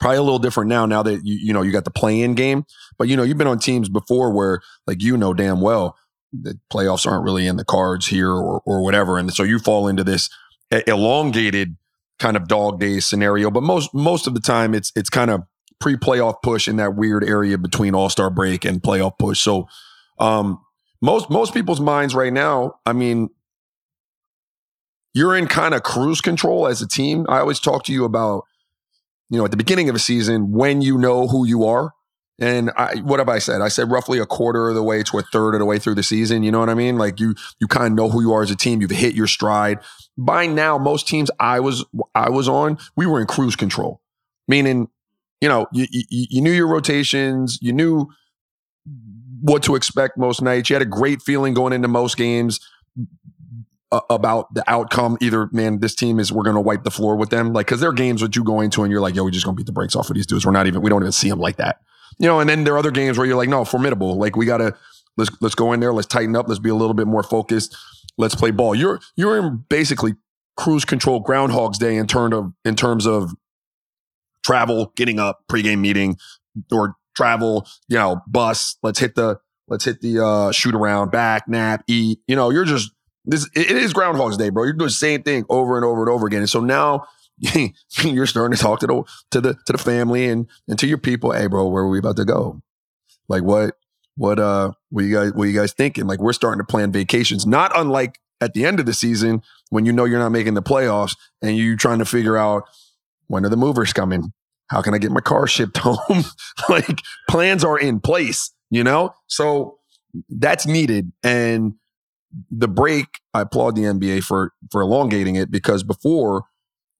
probably 0.00 0.18
a 0.18 0.22
little 0.22 0.38
different 0.38 0.68
now. 0.68 0.86
Now 0.86 1.02
that 1.02 1.24
you 1.24 1.38
you 1.40 1.52
know 1.52 1.62
you 1.62 1.72
got 1.72 1.84
the 1.84 1.90
play-in 1.90 2.34
game, 2.34 2.64
but 2.98 3.08
you 3.08 3.16
know 3.16 3.22
you've 3.22 3.38
been 3.38 3.46
on 3.46 3.58
teams 3.58 3.88
before 3.88 4.32
where 4.32 4.60
like 4.86 5.02
you 5.02 5.16
know 5.16 5.34
damn 5.34 5.60
well 5.60 5.96
the 6.32 6.58
playoffs 6.72 7.06
aren't 7.06 7.24
really 7.24 7.46
in 7.46 7.56
the 7.56 7.64
cards 7.64 8.06
here 8.06 8.30
or 8.30 8.60
or 8.64 8.82
whatever, 8.82 9.18
and 9.18 9.32
so 9.32 9.42
you 9.42 9.58
fall 9.58 9.88
into 9.88 10.04
this 10.04 10.28
elongated 10.86 11.76
kind 12.18 12.36
of 12.36 12.48
dog 12.48 12.80
days 12.80 13.06
scenario. 13.06 13.50
But 13.50 13.62
most 13.62 13.94
most 13.94 14.26
of 14.26 14.34
the 14.34 14.40
time, 14.40 14.74
it's 14.74 14.92
it's 14.96 15.10
kind 15.10 15.30
of 15.30 15.42
pre-playoff 15.80 16.42
push 16.42 16.68
in 16.68 16.76
that 16.76 16.94
weird 16.94 17.24
area 17.24 17.58
between 17.58 17.94
All 17.94 18.08
Star 18.08 18.30
break 18.30 18.64
and 18.64 18.82
playoff 18.82 19.18
push. 19.18 19.40
So, 19.40 19.68
um, 20.18 20.60
most 21.02 21.30
most 21.30 21.52
people's 21.52 21.80
minds 21.80 22.14
right 22.14 22.32
now, 22.32 22.76
I 22.86 22.92
mean, 22.92 23.28
you're 25.14 25.36
in 25.36 25.46
kind 25.46 25.74
of 25.74 25.82
cruise 25.82 26.20
control 26.20 26.66
as 26.66 26.82
a 26.82 26.88
team. 26.88 27.26
I 27.28 27.38
always 27.38 27.60
talk 27.60 27.84
to 27.84 27.92
you 27.92 28.04
about, 28.04 28.44
you 29.30 29.38
know, 29.38 29.44
at 29.44 29.50
the 29.50 29.56
beginning 29.56 29.88
of 29.88 29.94
a 29.94 29.98
season 29.98 30.52
when 30.52 30.82
you 30.82 30.98
know 30.98 31.26
who 31.26 31.46
you 31.46 31.64
are. 31.64 31.92
And 32.38 32.70
I, 32.76 32.96
what 32.96 33.18
have 33.18 33.30
I 33.30 33.38
said? 33.38 33.62
I 33.62 33.68
said 33.68 33.90
roughly 33.90 34.18
a 34.18 34.26
quarter 34.26 34.68
of 34.68 34.74
the 34.74 34.82
way 34.82 35.02
to 35.02 35.18
a 35.18 35.22
third 35.22 35.54
of 35.54 35.58
the 35.58 35.64
way 35.64 35.78
through 35.78 35.94
the 35.94 36.02
season. 36.02 36.42
You 36.42 36.52
know 36.52 36.60
what 36.60 36.68
I 36.68 36.74
mean? 36.74 36.98
Like 36.98 37.18
you, 37.18 37.34
you 37.60 37.66
kind 37.66 37.86
of 37.86 37.92
know 37.94 38.10
who 38.10 38.20
you 38.20 38.32
are 38.34 38.42
as 38.42 38.50
a 38.50 38.56
team. 38.56 38.82
You've 38.82 38.90
hit 38.90 39.14
your 39.14 39.26
stride. 39.26 39.78
By 40.18 40.46
now, 40.46 40.76
most 40.76 41.08
teams 41.08 41.30
I 41.40 41.60
was, 41.60 41.82
I 42.14 42.28
was 42.28 42.46
on, 42.46 42.76
we 42.94 43.06
were 43.06 43.18
in 43.18 43.26
cruise 43.26 43.56
control, 43.56 44.02
meaning 44.46 44.88
you 45.40 45.48
know, 45.48 45.66
you, 45.72 45.86
you, 45.90 46.26
you 46.30 46.40
knew 46.40 46.52
your 46.52 46.68
rotations, 46.68 47.58
you 47.60 47.72
knew 47.72 48.08
what 49.40 49.62
to 49.64 49.74
expect 49.74 50.16
most 50.16 50.40
nights. 50.42 50.70
You 50.70 50.74
had 50.74 50.82
a 50.82 50.86
great 50.86 51.22
feeling 51.22 51.54
going 51.54 51.72
into 51.72 51.88
most 51.88 52.16
games 52.16 52.58
about 54.10 54.52
the 54.54 54.64
outcome. 54.66 55.16
Either, 55.20 55.48
man, 55.52 55.78
this 55.80 55.94
team 55.94 56.18
is, 56.18 56.32
we're 56.32 56.42
going 56.42 56.56
to 56.56 56.60
wipe 56.60 56.84
the 56.84 56.90
floor 56.90 57.16
with 57.16 57.30
them. 57.30 57.52
Like, 57.52 57.66
cause 57.66 57.80
there 57.80 57.90
are 57.90 57.94
games 57.94 58.20
that 58.20 58.34
you 58.34 58.42
go 58.42 58.60
into 58.60 58.82
and 58.82 58.90
you're 58.90 59.00
like, 59.00 59.14
yo, 59.14 59.24
we're 59.24 59.30
just 59.30 59.44
going 59.44 59.54
to 59.54 59.60
beat 59.60 59.66
the 59.66 59.72
brakes 59.72 59.94
off 59.94 60.08
of 60.08 60.14
these 60.14 60.26
dudes. 60.26 60.44
We're 60.46 60.52
not 60.52 60.66
even, 60.66 60.82
we 60.82 60.90
don't 60.90 61.02
even 61.02 61.12
see 61.12 61.28
them 61.28 61.38
like 61.38 61.56
that. 61.56 61.80
You 62.18 62.26
know, 62.26 62.40
and 62.40 62.48
then 62.48 62.64
there 62.64 62.74
are 62.74 62.78
other 62.78 62.90
games 62.90 63.18
where 63.18 63.26
you're 63.26 63.36
like, 63.36 63.48
no, 63.48 63.64
formidable. 63.64 64.16
Like, 64.16 64.36
we 64.36 64.46
got 64.46 64.58
to, 64.58 64.74
let's, 65.16 65.30
let's 65.40 65.54
go 65.54 65.72
in 65.72 65.80
there. 65.80 65.92
Let's 65.92 66.08
tighten 66.08 66.34
up. 66.34 66.48
Let's 66.48 66.58
be 66.58 66.70
a 66.70 66.74
little 66.74 66.94
bit 66.94 67.06
more 67.06 67.22
focused. 67.22 67.76
Let's 68.16 68.34
play 68.34 68.50
ball. 68.50 68.74
You're, 68.74 69.00
you're 69.16 69.38
in 69.38 69.64
basically 69.68 70.14
cruise 70.56 70.86
control 70.86 71.20
groundhog's 71.20 71.78
day 71.78 71.96
in 71.96 72.06
terms 72.06 72.34
of, 72.34 72.52
in 72.64 72.74
terms 72.74 73.06
of 73.06 73.32
travel, 74.46 74.92
getting 74.96 75.18
up, 75.18 75.44
pregame 75.50 75.80
meeting, 75.80 76.16
or 76.70 76.94
travel, 77.16 77.66
you 77.88 77.98
know, 77.98 78.20
bus. 78.28 78.76
Let's 78.82 78.98
hit 78.98 79.16
the 79.16 79.38
let's 79.68 79.84
hit 79.84 80.00
the 80.00 80.24
uh, 80.24 80.52
shoot 80.52 80.74
around, 80.74 81.10
back, 81.10 81.48
nap, 81.48 81.82
eat. 81.88 82.20
You 82.28 82.36
know, 82.36 82.50
you're 82.50 82.64
just 82.64 82.92
this. 83.24 83.48
It 83.54 83.70
is 83.70 83.92
Groundhog's 83.92 84.36
Day, 84.36 84.50
bro. 84.50 84.64
You're 84.64 84.72
doing 84.74 84.86
the 84.86 84.92
same 84.92 85.22
thing 85.22 85.44
over 85.48 85.76
and 85.76 85.84
over 85.84 86.02
and 86.02 86.10
over 86.10 86.26
again. 86.26 86.40
And 86.40 86.50
so 86.50 86.60
now 86.60 87.06
you're 88.02 88.26
starting 88.26 88.56
to 88.56 88.62
talk 88.62 88.80
to 88.80 88.86
the 88.86 89.02
to 89.32 89.40
the 89.40 89.54
to 89.66 89.72
the 89.72 89.78
family 89.78 90.28
and 90.28 90.48
and 90.68 90.78
to 90.78 90.86
your 90.86 90.98
people. 90.98 91.32
Hey, 91.32 91.48
bro, 91.48 91.66
where 91.68 91.82
are 91.82 91.88
we 91.88 91.98
about 91.98 92.16
to 92.16 92.24
go? 92.24 92.62
Like 93.28 93.42
what? 93.42 93.74
What 94.16 94.38
uh? 94.38 94.72
What 94.90 95.04
you 95.04 95.14
guys? 95.14 95.32
What 95.32 95.44
you 95.44 95.58
guys 95.58 95.72
thinking? 95.72 96.06
Like 96.06 96.20
we're 96.20 96.32
starting 96.32 96.60
to 96.60 96.64
plan 96.64 96.92
vacations, 96.92 97.44
not 97.44 97.72
unlike 97.74 98.20
at 98.40 98.54
the 98.54 98.64
end 98.64 98.78
of 98.80 98.86
the 98.86 98.92
season 98.94 99.42
when 99.70 99.86
you 99.86 99.92
know 99.92 100.04
you're 100.04 100.18
not 100.18 100.30
making 100.30 100.54
the 100.54 100.62
playoffs 100.62 101.16
and 101.42 101.56
you're 101.56 101.76
trying 101.76 101.98
to 101.98 102.04
figure 102.04 102.36
out 102.36 102.64
when 103.28 103.44
are 103.44 103.48
the 103.48 103.56
movers 103.56 103.92
coming? 103.92 104.32
How 104.68 104.82
can 104.82 104.94
I 104.94 104.98
get 104.98 105.12
my 105.12 105.20
car 105.20 105.46
shipped 105.46 105.78
home? 105.82 106.24
like 106.68 107.00
plans 107.28 107.64
are 107.64 107.78
in 107.78 108.00
place, 108.00 108.52
you 108.70 108.84
know? 108.84 109.14
So 109.26 109.78
that's 110.28 110.66
needed. 110.66 111.12
And 111.22 111.74
the 112.50 112.68
break, 112.68 113.06
I 113.32 113.42
applaud 113.42 113.76
the 113.76 113.82
NBA 113.82 114.22
for 114.22 114.52
for 114.70 114.80
elongating 114.80 115.36
it 115.36 115.50
because 115.50 115.82
before, 115.82 116.44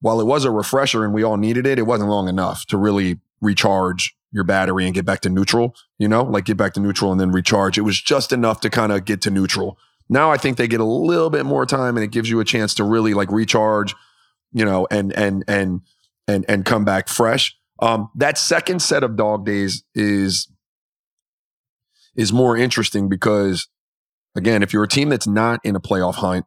while 0.01 0.21
it 0.21 0.27
was 0.27 0.45
a 0.45 0.51
refresher 0.51 1.05
and 1.05 1.13
we 1.13 1.23
all 1.23 1.37
needed 1.37 1.67
it, 1.67 1.79
it 1.79 1.83
wasn't 1.83 2.11
long 2.11 2.29
enough 2.29 2.67
to 2.67 2.77
really 2.77 3.19
recharge 3.41 4.17
your 4.33 4.45
battery 4.45 4.85
and 4.85 4.95
get 4.95 5.05
back 5.05 5.21
to 5.21 5.31
neutral, 5.31 5.75
you 5.99 6.09
know, 6.09 6.23
like 6.23 6.45
get 6.45 6.57
back 6.57 6.75
to 6.75 6.81
neutral 6.81 7.13
and 7.13 7.21
then 7.21 7.33
recharge. 7.33 7.79
It 7.79 7.83
was 7.83 8.01
just 8.01 8.33
enough 8.33 8.61
to 8.61 8.71
kind 8.71 8.93
of 8.93 9.05
get 9.05 9.21
to 9.23 9.31
neutral. 9.31 9.79
Now 10.09 10.31
I 10.31 10.37
think 10.37 10.57
they 10.57 10.69
get 10.69 10.81
a 10.81 10.85
little 10.85 11.31
bit 11.31 11.47
more 11.47 11.67
time 11.67 11.97
and 11.97 12.05
it 12.05 12.11
gives 12.11 12.31
you 12.31 12.41
a 12.41 12.45
chance 12.45 12.75
to 12.75 12.85
really 12.85 13.15
like 13.15 13.31
recharge, 13.31 13.95
you 14.53 14.65
know, 14.65 14.87
and 14.91 15.13
and 15.15 15.45
and 15.49 15.81
and 16.29 16.45
and 16.49 16.65
come 16.65 16.85
back 16.85 17.09
fresh. 17.09 17.56
Um, 17.79 18.11
that 18.15 18.39
second 18.39 18.81
set 18.81 19.05
of 19.05 19.17
dog 19.17 19.45
days 19.45 19.85
is 19.95 20.51
is 22.17 22.33
more 22.33 22.57
interesting 22.57 23.09
because 23.09 23.69
again, 24.35 24.63
if 24.63 24.73
you're 24.73 24.85
a 24.85 24.89
team 24.89 25.09
that's 25.09 25.27
not 25.27 25.61
in 25.65 25.77
a 25.77 25.81
playoff 25.81 26.15
hunt, 26.15 26.47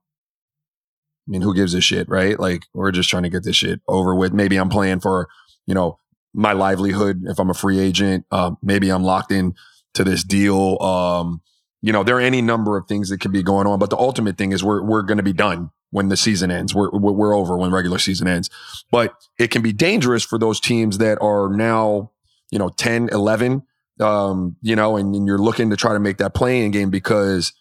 I 1.27 1.31
mean, 1.31 1.41
who 1.41 1.53
gives 1.53 1.73
a 1.73 1.81
shit, 1.81 2.09
right? 2.09 2.39
Like 2.39 2.63
we're 2.73 2.91
just 2.91 3.09
trying 3.09 3.23
to 3.23 3.29
get 3.29 3.43
this 3.43 3.55
shit 3.55 3.81
over 3.87 4.15
with. 4.15 4.33
Maybe 4.33 4.57
I'm 4.57 4.69
playing 4.69 5.01
for, 5.01 5.27
you 5.67 5.75
know, 5.75 5.99
my 6.33 6.53
livelihood 6.53 7.21
if 7.25 7.39
I'm 7.39 7.49
a 7.49 7.55
free 7.55 7.79
agent. 7.79 8.25
Uh, 8.31 8.51
maybe 8.63 8.89
I'm 8.89 9.03
locked 9.03 9.31
in 9.31 9.53
to 9.93 10.03
this 10.03 10.23
deal. 10.23 10.81
Um, 10.81 11.41
you 11.81 11.93
know, 11.93 12.03
there 12.03 12.17
are 12.17 12.21
any 12.21 12.41
number 12.41 12.77
of 12.77 12.87
things 12.87 13.09
that 13.09 13.19
could 13.19 13.31
be 13.31 13.43
going 13.43 13.67
on, 13.67 13.77
but 13.79 13.89
the 13.89 13.97
ultimate 13.97 14.37
thing 14.37 14.51
is 14.51 14.63
we're 14.63 14.81
we're 14.81 15.03
going 15.03 15.17
to 15.17 15.23
be 15.23 15.33
done 15.33 15.69
when 15.91 16.09
the 16.09 16.17
season 16.17 16.51
ends. 16.51 16.73
We're, 16.73 16.89
we're 16.91 17.33
over 17.33 17.57
when 17.57 17.71
regular 17.71 17.99
season 17.99 18.27
ends. 18.27 18.49
But 18.91 19.13
it 19.37 19.49
can 19.49 19.61
be 19.61 19.73
dangerous 19.73 20.23
for 20.23 20.37
those 20.37 20.59
teams 20.59 20.99
that 20.99 21.17
are 21.21 21.49
now, 21.49 22.11
you 22.51 22.59
know, 22.59 22.69
10, 22.69 23.09
11, 23.11 23.63
um, 23.99 24.55
you 24.61 24.75
know, 24.75 24.97
and, 24.97 25.15
and 25.15 25.25
you're 25.25 25.39
looking 25.39 25.69
to 25.71 25.75
try 25.75 25.93
to 25.93 25.99
make 25.99 26.17
that 26.17 26.33
play-in 26.33 26.71
game 26.71 26.89
because 26.89 27.53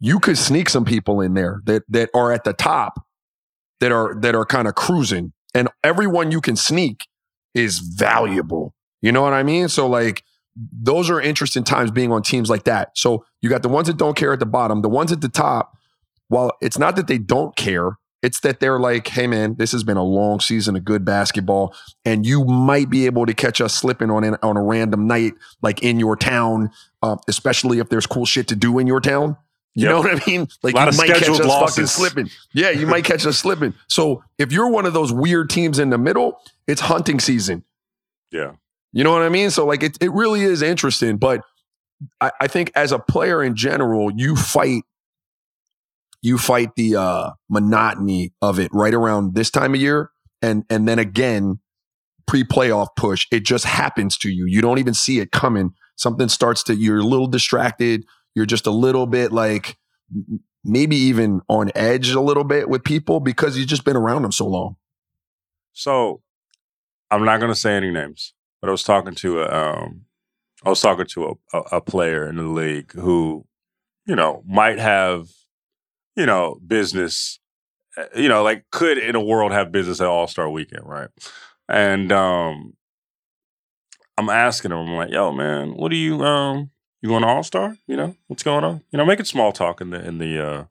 you 0.00 0.18
could 0.18 0.36
sneak 0.36 0.68
some 0.68 0.84
people 0.84 1.20
in 1.20 1.34
there 1.34 1.62
that, 1.64 1.84
that 1.88 2.10
are 2.14 2.32
at 2.32 2.44
the 2.44 2.52
top 2.52 3.06
that 3.80 3.92
are, 3.92 4.14
that 4.20 4.34
are 4.34 4.44
kind 4.44 4.66
of 4.66 4.74
cruising 4.74 5.32
and 5.54 5.68
everyone 5.84 6.30
you 6.30 6.40
can 6.40 6.56
sneak 6.56 7.06
is 7.54 7.78
valuable. 7.78 8.74
You 9.00 9.12
know 9.12 9.22
what 9.22 9.32
I 9.32 9.42
mean? 9.42 9.68
So 9.68 9.86
like, 9.86 10.24
those 10.54 11.08
are 11.08 11.20
interesting 11.20 11.64
times 11.64 11.90
being 11.90 12.12
on 12.12 12.22
teams 12.22 12.50
like 12.50 12.64
that. 12.64 12.90
So 12.96 13.24
you 13.40 13.48
got 13.48 13.62
the 13.62 13.68
ones 13.68 13.86
that 13.86 13.96
don't 13.96 14.16
care 14.16 14.32
at 14.32 14.38
the 14.38 14.46
bottom, 14.46 14.82
the 14.82 14.88
ones 14.88 15.12
at 15.12 15.20
the 15.20 15.28
top 15.28 15.76
while 16.32 16.52
it's 16.62 16.78
not 16.78 16.96
that 16.96 17.08
they 17.08 17.18
don't 17.18 17.54
care, 17.56 17.98
it's 18.22 18.40
that 18.40 18.58
they're 18.58 18.80
like, 18.80 19.06
hey 19.08 19.26
man, 19.26 19.56
this 19.56 19.70
has 19.72 19.84
been 19.84 19.98
a 19.98 20.02
long 20.02 20.40
season 20.40 20.74
of 20.76 20.84
good 20.84 21.04
basketball, 21.04 21.74
and 22.06 22.24
you 22.24 22.42
might 22.46 22.88
be 22.88 23.04
able 23.04 23.26
to 23.26 23.34
catch 23.34 23.60
us 23.60 23.74
slipping 23.74 24.10
on 24.10 24.24
an, 24.24 24.36
on 24.42 24.56
a 24.56 24.62
random 24.62 25.06
night, 25.06 25.34
like 25.60 25.82
in 25.82 26.00
your 26.00 26.16
town, 26.16 26.70
uh, 27.02 27.16
especially 27.28 27.80
if 27.80 27.90
there's 27.90 28.06
cool 28.06 28.24
shit 28.24 28.48
to 28.48 28.56
do 28.56 28.78
in 28.78 28.86
your 28.86 28.98
town. 28.98 29.36
You 29.74 29.84
yep. 29.84 29.90
know 29.90 29.98
what 29.98 30.22
I 30.22 30.30
mean? 30.30 30.48
Like 30.62 30.74
you 30.74 30.98
might 30.98 31.08
catch 31.08 31.28
us 31.28 31.40
losses. 31.40 31.74
fucking 31.74 31.86
slipping. 31.86 32.30
Yeah, 32.54 32.70
you 32.70 32.86
might 32.86 33.04
catch 33.04 33.26
us 33.26 33.36
slipping. 33.36 33.74
So 33.88 34.24
if 34.38 34.52
you're 34.52 34.68
one 34.68 34.86
of 34.86 34.94
those 34.94 35.12
weird 35.12 35.50
teams 35.50 35.78
in 35.78 35.90
the 35.90 35.98
middle, 35.98 36.40
it's 36.66 36.80
hunting 36.80 37.20
season. 37.20 37.62
Yeah. 38.30 38.52
You 38.92 39.04
know 39.04 39.12
what 39.12 39.22
I 39.22 39.28
mean? 39.28 39.50
So 39.50 39.66
like 39.66 39.82
it, 39.82 39.98
it 40.00 40.12
really 40.12 40.42
is 40.42 40.62
interesting. 40.62 41.18
But 41.18 41.42
I, 42.22 42.32
I 42.40 42.46
think 42.48 42.72
as 42.74 42.90
a 42.90 42.98
player 42.98 43.42
in 43.42 43.54
general, 43.54 44.10
you 44.10 44.34
fight 44.34 44.84
you 46.22 46.38
fight 46.38 46.70
the 46.76 46.96
uh, 46.96 47.30
monotony 47.50 48.32
of 48.40 48.58
it 48.58 48.70
right 48.72 48.94
around 48.94 49.34
this 49.34 49.50
time 49.50 49.74
of 49.74 49.80
year, 49.80 50.10
and 50.40 50.64
and 50.70 50.88
then 50.88 50.98
again 50.98 51.58
pre-playoff 52.26 52.88
push. 52.96 53.26
It 53.32 53.44
just 53.44 53.64
happens 53.64 54.16
to 54.18 54.30
you. 54.30 54.46
You 54.46 54.62
don't 54.62 54.78
even 54.78 54.94
see 54.94 55.18
it 55.18 55.32
coming. 55.32 55.72
Something 55.96 56.28
starts 56.28 56.62
to. 56.64 56.74
You're 56.74 57.00
a 57.00 57.04
little 57.04 57.26
distracted. 57.26 58.04
You're 58.34 58.46
just 58.46 58.66
a 58.66 58.70
little 58.70 59.06
bit 59.06 59.32
like 59.32 59.76
maybe 60.64 60.96
even 60.96 61.40
on 61.48 61.70
edge 61.74 62.10
a 62.10 62.20
little 62.20 62.44
bit 62.44 62.68
with 62.68 62.84
people 62.84 63.20
because 63.20 63.58
you've 63.58 63.68
just 63.68 63.84
been 63.84 63.96
around 63.96 64.22
them 64.22 64.32
so 64.32 64.46
long. 64.46 64.76
So 65.72 66.22
I'm 67.10 67.24
not 67.24 67.40
going 67.40 67.52
to 67.52 67.58
say 67.58 67.76
any 67.76 67.90
names, 67.90 68.34
but 68.60 68.68
I 68.68 68.70
was 68.70 68.84
talking 68.84 69.14
to 69.16 69.40
a, 69.40 69.48
um, 69.48 70.02
I 70.64 70.68
was 70.68 70.80
talking 70.80 71.06
to 71.06 71.24
a, 71.52 71.58
a, 71.58 71.60
a 71.72 71.80
player 71.80 72.28
in 72.28 72.36
the 72.36 72.44
league 72.44 72.92
who, 72.92 73.46
you 74.06 74.14
know, 74.14 74.42
might 74.46 74.78
have 74.78 75.28
you 76.16 76.26
know, 76.26 76.58
business, 76.66 77.38
eh, 77.96 78.06
you 78.16 78.28
know, 78.28 78.42
like 78.42 78.64
could 78.70 78.98
in 78.98 79.14
a 79.14 79.20
world 79.20 79.52
have 79.52 79.72
business 79.72 80.00
at 80.00 80.06
All 80.06 80.26
Star 80.26 80.48
Weekend, 80.50 80.86
right? 80.86 81.08
And 81.68 82.12
um, 82.12 82.74
I'm 84.18 84.28
asking 84.28 84.72
him, 84.72 84.78
I'm 84.78 84.94
like, 84.94 85.10
yo, 85.10 85.32
man, 85.32 85.74
what 85.74 85.90
do 85.90 85.96
you 85.96 86.22
um, 86.22 86.70
you 87.00 87.08
going 87.08 87.22
to 87.22 87.28
All 87.28 87.42
Star? 87.42 87.76
You 87.86 87.96
know, 87.96 88.16
what's 88.26 88.42
going 88.42 88.64
on? 88.64 88.82
You 88.90 88.98
know, 88.98 89.06
making 89.06 89.24
small 89.24 89.52
talk 89.52 89.80
in 89.80 89.90
the 89.90 90.06
in 90.06 90.18
the 90.18 90.46
uh, 90.46 90.64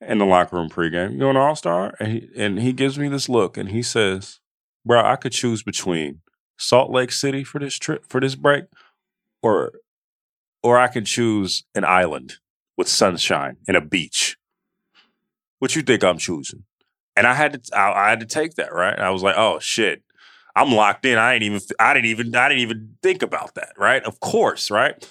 in 0.00 0.18
the 0.18 0.26
locker 0.26 0.56
room 0.56 0.70
pregame. 0.70 1.12
You 1.12 1.18
going 1.18 1.34
to 1.34 1.40
All 1.40 1.56
Star? 1.56 1.94
And 2.00 2.08
he, 2.08 2.28
and 2.36 2.58
he 2.60 2.72
gives 2.72 2.98
me 2.98 3.08
this 3.08 3.28
look, 3.28 3.56
and 3.56 3.68
he 3.70 3.82
says, 3.82 4.40
bro, 4.84 5.04
I 5.04 5.16
could 5.16 5.32
choose 5.32 5.62
between 5.62 6.20
Salt 6.58 6.90
Lake 6.90 7.12
City 7.12 7.44
for 7.44 7.58
this 7.58 7.78
trip 7.78 8.04
for 8.08 8.20
this 8.20 8.34
break, 8.34 8.64
or 9.42 9.72
or 10.62 10.78
I 10.78 10.88
could 10.88 11.06
choose 11.06 11.64
an 11.74 11.84
island 11.84 12.36
with 12.76 12.88
sunshine 12.88 13.58
and 13.66 13.76
a 13.76 13.80
beach 13.80 14.37
what 15.58 15.76
you 15.76 15.82
think 15.82 16.04
I'm 16.04 16.18
choosing? 16.18 16.64
And 17.16 17.26
I 17.26 17.34
had 17.34 17.64
to, 17.64 17.76
I, 17.78 18.06
I 18.06 18.10
had 18.10 18.20
to 18.20 18.26
take 18.26 18.54
that, 18.54 18.72
right? 18.72 18.98
I 18.98 19.10
was 19.10 19.22
like, 19.22 19.36
oh 19.36 19.58
shit, 19.58 20.02
I'm 20.54 20.72
locked 20.72 21.04
in. 21.04 21.18
I 21.18 21.34
ain't 21.34 21.42
even, 21.42 21.60
I 21.80 21.94
didn't 21.94 22.06
even, 22.06 22.34
I 22.34 22.48
didn't 22.48 22.62
even 22.62 22.96
think 23.02 23.22
about 23.22 23.54
that, 23.56 23.72
right? 23.76 24.02
Of 24.04 24.20
course, 24.20 24.70
right? 24.70 25.08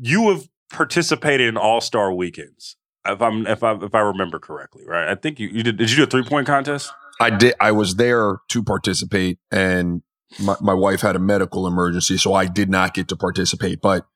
you 0.00 0.30
have 0.30 0.48
participated 0.70 1.48
in 1.48 1.56
All 1.56 1.80
Star 1.80 2.12
weekends. 2.12 2.76
If 3.06 3.22
I'm 3.22 3.46
if 3.46 3.62
I 3.62 3.74
if 3.74 3.94
I 3.94 4.00
remember 4.00 4.38
correctly, 4.38 4.84
right? 4.86 5.08
I 5.08 5.14
think 5.14 5.38
you, 5.38 5.48
you 5.48 5.62
did. 5.62 5.76
Did 5.76 5.90
you 5.90 5.96
do 5.96 6.02
a 6.04 6.06
three 6.06 6.22
point 6.22 6.46
contest? 6.46 6.92
I 7.20 7.30
did. 7.30 7.54
I 7.60 7.72
was 7.72 7.96
there 7.96 8.38
to 8.48 8.62
participate, 8.62 9.38
and 9.50 10.02
my, 10.38 10.56
my 10.60 10.74
wife 10.74 11.00
had 11.02 11.16
a 11.16 11.18
medical 11.18 11.66
emergency, 11.66 12.16
so 12.16 12.34
I 12.34 12.46
did 12.46 12.70
not 12.70 12.94
get 12.94 13.08
to 13.08 13.16
participate. 13.16 13.80
But 13.80 14.06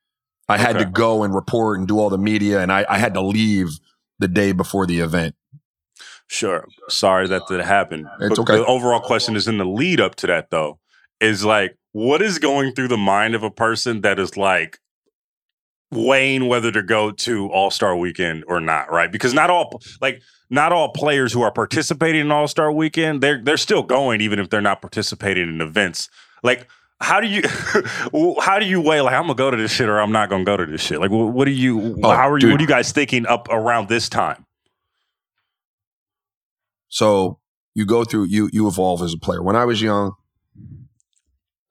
I 0.48 0.58
had 0.58 0.76
Okay. 0.76 0.84
to 0.84 0.90
go 0.90 1.22
and 1.22 1.34
report 1.34 1.78
and 1.78 1.88
do 1.88 1.98
all 1.98 2.10
the 2.10 2.18
media, 2.18 2.60
and 2.60 2.70
I, 2.72 2.84
I 2.88 2.98
had 2.98 3.14
to 3.14 3.20
leave 3.22 3.68
the 4.24 4.28
day 4.28 4.52
before 4.52 4.86
the 4.86 5.00
event. 5.00 5.34
Sure. 6.28 6.66
Sorry 6.88 7.28
that 7.28 7.42
that 7.48 7.62
happened. 7.62 8.06
It's 8.20 8.30
But 8.30 8.38
okay. 8.38 8.56
The 8.56 8.64
overall 8.64 9.00
question 9.00 9.36
is 9.36 9.46
in 9.46 9.58
the 9.58 9.66
lead 9.66 10.00
up 10.00 10.14
to 10.16 10.26
that 10.28 10.50
though. 10.50 10.78
Is 11.20 11.44
like, 11.44 11.76
what 11.92 12.22
is 12.22 12.38
going 12.38 12.72
through 12.72 12.88
the 12.88 12.96
mind 12.96 13.34
of 13.34 13.42
a 13.42 13.50
person 13.50 14.00
that 14.00 14.18
is 14.18 14.36
like 14.36 14.78
weighing 15.90 16.48
whether 16.48 16.72
to 16.72 16.82
go 16.82 17.10
to 17.10 17.48
All 17.50 17.70
Star 17.70 17.96
Weekend 17.96 18.44
or 18.48 18.60
not, 18.60 18.90
right? 18.90 19.12
Because 19.12 19.34
not 19.34 19.50
all 19.50 19.82
like 20.00 20.22
not 20.48 20.72
all 20.72 20.88
players 20.88 21.32
who 21.32 21.42
are 21.42 21.52
participating 21.52 22.22
in 22.22 22.30
All 22.30 22.48
Star 22.48 22.72
Weekend 22.72 23.22
they're 23.22 23.42
they're 23.42 23.58
still 23.58 23.82
going 23.82 24.22
even 24.22 24.38
if 24.38 24.48
they're 24.48 24.62
not 24.62 24.80
participating 24.80 25.48
in 25.48 25.60
events. 25.60 26.08
Like, 26.42 26.66
how 27.00 27.20
do 27.20 27.26
you 27.26 27.42
how 28.40 28.58
do 28.58 28.66
you 28.66 28.80
weigh 28.80 29.00
like 29.00 29.14
I'm 29.14 29.22
gonna 29.24 29.34
go 29.34 29.50
to 29.50 29.56
this 29.56 29.70
shit 29.72 29.88
or 29.88 29.98
I'm 30.00 30.12
not 30.12 30.28
gonna 30.30 30.44
go 30.44 30.56
to 30.56 30.66
this 30.66 30.80
shit? 30.80 31.00
Like, 31.00 31.10
what, 31.10 31.32
what 31.32 31.44
do 31.46 31.50
you 31.50 31.98
Oh, 32.02 32.10
how 32.10 32.28
are 32.30 32.36
you 32.36 32.40
dude. 32.42 32.50
what 32.52 32.60
are 32.60 32.62
you 32.62 32.68
guys 32.68 32.92
thinking 32.92 33.26
up 33.26 33.48
around 33.50 33.88
this 33.88 34.08
time? 34.08 34.44
So 36.88 37.38
you 37.74 37.84
go 37.86 38.04
through 38.04 38.24
you 38.24 38.48
you 38.52 38.66
evolve 38.68 39.02
as 39.02 39.14
a 39.14 39.18
player. 39.18 39.42
When 39.42 39.56
I 39.56 39.64
was 39.64 39.82
young, 39.82 40.12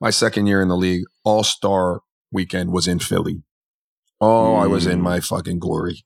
my 0.01 0.09
second 0.09 0.47
year 0.47 0.61
in 0.61 0.67
the 0.67 0.77
league, 0.77 1.03
All 1.23 1.43
Star 1.43 2.01
Weekend 2.31 2.71
was 2.71 2.87
in 2.87 2.99
Philly. 2.99 3.43
Oh, 4.19 4.55
I 4.55 4.67
was 4.67 4.85
in 4.85 4.99
Mm. 4.99 5.03
my 5.03 5.19
fucking 5.19 5.59
glory. 5.59 6.03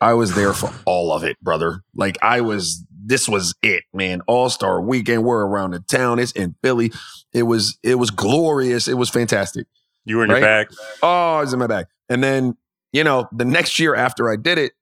I 0.00 0.14
was 0.14 0.34
there 0.34 0.52
for 0.52 0.72
all 0.84 1.12
of 1.12 1.24
it, 1.24 1.38
brother. 1.40 1.82
Like 1.94 2.18
I 2.22 2.40
was. 2.40 2.84
This 3.08 3.28
was 3.28 3.54
it, 3.62 3.84
man. 3.94 4.20
All 4.26 4.50
Star 4.50 4.80
Weekend. 4.80 5.24
We're 5.24 5.46
around 5.46 5.70
the 5.72 5.80
town. 5.80 6.18
It's 6.18 6.32
in 6.32 6.54
Philly. 6.62 6.92
It 7.32 7.44
was. 7.44 7.78
It 7.82 7.94
was 7.96 8.10
glorious. 8.10 8.86
It 8.86 8.94
was 8.98 9.08
fantastic. 9.08 9.66
You 10.04 10.18
were 10.18 10.24
in 10.24 10.30
your 10.30 10.40
Right? 10.40 10.68
bag. 10.68 10.76
Oh, 11.02 11.36
I 11.36 11.40
was 11.40 11.52
in 11.52 11.58
my 11.58 11.66
bag. 11.66 11.86
And 12.10 12.22
then, 12.22 12.56
you 12.92 13.04
know, 13.04 13.26
the 13.32 13.44
next 13.44 13.78
year 13.78 13.94
after 13.94 14.30
I 14.30 14.36
did 14.36 14.58
it, 14.58 14.72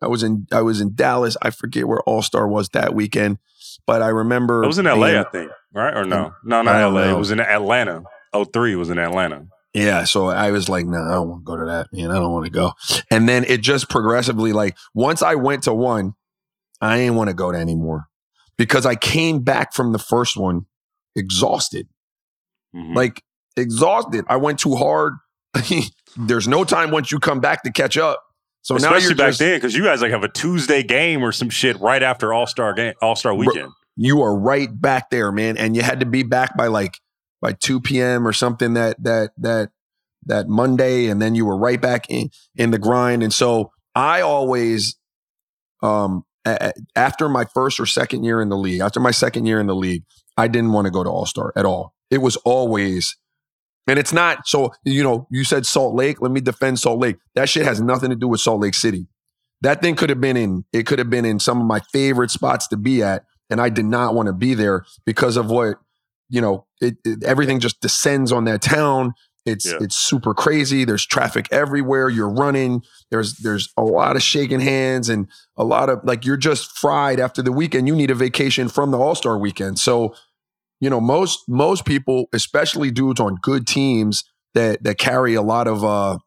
I 0.00 0.06
was 0.06 0.22
in 0.22 0.46
I 0.52 0.62
was 0.62 0.80
in 0.80 0.94
Dallas. 0.94 1.36
I 1.42 1.50
forget 1.50 1.86
where 1.88 2.00
All 2.02 2.22
Star 2.22 2.46
was 2.48 2.68
that 2.70 2.94
weekend, 2.94 3.38
but 3.86 4.02
I 4.02 4.08
remember 4.08 4.62
It 4.62 4.66
was 4.68 4.78
in 4.78 4.86
LA, 4.86 5.06
being- 5.08 5.18
I 5.18 5.24
think, 5.24 5.50
right? 5.74 5.96
Or 5.96 6.04
no? 6.04 6.32
No, 6.44 6.62
not 6.62 6.76
LA. 6.92 7.10
It 7.14 7.18
was 7.18 7.30
in 7.30 7.40
Atlanta. 7.40 8.02
Oh, 8.32 8.44
three 8.44 8.74
was 8.76 8.88
in 8.90 8.98
Atlanta. 8.98 9.46
Yeah, 9.74 10.04
so 10.04 10.26
I 10.26 10.50
was 10.50 10.68
like, 10.68 10.86
no, 10.86 10.98
I 10.98 11.12
don't 11.14 11.28
want 11.28 11.40
to 11.42 11.44
go 11.44 11.56
to 11.56 11.64
that, 11.66 11.86
man. 11.92 12.10
I 12.10 12.14
don't 12.14 12.32
want 12.32 12.44
to 12.46 12.50
go. 12.50 12.72
And 13.10 13.28
then 13.28 13.44
it 13.44 13.62
just 13.62 13.88
progressively, 13.88 14.52
like, 14.52 14.76
once 14.94 15.22
I 15.22 15.34
went 15.34 15.62
to 15.64 15.72
one, 15.72 16.14
I 16.82 16.98
didn't 16.98 17.14
want 17.14 17.28
to 17.28 17.34
go 17.34 17.50
to 17.52 17.58
anymore 17.58 18.06
because 18.58 18.84
I 18.84 18.94
came 18.96 19.40
back 19.40 19.72
from 19.72 19.92
the 19.92 19.98
first 19.98 20.36
one 20.36 20.66
exhausted, 21.16 21.88
Mhm. 22.74 22.94
like 22.96 23.22
exhausted. 23.56 24.24
I 24.28 24.36
went 24.36 24.58
too 24.58 24.74
hard. 24.76 25.14
There's 26.16 26.48
no 26.48 26.64
time 26.64 26.90
once 26.90 27.10
you 27.12 27.18
come 27.18 27.40
back 27.40 27.62
to 27.62 27.72
catch 27.72 27.96
up. 27.96 28.22
So 28.62 28.74
now 28.74 28.88
Especially 28.88 29.08
you're 29.08 29.16
back 29.16 29.28
just, 29.30 29.38
then, 29.40 29.56
because 29.56 29.74
you 29.74 29.82
guys 29.84 30.02
like 30.02 30.10
have 30.12 30.22
a 30.24 30.28
Tuesday 30.28 30.82
game 30.82 31.22
or 31.22 31.32
some 31.32 31.50
shit 31.50 31.78
right 31.80 32.02
after 32.02 32.32
All 32.32 32.46
Star 32.46 32.72
game, 32.74 32.94
All 33.02 33.16
Star 33.16 33.34
weekend. 33.34 33.70
you 33.96 34.22
are 34.22 34.36
right 34.36 34.68
back 34.72 35.10
there, 35.10 35.32
man. 35.32 35.56
And 35.56 35.74
you 35.74 35.82
had 35.82 36.00
to 36.00 36.06
be 36.06 36.22
back 36.22 36.56
by 36.56 36.68
like 36.68 36.98
by 37.40 37.52
2 37.54 37.80
p.m. 37.80 38.26
or 38.26 38.32
something 38.32 38.74
that 38.74 39.02
that 39.02 39.30
that 39.38 39.70
that 40.26 40.48
Monday, 40.48 41.06
and 41.08 41.20
then 41.20 41.34
you 41.34 41.44
were 41.44 41.56
right 41.58 41.80
back 41.80 42.06
in 42.08 42.30
in 42.54 42.70
the 42.70 42.78
grind. 42.78 43.22
And 43.24 43.32
so 43.32 43.72
I 43.96 44.20
always, 44.20 44.96
um, 45.82 46.24
after 46.96 47.28
my 47.28 47.44
first 47.54 47.78
or 47.80 47.86
second 47.86 48.24
year 48.24 48.40
in 48.40 48.48
the 48.48 48.56
league, 48.56 48.80
after 48.80 49.00
my 49.00 49.10
second 49.10 49.46
year 49.46 49.60
in 49.60 49.66
the 49.66 49.74
league, 49.76 50.02
I 50.36 50.48
didn't 50.48 50.72
want 50.72 50.86
to 50.86 50.90
go 50.90 51.04
to 51.04 51.10
All 51.10 51.26
Star 51.26 51.52
at 51.56 51.64
all. 51.64 51.94
It 52.10 52.18
was 52.18 52.36
always. 52.38 53.16
And 53.88 53.98
it's 53.98 54.12
not 54.12 54.46
so, 54.46 54.72
you 54.84 55.02
know, 55.02 55.26
you 55.30 55.44
said 55.44 55.66
Salt 55.66 55.94
Lake. 55.94 56.20
Let 56.20 56.30
me 56.30 56.40
defend 56.40 56.78
Salt 56.78 57.00
Lake. 57.00 57.16
That 57.34 57.48
shit 57.48 57.64
has 57.64 57.80
nothing 57.80 58.10
to 58.10 58.16
do 58.16 58.28
with 58.28 58.40
Salt 58.40 58.60
Lake 58.60 58.74
City. 58.74 59.06
That 59.62 59.80
thing 59.82 59.96
could 59.96 60.08
have 60.10 60.20
been 60.20 60.36
in, 60.36 60.64
it 60.72 60.86
could 60.86 60.98
have 60.98 61.10
been 61.10 61.24
in 61.24 61.38
some 61.40 61.60
of 61.60 61.66
my 61.66 61.80
favorite 61.92 62.30
spots 62.30 62.68
to 62.68 62.76
be 62.76 63.02
at 63.02 63.24
and 63.50 63.60
I 63.60 63.68
did 63.68 63.84
not 63.84 64.14
want 64.14 64.28
to 64.28 64.32
be 64.32 64.54
there 64.54 64.84
because 65.04 65.36
of 65.36 65.50
what 65.50 65.76
you 66.28 66.40
know. 66.40 66.66
It, 66.80 66.96
it- 67.04 67.22
everything 67.22 67.60
just 67.60 67.80
descends 67.80 68.32
on 68.32 68.44
that 68.44 68.62
town. 68.62 69.12
It's 69.44 69.66
Yeah. 69.66 69.78
it's 69.80 69.96
super 69.96 70.34
crazy. 70.34 70.84
There's 70.84 71.04
traffic 71.04 71.48
everywhere. 71.50 72.08
You're 72.08 72.30
running. 72.30 72.82
There's 73.10 73.34
there's 73.38 73.70
a 73.76 73.82
lot 73.82 74.16
of 74.16 74.22
shaking 74.22 74.60
hands 74.60 75.08
and 75.08 75.28
a 75.56 75.64
lot 75.64 75.88
of 75.88 76.00
like 76.04 76.24
you're 76.24 76.36
just 76.36 76.76
fried 76.78 77.18
after 77.18 77.42
the 77.42 77.52
weekend. 77.52 77.88
You 77.88 77.96
need 77.96 78.10
a 78.10 78.14
vacation 78.14 78.68
from 78.68 78.90
the 78.92 78.98
All 78.98 79.14
Star 79.14 79.36
weekend. 79.36 79.78
So 79.78 80.14
you 80.80 80.88
know 80.90 81.00
most 81.00 81.40
most 81.48 81.84
people, 81.84 82.26
especially 82.32 82.90
dudes 82.90 83.20
on 83.20 83.36
good 83.42 83.66
teams 83.66 84.24
that 84.54 84.84
that 84.84 84.98
carry 84.98 85.34
a 85.34 85.42
lot 85.42 85.66
of 85.66 85.84
uh 85.84 86.18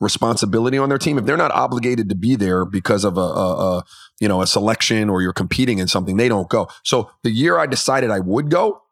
responsibility 0.00 0.76
on 0.76 0.88
their 0.88 0.98
team 0.98 1.18
if 1.18 1.24
they're 1.24 1.36
not 1.36 1.52
obligated 1.52 2.08
to 2.08 2.14
be 2.16 2.34
there 2.34 2.64
because 2.64 3.04
of 3.04 3.16
a, 3.16 3.20
a, 3.20 3.76
a 3.78 3.84
you 4.20 4.26
know 4.28 4.42
a 4.42 4.46
selection 4.46 5.08
or 5.08 5.22
you're 5.22 5.32
competing 5.32 5.78
in 5.78 5.86
something 5.86 6.16
they 6.16 6.28
don't 6.28 6.48
go 6.50 6.68
so 6.82 7.08
the 7.22 7.30
year 7.30 7.58
i 7.58 7.64
decided 7.64 8.10
i 8.10 8.18
would 8.18 8.50
go 8.50 8.82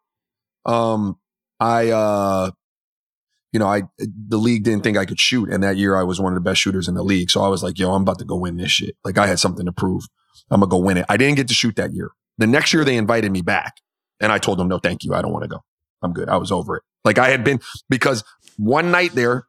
um 0.64 1.18
i 1.58 1.90
uh 1.90 2.50
you 3.52 3.58
know 3.58 3.66
i 3.66 3.82
the 3.98 4.38
league 4.38 4.64
didn't 4.64 4.82
think 4.82 4.96
i 4.96 5.04
could 5.04 5.20
shoot 5.20 5.48
and 5.48 5.62
that 5.62 5.76
year 5.76 5.96
i 5.96 6.02
was 6.02 6.20
one 6.20 6.32
of 6.32 6.36
the 6.36 6.48
best 6.48 6.60
shooters 6.60 6.88
in 6.88 6.94
the 6.94 7.02
league 7.02 7.30
so 7.30 7.42
i 7.42 7.48
was 7.48 7.62
like 7.62 7.78
yo 7.78 7.92
i'm 7.92 8.02
about 8.02 8.18
to 8.18 8.24
go 8.24 8.36
win 8.36 8.56
this 8.56 8.70
shit 8.70 8.96
like 9.04 9.18
i 9.18 9.26
had 9.26 9.38
something 9.38 9.66
to 9.66 9.72
prove 9.72 10.04
i'm 10.50 10.60
gonna 10.60 10.70
go 10.70 10.78
win 10.78 10.96
it 10.96 11.06
i 11.08 11.16
didn't 11.16 11.36
get 11.36 11.48
to 11.48 11.54
shoot 11.54 11.76
that 11.76 11.92
year 11.92 12.10
the 12.38 12.46
next 12.46 12.72
year 12.72 12.84
they 12.84 12.96
invited 12.96 13.30
me 13.30 13.42
back 13.42 13.74
and 14.20 14.32
i 14.32 14.38
told 14.38 14.58
them 14.58 14.68
no 14.68 14.78
thank 14.78 15.04
you 15.04 15.14
i 15.14 15.22
don't 15.22 15.32
want 15.32 15.42
to 15.42 15.48
go 15.48 15.62
i'm 16.02 16.12
good 16.12 16.28
i 16.28 16.36
was 16.36 16.50
over 16.50 16.76
it 16.76 16.82
like 17.04 17.18
i 17.18 17.28
had 17.28 17.44
been 17.44 17.60
because 17.88 18.24
one 18.56 18.90
night 18.90 19.12
there 19.14 19.46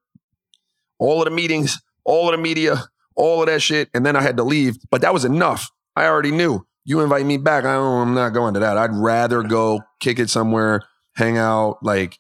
all 1.04 1.22
of 1.22 1.26
the 1.26 1.32
meetings, 1.32 1.82
all 2.06 2.30
of 2.30 2.32
the 2.32 2.42
media, 2.42 2.84
all 3.16 3.42
of 3.42 3.48
that 3.48 3.62
shit, 3.62 3.90
and 3.94 4.06
then 4.06 4.16
I 4.16 4.22
had 4.22 4.38
to 4.38 4.44
leave. 4.44 4.78
But 4.90 5.02
that 5.02 5.14
was 5.14 5.26
enough. 5.26 5.70
I 5.96 6.06
already 6.06 6.32
knew. 6.32 6.66
You 6.86 7.00
invite 7.00 7.26
me 7.26 7.38
back, 7.38 7.64
I 7.64 7.76
I'm 7.76 8.14
not 8.14 8.30
going 8.30 8.54
to 8.56 8.60
that. 8.60 8.78
I'd 8.78 8.94
rather 8.94 9.42
go 9.42 9.82
kick 10.02 10.20
it 10.20 10.30
somewhere, 10.30 10.82
hang 11.16 11.38
out, 11.38 11.78
like 11.82 12.20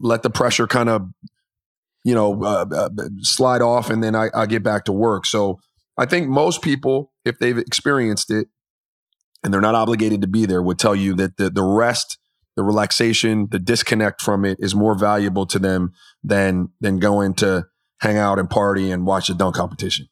let 0.00 0.22
the 0.22 0.30
pressure 0.30 0.66
kind 0.66 0.88
of, 0.88 1.08
you 2.04 2.14
know, 2.14 2.42
uh, 2.42 2.66
uh, 2.74 2.88
slide 3.20 3.62
off, 3.62 3.90
and 3.90 4.02
then 4.02 4.14
I, 4.14 4.28
I 4.34 4.46
get 4.46 4.62
back 4.62 4.84
to 4.86 4.92
work. 4.92 5.26
So 5.26 5.60
I 5.96 6.06
think 6.06 6.28
most 6.28 6.62
people, 6.62 7.12
if 7.24 7.38
they've 7.38 7.58
experienced 7.58 8.30
it 8.30 8.48
and 9.44 9.52
they're 9.52 9.60
not 9.60 9.74
obligated 9.74 10.20
to 10.22 10.28
be 10.28 10.46
there, 10.46 10.62
would 10.62 10.78
tell 10.78 10.96
you 10.96 11.14
that 11.14 11.36
the 11.36 11.50
the 11.50 11.62
rest, 11.62 12.18
the 12.56 12.62
relaxation, 12.62 13.48
the 13.50 13.58
disconnect 13.58 14.20
from 14.20 14.44
it 14.44 14.58
is 14.60 14.74
more 14.74 14.94
valuable 14.94 15.46
to 15.46 15.58
them 15.58 15.92
than 16.24 16.70
than 16.80 16.98
going 16.98 17.34
to 17.34 17.66
hang 18.00 18.18
out 18.18 18.38
and 18.38 18.50
party 18.50 18.90
and 18.90 19.06
watch 19.06 19.30
a 19.30 19.34
dunk 19.34 19.54
competition. 19.54 20.08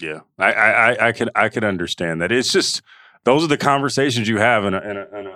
Yeah, 0.00 0.20
I, 0.38 0.52
I, 0.52 1.08
I, 1.08 1.12
could, 1.12 1.30
I 1.34 1.48
could 1.48 1.64
understand 1.64 2.20
that. 2.20 2.32
It's 2.32 2.52
just 2.52 2.82
those 3.24 3.44
are 3.44 3.48
the 3.48 3.56
conversations 3.56 4.28
you 4.28 4.38
have 4.38 4.64
in 4.64 4.74
a, 4.74 4.80
in 4.80 4.96
a, 4.96 5.18
in 5.18 5.26
a, 5.26 5.33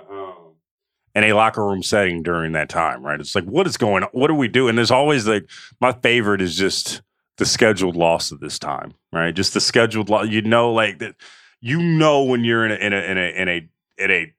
in 1.15 1.23
a 1.23 1.33
locker 1.33 1.65
room 1.65 1.81
setting 1.83 2.21
during 2.23 2.51
that 2.53 2.69
time, 2.69 3.03
right? 3.03 3.19
It's 3.19 3.35
like, 3.35 3.45
what 3.45 3.65
is 3.67 3.77
going 3.77 4.03
on? 4.03 4.09
What 4.13 4.27
do 4.27 4.35
we 4.35 4.47
do? 4.47 4.67
And 4.67 4.77
there's 4.77 4.91
always 4.91 5.27
like, 5.27 5.49
my 5.81 5.91
favorite 5.91 6.41
is 6.41 6.55
just 6.55 7.01
the 7.37 7.45
scheduled 7.45 7.95
loss 7.95 8.31
of 8.31 8.39
this 8.39 8.59
time, 8.59 8.93
right? 9.11 9.33
Just 9.33 9.53
the 9.53 9.61
scheduled 9.61 10.09
loss. 10.09 10.27
You 10.27 10.41
know, 10.41 10.71
like 10.73 10.99
that. 10.99 11.15
You 11.61 11.81
know 11.81 12.23
when 12.23 12.45
you're 12.45 12.65
in 12.65 12.71
a, 12.71 12.75
in 12.75 12.93
a, 12.93 12.97
in 12.97 13.17
a, 13.17 13.21
in 13.41 13.47
a, 13.49 13.69
in 14.03 14.11
a 14.11 14.33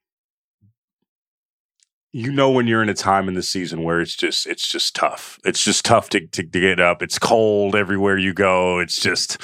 you 2.13 2.33
know 2.33 2.51
when 2.51 2.67
you're 2.67 2.83
in 2.83 2.89
a 2.89 2.95
time 2.95 3.29
in 3.29 3.35
the 3.35 3.43
season 3.43 3.85
where 3.85 4.01
it's 4.01 4.17
just 4.17 4.47
it's 4.47 4.67
just 4.67 4.95
tough. 4.97 5.39
It's 5.45 5.63
just 5.63 5.85
tough 5.85 6.09
to 6.11 6.21
to, 6.27 6.43
to 6.43 6.61
get 6.61 6.81
up. 6.81 7.03
It's 7.03 7.19
cold 7.19 7.77
everywhere 7.77 8.19
you 8.19 8.33
go. 8.33 8.79
It's 8.81 9.01
just 9.01 9.37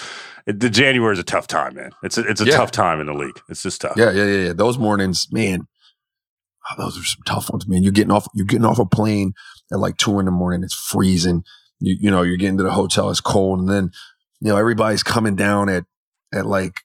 it, 0.47 0.59
the 0.59 0.70
January 0.70 1.12
is 1.12 1.18
a 1.18 1.22
tough 1.24 1.47
time, 1.47 1.74
man. 1.74 1.91
It's 2.03 2.18
a, 2.18 2.22
it's 2.22 2.41
a 2.41 2.47
Yeah. 2.47 2.57
tough 2.57 2.70
time 2.72 2.99
in 3.01 3.07
the 3.07 3.14
league. 3.14 3.39
It's 3.49 3.62
just 3.62 3.81
tough. 3.83 3.95
Yeah, 3.97 4.11
yeah, 4.11 4.24
yeah, 4.24 4.47
yeah. 4.47 4.53
Those 4.53 4.79
mornings, 4.79 5.29
man, 5.31 5.68
oh, 6.71 6.75
those 6.83 6.99
are 6.99 7.05
some 7.05 7.23
tough 7.27 7.51
ones, 7.51 7.67
man. 7.67 7.83
You're 7.83 7.93
getting 7.93 8.12
off, 8.12 8.29
you're 8.35 8.47
getting 8.47 8.64
off 8.64 8.79
a 8.79 8.87
plane 8.87 9.33
at 9.73 9.79
like 9.79 9.97
two 9.97 10.19
in 10.19 10.27
the 10.27 10.31
morning. 10.31 10.62
It's 10.62 10.75
freezing. 10.75 11.45
You, 11.81 11.97
you 12.01 12.11
know, 12.11 12.23
you're 12.23 12.37
getting 12.37 12.59
to 12.59 12.64
the 12.64 12.73
hotel. 12.73 13.11
It's 13.11 13.21
cold, 13.21 13.61
and 13.61 13.69
then 13.69 13.91
you 14.41 14.49
know 14.49 14.57
everybody's 14.57 15.03
coming 15.03 15.37
down 15.37 15.69
at 15.69 15.85
at 16.33 16.47
like 16.47 16.81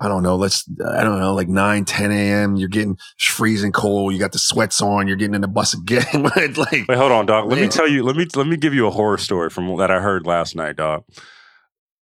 I 0.00 0.06
don't 0.06 0.22
know. 0.22 0.36
Let's 0.36 0.64
I 0.86 1.02
don't 1.02 1.18
know, 1.18 1.34
like 1.34 1.48
9, 1.48 1.84
10 1.84 2.12
a.m. 2.12 2.56
You're 2.56 2.68
getting 2.68 2.96
freezing 3.18 3.72
cold. 3.72 4.12
You 4.12 4.20
got 4.20 4.32
the 4.32 4.38
sweats 4.38 4.80
on. 4.80 5.08
You're 5.08 5.16
getting 5.16 5.34
in 5.34 5.40
the 5.40 5.48
bus 5.48 5.74
again. 5.74 6.04
Like 6.56 6.88
Wait, 6.88 6.98
hold 6.98 7.12
on, 7.12 7.26
dog. 7.26 7.48
Let 7.48 7.60
me 7.60 7.68
tell 7.68 7.88
you. 7.88 8.02
Let 8.02 8.16
me 8.16 8.26
let 8.34 8.46
me 8.46 8.56
give 8.56 8.74
you 8.74 8.86
a 8.86 8.90
horror 8.90 9.18
story 9.18 9.50
from 9.50 9.76
that 9.78 9.90
I 9.90 10.00
heard 10.00 10.26
last 10.26 10.54
night, 10.54 10.76
dog. 10.76 11.04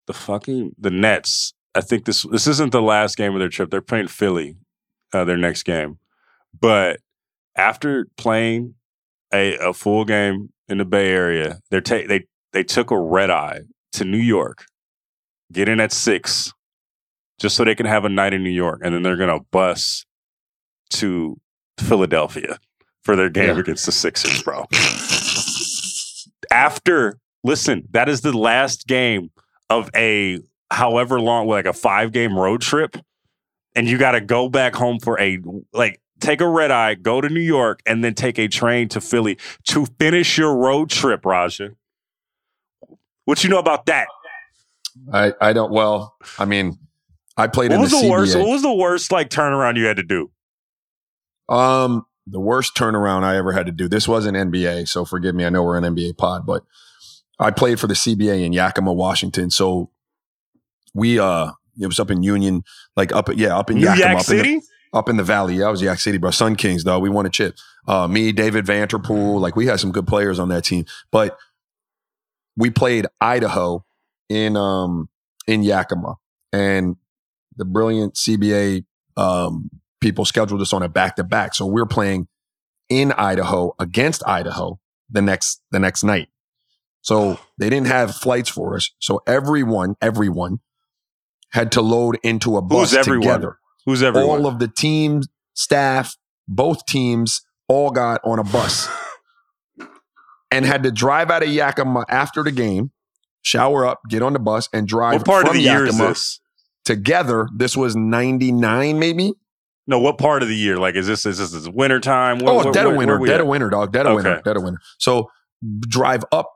The 0.08 0.14
fucking 0.14 0.76
the 0.78 0.90
Nets. 0.90 1.54
I 1.76 1.82
think 1.82 2.06
this 2.06 2.24
this 2.24 2.48
isn't 2.48 2.72
the 2.72 2.82
last 2.82 3.18
game 3.18 3.34
of 3.34 3.40
their 3.40 3.50
trip. 3.50 3.70
They're 3.70 3.82
playing 3.82 4.08
Philly, 4.08 4.56
uh, 5.14 5.26
their 5.26 5.38
next 5.38 5.64
game. 5.64 6.00
But 6.60 7.00
after 7.56 8.08
playing 8.18 8.76
a, 9.34 9.56
a 9.58 9.74
full 9.74 10.06
game 10.06 10.50
in 10.68 10.78
the 10.78 10.86
Bay 10.86 11.12
Area, 11.12 11.60
they're 11.70 11.82
ta- 11.82 12.08
they 12.08 12.26
they 12.54 12.64
took 12.64 12.92
a 12.92 13.00
red 13.00 13.30
eye 13.30 13.62
to 13.94 14.06
New 14.06 14.18
York, 14.18 14.66
get 15.52 15.68
in 15.70 15.80
at 15.80 15.92
six, 15.92 16.52
just 17.40 17.56
so 17.56 17.64
they 17.64 17.76
can 17.76 17.86
have 17.86 18.06
a 18.06 18.10
night 18.10 18.34
in 18.34 18.44
New 18.44 18.50
York, 18.52 18.82
and 18.84 18.94
then 18.94 19.04
they're 19.04 19.18
gonna 19.18 19.40
bus 19.52 20.06
to 20.92 21.40
Philadelphia 21.80 22.58
for 23.04 23.16
their 23.16 23.30
game 23.30 23.56
Yeah. 23.56 23.60
against 23.62 23.86
the 23.86 23.92
Sixers, 23.92 24.44
bro. 24.44 24.66
After, 26.52 27.18
listen, 27.44 27.88
that 27.92 28.10
is 28.10 28.22
the 28.22 28.38
last 28.38 28.88
game 28.88 29.30
of 29.70 29.90
a 29.96 30.40
however 30.70 31.20
long, 31.20 31.48
like 31.48 31.66
a 31.66 31.74
five 31.74 32.12
game 32.12 32.38
road 32.38 32.62
trip, 32.62 32.98
and 33.76 33.88
you 33.88 33.98
got 33.98 34.12
to 34.12 34.22
go 34.22 34.50
back 34.50 34.76
home 34.76 35.00
for 35.00 35.20
a 35.20 35.40
like 35.74 36.00
take 36.22 36.42
a 36.42 36.48
red 36.48 36.72
eye, 36.72 36.96
go 36.96 37.20
to 37.22 37.30
New 37.30 37.42
York, 37.42 37.82
and 37.86 38.04
then 38.04 38.14
take 38.14 38.40
a 38.40 38.48
train 38.48 38.88
to 38.90 39.02
Philly 39.02 39.38
to 39.66 39.86
finish 40.00 40.38
your 40.38 40.56
road 40.56 40.90
trip, 40.90 41.26
Raja. 41.26 41.72
What 43.26 43.44
you 43.44 43.50
know 43.50 43.60
about 43.60 43.86
that? 43.88 44.08
I, 45.12 45.34
I 45.42 45.54
don't. 45.54 45.72
Well, 45.72 46.16
I 46.40 46.46
mean, 46.46 46.78
I 47.38 47.48
played 47.48 47.72
What 47.72 47.76
in 47.76 47.82
was 47.82 47.92
the, 47.92 48.02
the, 48.02 48.10
worst? 48.10 48.38
What 48.38 48.48
was 48.48 48.62
the 48.62 48.74
worst 48.74 49.12
like 49.12 49.30
turnaround 49.30 49.78
you 49.78 49.86
had 49.86 49.98
to 49.98 50.04
do? 50.04 50.32
Um, 51.50 52.06
the 52.28 52.40
worst 52.40 52.76
turnaround 52.76 53.24
I 53.24 53.38
ever 53.38 53.52
had 53.52 53.66
to 53.66 53.72
do. 53.72 53.88
This 53.88 54.08
wasn't 54.08 54.38
NBA, 54.38 54.88
so 54.88 55.06
forgive 55.06 55.36
me. 55.36 55.46
I 55.46 55.50
know 55.50 55.64
we're 55.64 55.78
an 55.78 55.84
NBA 55.84 56.18
pod, 56.18 56.46
but 56.46 56.64
I 57.40 57.52
played 57.52 57.80
for 57.80 57.88
the 57.88 57.94
CBA 57.94 58.44
in 58.44 58.54
Yakima, 58.54 58.94
Washington. 58.94 59.50
So 59.50 59.90
we 60.94 61.20
uh, 61.20 61.52
it 61.80 61.88
was 61.88 62.00
up 62.00 62.12
in 62.12 62.24
Union, 62.24 62.64
like 62.96 63.12
up 63.14 63.30
yeah, 63.36 63.58
up 63.58 63.70
in 63.70 63.78
New 63.78 63.86
Yakima, 63.86 64.00
York 64.00 64.20
up 64.22 64.30
in 64.30 64.38
the- 64.38 64.44
City. 64.44 64.62
Up 64.94 65.10
in 65.10 65.18
the 65.18 65.24
valley. 65.24 65.56
Yeah, 65.56 65.68
I 65.68 65.72
was 65.72 65.82
Yak 65.82 66.00
City, 66.00 66.18
bro. 66.18 66.32
Sun 66.32 66.56
Kings, 66.56 66.84
though. 66.84 67.00
We 67.00 67.10
won 67.10 67.26
a 67.26 67.30
chip. 67.30 67.56
Uh, 67.88 68.08
me, 68.08 68.32
David 68.32 68.66
Vanterpool, 68.66 69.40
like 69.40 69.56
we 69.56 69.66
had 69.66 69.80
some 69.80 69.92
good 69.92 70.08
players 70.08 70.40
on 70.40 70.50
that 70.50 70.64
team. 70.64 70.86
But 71.12 71.38
we 72.56 72.70
played 72.70 73.08
Idaho 73.20 73.86
in 74.30 74.56
um 74.56 75.10
in 75.48 75.64
Yakima, 75.64 76.16
and 76.52 76.98
the 77.56 77.66
brilliant 77.66 78.16
CBA 78.16 78.86
um, 79.18 79.70
people 80.00 80.26
scheduled 80.26 80.62
us 80.62 80.74
on 80.74 80.84
a 80.84 80.90
back 80.90 81.16
to 81.18 81.24
back. 81.24 81.54
So 81.56 81.66
we're 81.66 81.86
playing 81.86 82.28
in 82.90 83.12
Idaho 83.14 83.74
against 83.80 84.26
Idaho 84.28 84.80
the 85.10 85.22
next 85.22 85.62
the 85.72 85.80
next 85.80 86.04
night. 86.04 86.30
So 87.02 87.40
they 87.58 87.70
didn't 87.70 87.88
have 87.88 88.16
flights 88.16 88.50
for 88.50 88.76
us. 88.76 88.92
So 89.00 89.22
everyone, 89.26 89.96
everyone 90.02 90.60
had 91.50 91.72
to 91.74 91.82
load 91.82 92.20
into 92.24 92.58
a 92.58 92.62
bus 92.62 92.92
Who's 92.92 93.00
everyone? 93.00 93.22
together 93.22 93.58
Who's 93.86 94.04
everyone? 94.04 94.42
all 94.42 94.48
of 94.48 94.60
the 94.60 94.68
team 94.68 95.22
staff, 95.54 96.16
both 96.48 96.86
teams, 96.86 97.42
all 97.68 97.92
got 97.92 98.22
on 98.24 98.40
a 98.40 98.44
bus 98.44 98.90
and 100.52 100.66
had 100.66 100.84
to 100.84 100.92
drive 100.92 101.32
out 101.32 101.44
of 101.44 101.50
Yakima 101.50 102.06
after 102.10 102.44
the 102.44 102.52
game, 102.52 102.92
shower 103.42 103.86
up, 103.86 104.02
get 104.10 104.22
on 104.22 104.34
the 104.34 104.40
bus, 104.40 104.70
and 104.74 104.88
drive 104.88 105.20
what 105.22 105.26
part 105.26 105.48
of 105.48 105.54
the 105.54 105.62
year 105.62 105.86
is 105.86 105.98
this? 105.98 106.40
together. 106.86 107.48
This 107.56 107.78
was 107.78 107.96
99, 107.96 109.00
maybe? 109.00 109.34
No, 109.88 110.00
what 110.00 110.18
part 110.18 110.44
of 110.44 110.50
the 110.50 110.56
year? 110.56 110.78
Like, 110.78 110.96
is 110.96 111.08
this 111.08 111.26
is 111.26 111.38
this 111.40 111.54
is 111.54 111.68
oh, 111.68 111.72
winter 111.74 112.00
time? 112.00 112.40
Where- 112.40 112.54
oh, 112.54 112.64
where- 112.64 112.72
dead 112.72 112.86
where- 112.86 112.94
of 112.94 112.98
winter, 112.98 113.18
dead 113.20 113.36
at? 113.36 113.42
of 113.42 113.48
winter, 113.48 113.70
dog. 113.70 113.92
Dead 113.92 114.06
of 114.06 114.16
winter, 114.16 114.42
dead 114.44 114.58
of 114.58 114.64
winter. 114.64 114.80
So 115.00 115.30
drive 115.82 116.24
up, 116.32 116.50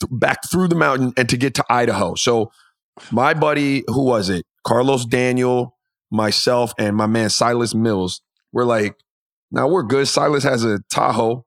th- 0.00 0.10
back 0.12 0.38
through 0.50 0.68
the 0.68 0.76
mountain 0.76 1.12
and 1.16 1.28
to 1.28 1.36
get 1.36 1.54
to 1.56 1.64
Idaho. 1.68 2.14
So 2.14 2.50
my 3.10 3.34
buddy, 3.34 3.84
who 3.88 4.04
was 4.04 4.28
it? 4.28 4.46
Carlos 4.64 5.04
Daniel, 5.04 5.76
myself, 6.10 6.72
and 6.78 6.96
my 6.96 7.06
man 7.06 7.30
Silas 7.30 7.74
Mills. 7.74 8.20
We're 8.52 8.64
like, 8.64 8.96
now 9.50 9.68
we're 9.68 9.82
good. 9.82 10.08
Silas 10.08 10.44
has 10.44 10.64
a 10.64 10.80
Tahoe. 10.90 11.44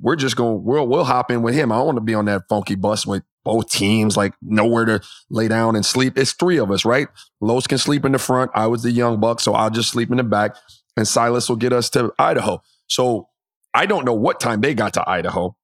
We're 0.00 0.16
just 0.16 0.36
going. 0.36 0.64
We'll 0.64 0.86
we'll 0.86 1.04
hop 1.04 1.30
in 1.30 1.42
with 1.42 1.54
him. 1.54 1.70
I 1.70 1.76
don't 1.76 1.86
want 1.86 1.96
to 1.96 2.02
be 2.02 2.14
on 2.14 2.24
that 2.26 2.42
funky 2.48 2.74
bus 2.74 3.06
with 3.06 3.22
both 3.44 3.70
teams, 3.70 4.16
like 4.16 4.34
nowhere 4.40 4.84
to 4.84 5.00
lay 5.30 5.48
down 5.48 5.76
and 5.76 5.84
sleep. 5.84 6.16
It's 6.16 6.32
three 6.32 6.58
of 6.58 6.70
us, 6.70 6.84
right? 6.84 7.08
Los 7.40 7.66
can 7.66 7.78
sleep 7.78 8.04
in 8.04 8.12
the 8.12 8.18
front. 8.18 8.50
I 8.54 8.66
was 8.66 8.82
the 8.82 8.90
young 8.90 9.20
buck, 9.20 9.40
so 9.40 9.54
I'll 9.54 9.70
just 9.70 9.90
sleep 9.90 10.10
in 10.10 10.16
the 10.16 10.24
back, 10.24 10.56
and 10.96 11.06
Silas 11.06 11.48
will 11.48 11.56
get 11.56 11.72
us 11.72 11.90
to 11.90 12.12
Idaho. 12.18 12.62
So 12.88 13.28
I 13.74 13.86
don't 13.86 14.04
know 14.04 14.14
what 14.14 14.40
time 14.40 14.60
they 14.60 14.74
got 14.74 14.94
to 14.94 15.08
Idaho, 15.08 15.56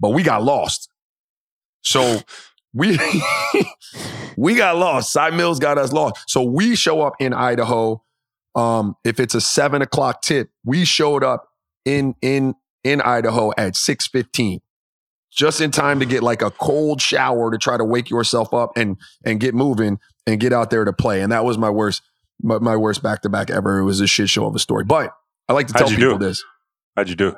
but 0.00 0.10
we 0.10 0.22
got 0.22 0.42
lost. 0.42 0.90
So 1.82 2.20
we 2.72 2.98
we 4.36 4.54
got 4.54 4.76
lost. 4.76 5.12
Cy 5.12 5.30
Mills 5.30 5.58
got 5.58 5.78
us 5.78 5.92
lost. 5.92 6.28
So 6.28 6.42
we 6.42 6.76
show 6.76 7.02
up 7.02 7.14
in 7.18 7.32
Idaho. 7.32 8.02
Um, 8.54 8.96
if 9.04 9.20
it's 9.20 9.34
a 9.34 9.40
seven 9.40 9.82
o'clock 9.82 10.22
tip, 10.22 10.50
we 10.64 10.84
showed 10.84 11.22
up 11.22 11.48
in 11.84 12.14
in 12.22 12.54
in 12.84 13.00
Idaho 13.00 13.52
at 13.56 13.76
six 13.76 14.06
fifteen, 14.06 14.60
just 15.30 15.60
in 15.60 15.70
time 15.70 16.00
to 16.00 16.06
get 16.06 16.22
like 16.22 16.42
a 16.42 16.50
cold 16.50 17.00
shower 17.00 17.50
to 17.50 17.58
try 17.58 17.76
to 17.76 17.84
wake 17.84 18.10
yourself 18.10 18.54
up 18.54 18.72
and 18.76 18.96
and 19.24 19.40
get 19.40 19.54
moving 19.54 19.98
and 20.26 20.40
get 20.40 20.52
out 20.52 20.70
there 20.70 20.84
to 20.84 20.92
play. 20.92 21.20
And 21.20 21.32
that 21.32 21.44
was 21.44 21.58
my 21.58 21.70
worst 21.70 22.02
my, 22.42 22.58
my 22.58 22.76
worst 22.76 23.02
back 23.02 23.22
to 23.22 23.28
back 23.28 23.50
ever. 23.50 23.78
It 23.78 23.84
was 23.84 24.00
a 24.00 24.06
shit 24.06 24.28
show 24.28 24.46
of 24.46 24.54
a 24.54 24.58
story. 24.58 24.84
But 24.84 25.12
I 25.48 25.52
like 25.52 25.68
to 25.68 25.72
tell 25.72 25.90
you 25.90 25.96
people 25.96 26.18
do? 26.18 26.26
this. 26.26 26.44
How'd 26.96 27.08
you 27.08 27.16
do? 27.16 27.36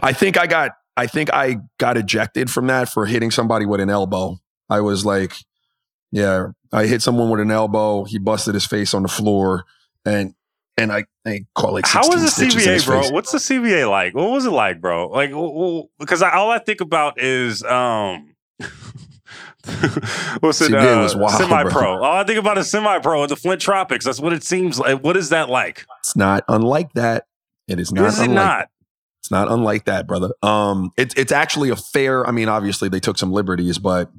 I 0.00 0.12
think 0.12 0.38
I 0.38 0.46
got 0.46 0.72
I 0.96 1.06
think 1.06 1.32
I 1.32 1.58
got 1.78 1.96
ejected 1.96 2.50
from 2.50 2.66
that 2.66 2.88
for 2.88 3.06
hitting 3.06 3.30
somebody 3.30 3.66
with 3.66 3.80
an 3.80 3.90
elbow. 3.90 4.38
I 4.68 4.80
was 4.80 5.04
like, 5.04 5.34
yeah, 6.12 6.48
I 6.72 6.86
hit 6.86 7.02
someone 7.02 7.30
with 7.30 7.40
an 7.40 7.50
elbow. 7.50 8.04
He 8.04 8.18
busted 8.18 8.54
his 8.54 8.66
face 8.66 8.94
on 8.94 9.02
the 9.02 9.08
floor, 9.08 9.64
and 10.04 10.34
and 10.76 10.92
I, 10.92 11.04
I 11.26 11.44
caught 11.54 11.72
like 11.72 11.86
How 11.86 12.08
was 12.08 12.22
the 12.22 12.28
stitches 12.30 12.66
in 12.66 12.72
his 12.72 12.82
CBA, 12.84 12.86
bro? 12.86 13.02
face. 13.02 13.12
What's 13.12 13.32
the 13.32 13.38
CBA 13.38 13.90
like? 13.90 14.14
What 14.14 14.30
was 14.30 14.46
it 14.46 14.50
like, 14.50 14.80
bro? 14.80 15.08
Like, 15.08 15.30
because 15.98 16.22
all 16.22 16.50
I 16.50 16.58
think 16.58 16.80
about 16.80 17.20
is 17.20 17.62
um, 17.64 18.34
what's 20.40 20.60
it? 20.60 20.70
CBA 20.72 20.98
Uh, 20.98 21.02
was 21.02 21.16
wild, 21.16 21.32
semi-pro. 21.40 21.70
bro. 21.70 22.02
All 22.02 22.16
I 22.16 22.24
think 22.24 22.38
about 22.38 22.58
is 22.58 22.70
semi-pro 22.70 23.22
at 23.24 23.28
the 23.28 23.36
Flint 23.36 23.60
Tropics. 23.60 24.04
That's 24.04 24.20
what 24.20 24.32
it 24.32 24.42
seems 24.42 24.78
like. 24.78 25.02
What 25.02 25.16
is 25.16 25.28
that 25.30 25.48
like? 25.50 25.84
It's 26.00 26.16
not 26.16 26.44
unlike 26.48 26.92
that. 26.94 27.24
It 27.68 27.78
is 27.78 27.92
not 27.92 28.06
Is 28.06 28.18
it 28.18 28.24
unlike 28.24 28.34
not? 28.34 28.68
It's 29.20 29.30
not 29.30 29.50
unlike 29.50 29.84
that, 29.84 30.06
brother. 30.06 30.30
Um, 30.42 30.90
it's 30.96 31.14
it's 31.14 31.30
actually 31.32 31.68
a 31.70 31.76
fair. 31.76 32.26
I 32.26 32.30
mean, 32.30 32.48
obviously 32.48 32.88
they 32.88 33.00
took 33.00 33.18
some 33.18 33.32
liberties, 33.32 33.78
but 33.78 34.10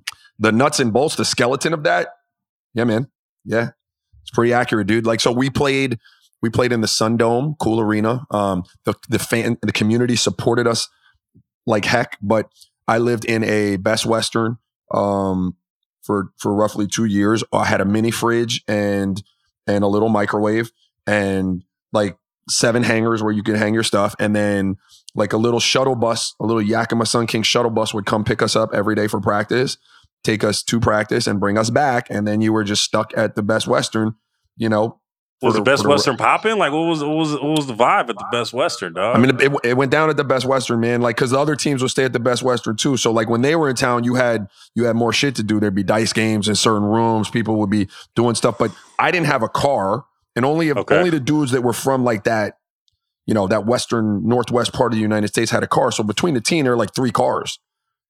the 0.41 0.51
nuts 0.51 0.79
and 0.79 0.91
bolts, 0.91 1.15
the 1.15 1.23
skeleton 1.23 1.71
of 1.71 1.83
that, 1.83 2.09
yeah, 2.73 2.83
man, 2.83 3.07
yeah, 3.45 3.69
it's 4.23 4.31
pretty 4.31 4.51
accurate, 4.51 4.87
dude. 4.87 5.05
Like, 5.05 5.21
so 5.21 5.31
we 5.31 5.49
played, 5.49 5.99
we 6.41 6.49
played 6.49 6.71
in 6.71 6.81
the 6.81 6.87
Sun 6.87 7.17
Dome, 7.17 7.55
cool 7.59 7.79
arena. 7.79 8.25
Um, 8.31 8.63
the 8.85 8.95
the 9.07 9.19
fan, 9.19 9.57
the 9.61 9.71
community 9.71 10.15
supported 10.15 10.67
us 10.67 10.89
like 11.67 11.85
heck. 11.85 12.17
But 12.21 12.49
I 12.87 12.97
lived 12.97 13.23
in 13.23 13.43
a 13.43 13.77
Best 13.77 14.05
Western 14.05 14.57
um, 14.91 15.55
for 16.01 16.31
for 16.37 16.53
roughly 16.53 16.87
two 16.87 17.05
years. 17.05 17.43
I 17.53 17.65
had 17.65 17.79
a 17.79 17.85
mini 17.85 18.09
fridge 18.09 18.63
and 18.67 19.21
and 19.67 19.83
a 19.83 19.87
little 19.87 20.09
microwave 20.09 20.71
and 21.05 21.63
like 21.93 22.17
seven 22.49 22.81
hangers 22.81 23.21
where 23.21 23.31
you 23.31 23.43
could 23.43 23.57
hang 23.57 23.75
your 23.75 23.83
stuff, 23.83 24.15
and 24.19 24.35
then 24.35 24.77
like 25.13 25.33
a 25.33 25.37
little 25.37 25.59
shuttle 25.59 25.95
bus, 25.95 26.33
a 26.39 26.45
little 26.47 26.63
Yakima 26.63 27.05
Sun 27.05 27.27
King 27.27 27.43
shuttle 27.43 27.69
bus 27.69 27.93
would 27.93 28.07
come 28.07 28.23
pick 28.23 28.41
us 28.41 28.55
up 28.55 28.73
every 28.73 28.95
day 28.95 29.07
for 29.07 29.21
practice, 29.21 29.77
take 30.23 30.43
us 30.43 30.63
to 30.63 30.79
practice, 30.79 31.27
and 31.27 31.39
bring 31.39 31.57
us 31.57 31.69
back, 31.69 32.07
and 32.09 32.27
then 32.27 32.41
you 32.41 32.53
were 32.53 32.63
just 32.63 32.83
stuck 32.83 33.11
at 33.17 33.35
the 33.35 33.43
Best 33.43 33.67
Western, 33.67 34.15
you 34.57 34.69
know. 34.69 34.99
Was 35.41 35.55
the 35.55 35.61
Best 35.61 35.81
for 35.81 35.89
Western 35.89 36.17
popping? 36.17 36.59
Like, 36.59 36.71
what 36.71 36.81
was 36.85 37.03
what 37.03 37.15
was 37.15 37.33
what 37.33 37.57
was 37.57 37.65
the 37.65 37.73
vibe 37.73 38.09
at 38.09 38.17
the 38.19 38.27
Best 38.31 38.53
Western, 38.53 38.93
dog? 38.93 39.15
I 39.15 39.19
mean, 39.19 39.41
it, 39.41 39.51
it 39.63 39.73
went 39.75 39.91
down 39.91 40.07
at 40.11 40.15
the 40.15 40.23
Best 40.23 40.45
Western, 40.45 40.79
man. 40.79 41.01
Like, 41.01 41.15
because 41.15 41.31
the 41.31 41.39
other 41.39 41.55
teams 41.55 41.81
would 41.81 41.89
stay 41.89 42.03
at 42.03 42.13
the 42.13 42.19
Best 42.19 42.43
Western 42.43 42.75
too. 42.75 42.95
So, 42.95 43.11
like, 43.11 43.27
when 43.27 43.41
they 43.41 43.55
were 43.55 43.67
in 43.67 43.75
town, 43.75 44.03
you 44.03 44.13
had 44.13 44.47
you 44.75 44.83
had 44.83 44.95
more 44.95 45.11
shit 45.11 45.35
to 45.37 45.43
do. 45.43 45.59
There'd 45.59 45.73
be 45.73 45.81
dice 45.81 46.13
games 46.13 46.47
in 46.47 46.53
certain 46.53 46.83
rooms. 46.83 47.31
People 47.31 47.55
would 47.55 47.71
be 47.71 47.87
doing 48.15 48.35
stuff, 48.35 48.59
but 48.59 48.71
I 48.99 49.09
didn't 49.09 49.25
have 49.25 49.41
a 49.41 49.49
car, 49.49 50.05
and 50.35 50.45
only 50.45 50.71
Okay. 50.71 50.95
only 50.95 51.09
the 51.09 51.19
dudes 51.19 51.49
that 51.53 51.63
were 51.63 51.73
from 51.73 52.03
like 52.03 52.25
that, 52.25 52.57
you 53.25 53.33
know, 53.33 53.47
that 53.47 53.65
western 53.65 54.27
northwest 54.27 54.73
part 54.73 54.93
of 54.93 54.95
the 54.97 55.01
United 55.01 55.29
States 55.29 55.49
had 55.49 55.63
a 55.63 55.67
car. 55.67 55.91
So 55.91 56.03
between 56.03 56.35
the 56.35 56.41
team, 56.41 56.65
there 56.65 56.73
were 56.73 56.77
like 56.77 56.93
three 56.93 57.11
cars. 57.11 57.57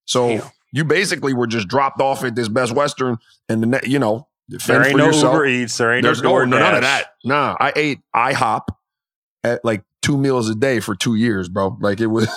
So 0.04 0.28
Damn. 0.28 0.52
You 0.72 0.84
basically 0.84 1.34
were 1.34 1.48
just 1.48 1.68
dropped 1.68 2.02
off 2.02 2.24
at 2.24 2.36
this 2.36 2.48
Best 2.48 2.74
Western, 2.74 3.18
and 3.50 3.64
the 3.64 3.68
ne- 3.68 3.88
you 3.88 4.00
know, 4.00 4.28
there 4.48 4.82
ain't 4.82 4.92
for 4.92 4.98
no 4.98 5.06
yourself. 5.08 5.34
Uber 5.34 5.46
Eats. 5.46 5.78
There 5.78 5.94
ain't 5.94 6.04
There's 6.04 6.22
no, 6.22 6.38
no, 6.40 6.46
no 6.46 6.60
none 6.60 6.76
of 6.76 6.82
that. 6.82 7.14
Nah, 7.24 7.56
I 7.60 7.74
ate 7.76 8.00
IHOP 8.16 8.68
at 9.44 9.64
like 9.64 9.84
two 10.02 10.18
meals 10.18 10.50
a 10.50 10.56
day 10.56 10.80
for 10.80 10.96
two 10.96 11.16
years, 11.16 11.50
bro. 11.50 11.78
Like 11.80 12.02
it 12.02 12.08
was, 12.08 12.28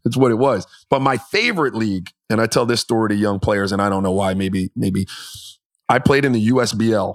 it's 0.04 0.16
what 0.16 0.30
it 0.30 0.36
was. 0.36 0.66
But 0.90 1.00
my 1.00 1.16
favorite 1.16 1.74
league, 1.74 2.10
and 2.30 2.40
I 2.40 2.46
tell 2.46 2.66
this 2.66 2.80
story 2.80 3.10
to 3.10 3.14
young 3.14 3.40
players, 3.40 3.72
and 3.72 3.80
I 3.80 3.88
don't 3.88 4.02
know 4.02 4.12
why. 4.12 4.34
Maybe, 4.34 4.70
maybe 4.76 5.06
I 5.88 5.98
played 5.98 6.24
in 6.24 6.32
the 6.32 6.48
USBL, 6.48 7.14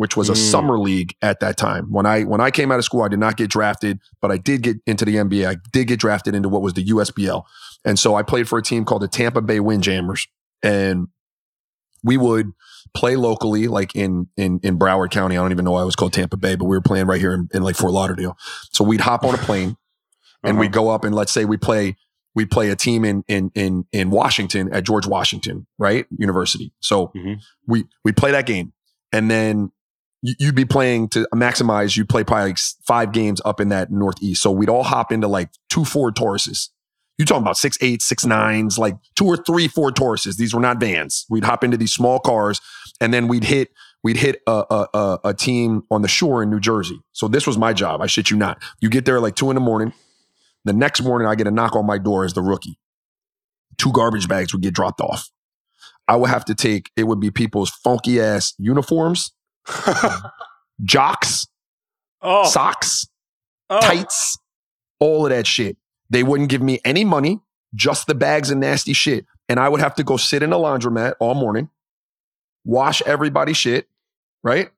which 0.00 0.16
was 0.16 0.30
a 0.30 0.32
Mm. 0.32 0.50
summer 0.50 0.78
league 0.78 1.14
at 1.20 1.40
that 1.40 1.58
time. 1.58 1.84
When 1.92 2.06
I 2.06 2.22
when 2.22 2.40
I 2.40 2.50
came 2.50 2.72
out 2.72 2.78
of 2.78 2.86
school, 2.86 3.02
I 3.02 3.08
did 3.08 3.18
not 3.18 3.36
get 3.36 3.50
drafted, 3.50 3.98
but 4.22 4.30
I 4.32 4.38
did 4.38 4.62
get 4.62 4.78
into 4.86 5.04
the 5.04 5.16
NBA. 5.18 5.46
I 5.46 5.56
did 5.72 5.88
get 5.88 6.00
drafted 6.00 6.34
into 6.34 6.48
what 6.48 6.62
was 6.62 6.72
the 6.72 6.82
USBL, 6.88 7.44
and 7.84 7.98
so 7.98 8.14
I 8.14 8.22
played 8.22 8.48
for 8.48 8.58
a 8.58 8.62
team 8.62 8.86
called 8.86 9.02
the 9.02 9.08
Tampa 9.08 9.42
Bay 9.42 9.60
Windjammers, 9.60 10.26
and 10.62 11.08
we 12.02 12.16
would 12.16 12.52
play 12.94 13.14
locally, 13.16 13.68
like 13.68 13.94
in 13.94 14.28
in 14.38 14.58
in 14.62 14.78
Broward 14.78 15.10
County. 15.10 15.36
I 15.36 15.42
don't 15.42 15.52
even 15.52 15.66
know 15.66 15.72
why 15.72 15.82
it 15.82 15.86
was 15.86 15.96
called 15.96 16.14
Tampa 16.14 16.38
Bay, 16.38 16.54
but 16.56 16.64
we 16.64 16.76
were 16.78 16.80
playing 16.80 17.06
right 17.06 17.20
here 17.20 17.34
in, 17.34 17.48
in 17.52 17.62
like 17.62 17.76
Fort 17.76 17.92
Lauderdale. 17.92 18.38
So 18.72 18.82
we'd 18.84 19.02
hop 19.02 19.22
on 19.22 19.34
a 19.34 19.38
plane 19.38 19.76
and 20.42 20.52
Uh-huh. 20.52 20.60
we'd 20.60 20.72
go 20.72 20.88
up 20.88 21.04
and 21.04 21.14
let's 21.14 21.30
say 21.32 21.44
we 21.44 21.58
play 21.58 21.96
we'd 22.34 22.50
play 22.50 22.70
a 22.70 22.76
team 22.76 23.04
in 23.04 23.22
in 23.28 23.50
in 23.54 23.84
in 23.92 24.08
Washington 24.08 24.72
at 24.72 24.84
George 24.84 25.06
Washington, 25.06 25.66
right? 25.78 26.06
University. 26.16 26.72
So 26.80 27.08
Mhm. 27.14 27.36
we 27.66 27.84
we 28.02 28.12
play 28.12 28.30
that 28.30 28.46
game, 28.46 28.72
and 29.12 29.30
then 29.30 29.70
you'd 30.22 30.54
be 30.54 30.64
playing 30.64 31.08
to 31.10 31.26
maximize. 31.34 31.96
You 31.96 32.04
play 32.04 32.24
probably 32.24 32.50
like 32.50 32.58
five 32.86 33.12
games 33.12 33.40
up 33.44 33.60
in 33.60 33.68
that 33.70 33.90
Northeast. 33.90 34.42
So 34.42 34.50
we'd 34.50 34.68
all 34.68 34.82
hop 34.82 35.12
into 35.12 35.28
like 35.28 35.50
two 35.68 35.84
Ford 35.84 36.14
Tauruses. 36.14 36.68
You 37.18 37.24
talking 37.26 37.42
about 37.42 37.58
six 37.58 37.76
eight, 37.82 38.00
six 38.00 38.24
nines, 38.24 38.78
like 38.78 38.96
two 39.14 39.26
or 39.26 39.36
three 39.36 39.68
Ford 39.68 39.94
Tauruses. 39.94 40.36
These 40.36 40.54
were 40.54 40.60
not 40.60 40.80
vans. 40.80 41.26
We'd 41.28 41.44
hop 41.44 41.62
into 41.64 41.76
these 41.76 41.92
small 41.92 42.18
cars, 42.18 42.60
and 43.00 43.12
then 43.12 43.28
we'd 43.28 43.44
hit 43.44 43.70
we'd 44.02 44.16
hit 44.16 44.40
a, 44.46 44.64
a, 44.70 44.88
a, 44.94 45.18
a 45.24 45.34
team 45.34 45.82
on 45.90 46.00
the 46.02 46.08
shore 46.08 46.42
in 46.42 46.50
New 46.50 46.60
Jersey. 46.60 46.98
So 47.12 47.28
this 47.28 47.46
was 47.46 47.58
my 47.58 47.74
job. 47.74 48.00
I 48.00 48.06
shit 48.06 48.30
you 48.30 48.36
not. 48.36 48.62
You 48.80 48.88
get 48.88 49.04
there 49.04 49.20
like 49.20 49.36
two 49.36 49.50
in 49.50 49.54
the 49.54 49.60
morning. 49.60 49.92
The 50.64 50.72
next 50.72 51.02
morning, 51.02 51.28
I 51.28 51.34
get 51.34 51.46
a 51.46 51.50
knock 51.50 51.74
on 51.76 51.86
my 51.86 51.98
door 51.98 52.24
as 52.24 52.34
the 52.34 52.42
rookie. 52.42 52.78
Two 53.78 53.92
garbage 53.92 54.28
bags 54.28 54.52
would 54.52 54.62
get 54.62 54.74
dropped 54.74 55.00
off. 55.00 55.30
I 56.06 56.16
would 56.16 56.30
have 56.30 56.44
to 56.46 56.54
take, 56.54 56.90
it 56.96 57.04
would 57.04 57.20
be 57.20 57.30
people's 57.30 57.70
funky 57.70 58.20
ass 58.20 58.52
uniforms, 58.58 59.32
jocks, 60.84 61.46
oh, 62.22 62.48
socks, 62.48 63.06
oh. 63.68 63.80
tights, 63.80 64.38
all 64.98 65.26
of 65.26 65.30
that 65.30 65.46
shit. 65.46 65.76
They 66.08 66.22
wouldn't 66.22 66.48
give 66.48 66.62
me 66.62 66.80
any 66.84 67.04
money, 67.04 67.40
just 67.74 68.06
the 68.06 68.14
bags 68.14 68.50
and 68.50 68.60
nasty 68.60 68.92
shit. 68.92 69.26
And 69.48 69.58
I 69.60 69.68
would 69.68 69.80
have 69.80 69.94
to 69.96 70.04
go 70.04 70.16
sit 70.16 70.42
in 70.42 70.52
a 70.52 70.56
laundromat 70.56 71.14
all 71.20 71.34
morning, 71.34 71.70
wash 72.64 73.02
everybody's 73.02 73.56
shit, 73.56 73.88
right? 74.42 74.70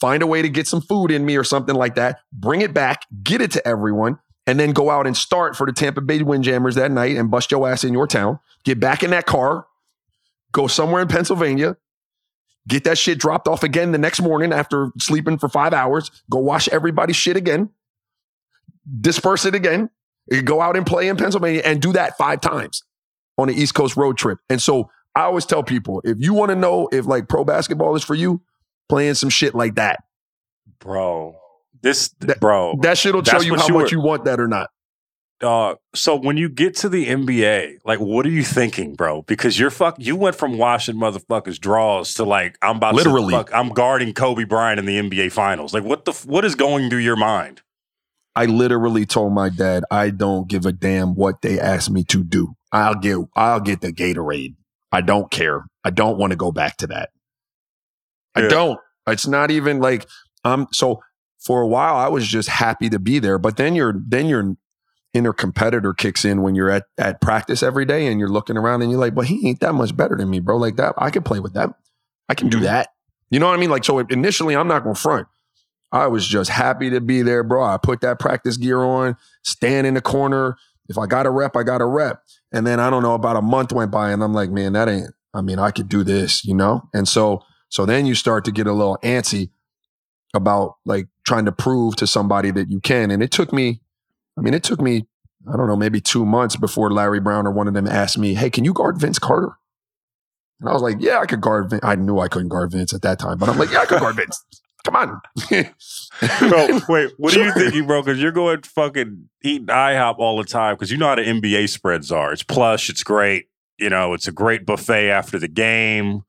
Find 0.00 0.22
a 0.22 0.26
way 0.26 0.42
to 0.42 0.48
get 0.48 0.66
some 0.66 0.80
food 0.80 1.10
in 1.10 1.24
me 1.26 1.36
or 1.36 1.44
something 1.44 1.74
like 1.74 1.96
that, 1.96 2.20
bring 2.32 2.60
it 2.60 2.72
back, 2.72 3.02
get 3.22 3.40
it 3.40 3.50
to 3.52 3.66
everyone, 3.66 4.18
and 4.46 4.58
then 4.58 4.72
go 4.72 4.90
out 4.90 5.06
and 5.06 5.16
start 5.16 5.56
for 5.56 5.66
the 5.66 5.72
Tampa 5.72 6.00
Bay 6.00 6.22
Windjammers 6.22 6.76
that 6.76 6.90
night 6.90 7.16
and 7.16 7.30
bust 7.30 7.50
your 7.50 7.68
ass 7.68 7.84
in 7.84 7.92
your 7.92 8.06
town. 8.06 8.38
Get 8.64 8.78
back 8.78 9.02
in 9.02 9.10
that 9.10 9.26
car, 9.26 9.66
go 10.52 10.68
somewhere 10.68 11.02
in 11.02 11.08
Pennsylvania, 11.08 11.76
get 12.68 12.84
that 12.84 12.98
shit 12.98 13.18
dropped 13.18 13.48
off 13.48 13.62
again 13.64 13.90
the 13.92 13.98
next 13.98 14.20
morning 14.20 14.52
after 14.52 14.90
sleeping 14.98 15.38
for 15.38 15.48
five 15.48 15.72
hours, 15.74 16.10
go 16.30 16.38
wash 16.38 16.68
everybody's 16.68 17.16
shit 17.16 17.36
again, 17.36 17.70
disperse 19.00 19.44
it 19.44 19.54
again, 19.54 19.90
go 20.44 20.60
out 20.60 20.76
and 20.76 20.86
play 20.86 21.08
in 21.08 21.16
Pennsylvania 21.16 21.62
and 21.64 21.80
do 21.82 21.92
that 21.94 22.16
five 22.16 22.40
times 22.40 22.82
on 23.36 23.48
the 23.48 23.54
East 23.54 23.74
Coast 23.74 23.96
road 23.96 24.16
trip. 24.18 24.38
And 24.48 24.60
so 24.60 24.90
I 25.14 25.22
always 25.22 25.46
tell 25.46 25.62
people 25.62 26.00
if 26.04 26.18
you 26.20 26.34
want 26.34 26.50
to 26.50 26.56
know 26.56 26.88
if 26.92 27.06
like 27.06 27.28
pro 27.28 27.44
basketball 27.44 27.96
is 27.96 28.04
for 28.04 28.14
you, 28.14 28.42
playing 28.88 29.14
some 29.14 29.30
shit 29.30 29.54
like 29.54 29.74
that. 29.76 30.00
bro. 30.80 31.36
This, 31.80 32.08
That- 32.20 32.40
bro. 32.40 32.76
That 32.82 32.98
shit'll 32.98 33.22
tell 33.22 33.42
you 33.42 33.54
how 33.54 33.66
you 33.68 33.74
much 33.74 33.92
were- 33.92 33.98
you 33.98 34.00
want 34.00 34.24
that 34.24 34.40
or 34.40 34.48
not. 34.48 34.70
So 35.40 36.16
when 36.16 36.36
you 36.36 36.48
get 36.48 36.74
to 36.76 36.88
the 36.88 37.06
NBA, 37.06 37.78
like, 37.84 38.00
what 38.00 38.26
are 38.26 38.30
you 38.30 38.42
thinking, 38.42 38.94
bro? 38.94 39.22
Because 39.22 39.58
you're 39.58 39.70
fuck. 39.70 39.96
You 39.98 40.16
went 40.16 40.36
from 40.36 40.58
washing 40.58 40.96
motherfuckers 40.96 41.60
draws 41.60 42.14
to 42.14 42.24
like 42.24 42.58
I'm 42.60 42.76
about 42.76 42.94
Literally. 42.94 43.32
to 43.32 43.38
fuck. 43.38 43.54
I'm 43.54 43.68
guarding 43.68 44.14
Kobe 44.14 44.44
Bryant 44.44 44.78
in 44.80 44.86
the 44.86 44.98
NBA 44.98 45.32
Finals. 45.32 45.72
Like, 45.72 45.84
what 45.84 46.04
the 46.04 46.12
what 46.26 46.44
is 46.44 46.54
going 46.54 46.90
through 46.90 47.00
your 47.00 47.16
mind? 47.16 47.62
I 48.34 48.46
literally 48.46 49.06
told 49.06 49.32
my 49.32 49.48
dad, 49.48 49.84
I 49.90 50.10
don't 50.10 50.48
give 50.48 50.64
a 50.66 50.72
damn 50.72 51.14
what 51.14 51.42
they 51.42 51.58
ask 51.58 51.90
me 51.90 52.04
to 52.04 52.22
do. 52.22 52.54
I'll 52.72 52.94
get 52.94 53.18
I'll 53.34 53.60
get 53.60 53.80
the 53.80 53.92
Gatorade. 53.92 54.54
I 54.90 55.00
don't 55.00 55.30
care. 55.30 55.66
I 55.84 55.90
don't 55.90 56.18
want 56.18 56.32
to 56.32 56.36
go 56.36 56.52
back 56.52 56.76
to 56.78 56.86
that. 56.88 57.10
I 58.34 58.42
don't. 58.42 58.78
It's 59.06 59.26
not 59.26 59.50
even 59.50 59.80
like 59.80 60.06
um 60.44 60.68
so 60.72 61.00
for 61.38 61.60
a 61.62 61.66
while 61.66 61.96
I 61.96 62.08
was 62.08 62.26
just 62.26 62.48
happy 62.48 62.88
to 62.90 62.98
be 62.98 63.18
there, 63.18 63.38
but 63.38 63.56
then 63.56 63.74
you're, 63.74 63.94
then 64.06 64.26
your 64.26 64.56
inner 65.14 65.32
competitor 65.32 65.94
kicks 65.94 66.24
in 66.24 66.42
when 66.42 66.54
you're 66.54 66.70
at 66.70 66.84
at 66.98 67.20
practice 67.20 67.62
every 67.62 67.84
day 67.84 68.06
and 68.06 68.20
you're 68.20 68.28
looking 68.28 68.56
around 68.56 68.82
and 68.82 68.90
you're 68.90 69.00
like, 69.00 69.14
"Well, 69.16 69.26
he 69.26 69.48
ain't 69.48 69.60
that 69.60 69.72
much 69.74 69.96
better 69.96 70.16
than 70.16 70.28
me, 70.30 70.40
bro. 70.40 70.56
Like 70.56 70.76
that 70.76 70.94
I 70.98 71.10
can 71.10 71.22
play 71.22 71.40
with 71.40 71.54
that. 71.54 71.70
I 72.28 72.34
can 72.34 72.48
do 72.48 72.58
Mhm. 72.58 72.62
that." 72.62 72.88
You 73.30 73.40
know 73.40 73.46
what 73.46 73.54
I 73.56 73.60
mean? 73.60 73.70
Like 73.70 73.84
so 73.84 73.98
initially 73.98 74.56
I'm 74.56 74.68
not 74.68 74.82
going 74.84 74.94
to 74.94 75.00
front. 75.00 75.26
I 75.90 76.06
was 76.06 76.26
just 76.26 76.50
happy 76.50 76.90
to 76.90 77.00
be 77.00 77.22
there, 77.22 77.42
bro. 77.42 77.64
I 77.64 77.78
put 77.78 78.00
that 78.02 78.18
practice 78.18 78.56
gear 78.58 78.82
on, 78.82 79.16
stand 79.42 79.86
in 79.86 79.94
the 79.94 80.02
corner. 80.02 80.56
If 80.88 80.98
I 80.98 81.06
got 81.06 81.26
a 81.26 81.30
rep, 81.30 81.56
I 81.56 81.62
got 81.62 81.80
a 81.80 81.86
rep. 81.86 82.22
And 82.52 82.66
then 82.66 82.78
I 82.80 82.90
don't 82.90 83.02
know, 83.02 83.14
about 83.14 83.36
a 83.36 83.42
month 83.42 83.72
went 83.72 83.90
by 83.90 84.10
and 84.10 84.22
I'm 84.22 84.32
like, 84.34 84.50
man, 84.50 84.74
that 84.74 84.88
ain't, 84.88 85.10
I 85.34 85.40
mean, 85.42 85.58
I 85.58 85.70
could 85.70 85.88
do 85.88 86.04
this, 86.04 86.44
you 86.44 86.54
know? 86.54 86.82
And 86.94 87.06
so, 87.08 87.40
so 87.70 87.84
then 87.86 88.04
you 88.06 88.14
start 88.14 88.44
to 88.46 88.52
get 88.52 88.66
a 88.66 88.72
little 88.72 88.98
antsy 89.02 89.50
about 90.34 90.76
like 90.84 91.08
trying 91.26 91.44
to 91.46 91.52
prove 91.52 91.96
to 91.96 92.06
somebody 92.06 92.50
that 92.50 92.70
you 92.70 92.80
can. 92.80 93.10
And 93.10 93.22
it 93.22 93.30
took 93.30 93.52
me, 93.52 93.80
I 94.38 94.40
mean, 94.40 94.54
it 94.54 94.62
took 94.62 94.80
me, 94.80 95.06
I 95.52 95.56
don't 95.56 95.66
know, 95.66 95.76
maybe 95.76 96.00
two 96.00 96.24
months 96.24 96.54
before 96.56 96.90
Larry 96.92 97.20
Brown 97.20 97.46
or 97.46 97.50
one 97.50 97.66
of 97.68 97.74
them 97.74 97.86
asked 97.88 98.16
me, 98.18 98.34
hey, 98.34 98.50
can 98.50 98.64
you 98.64 98.72
guard 98.72 98.98
Vince 99.00 99.18
Carter? 99.18 99.52
And 100.60 100.68
I 100.68 100.72
was 100.72 100.82
like, 100.82 100.96
yeah, 101.00 101.18
I 101.18 101.26
could 101.26 101.40
guard 101.40 101.70
Vince. 101.70 101.82
I 101.84 101.94
knew 101.96 102.18
I 102.18 102.28
couldn't 102.28 102.48
guard 102.48 102.70
Vince 102.72 102.92
at 102.94 103.02
that 103.02 103.18
time, 103.18 103.38
but 103.38 103.48
I'm 103.48 103.58
like, 103.58 103.70
yeah, 103.72 103.80
I 103.80 103.86
could 103.86 104.00
guard 104.00 104.16
Vince. 104.16 104.44
Come 104.84 104.96
on. 104.96 105.20
Bro, 106.48 106.80
wait, 106.88 107.10
what 107.18 107.36
are 107.36 107.38
you 107.44 107.44
Sure. 107.44 107.52
thinking, 107.52 107.86
bro? 107.86 108.00
Because 108.02 108.20
you're 108.22 108.32
going 108.32 108.62
fucking 108.62 109.28
eating 109.42 109.66
IHOP 109.66 110.18
all 110.18 110.38
the 110.38 110.44
time 110.44 110.74
because 110.76 110.90
you 110.90 110.96
know 110.96 111.08
how 111.08 111.14
the 111.16 111.22
NBA 111.22 111.68
spreads 111.68 112.10
are. 112.12 112.32
It's 112.32 112.42
plush, 112.44 112.88
it's 112.88 113.02
great. 113.02 113.48
You 113.78 113.90
know, 113.90 114.14
it's 114.14 114.26
a 114.28 114.32
great 114.32 114.64
buffet 114.66 115.10
after 115.10 115.38
the 115.38 115.48
game. 115.48 116.22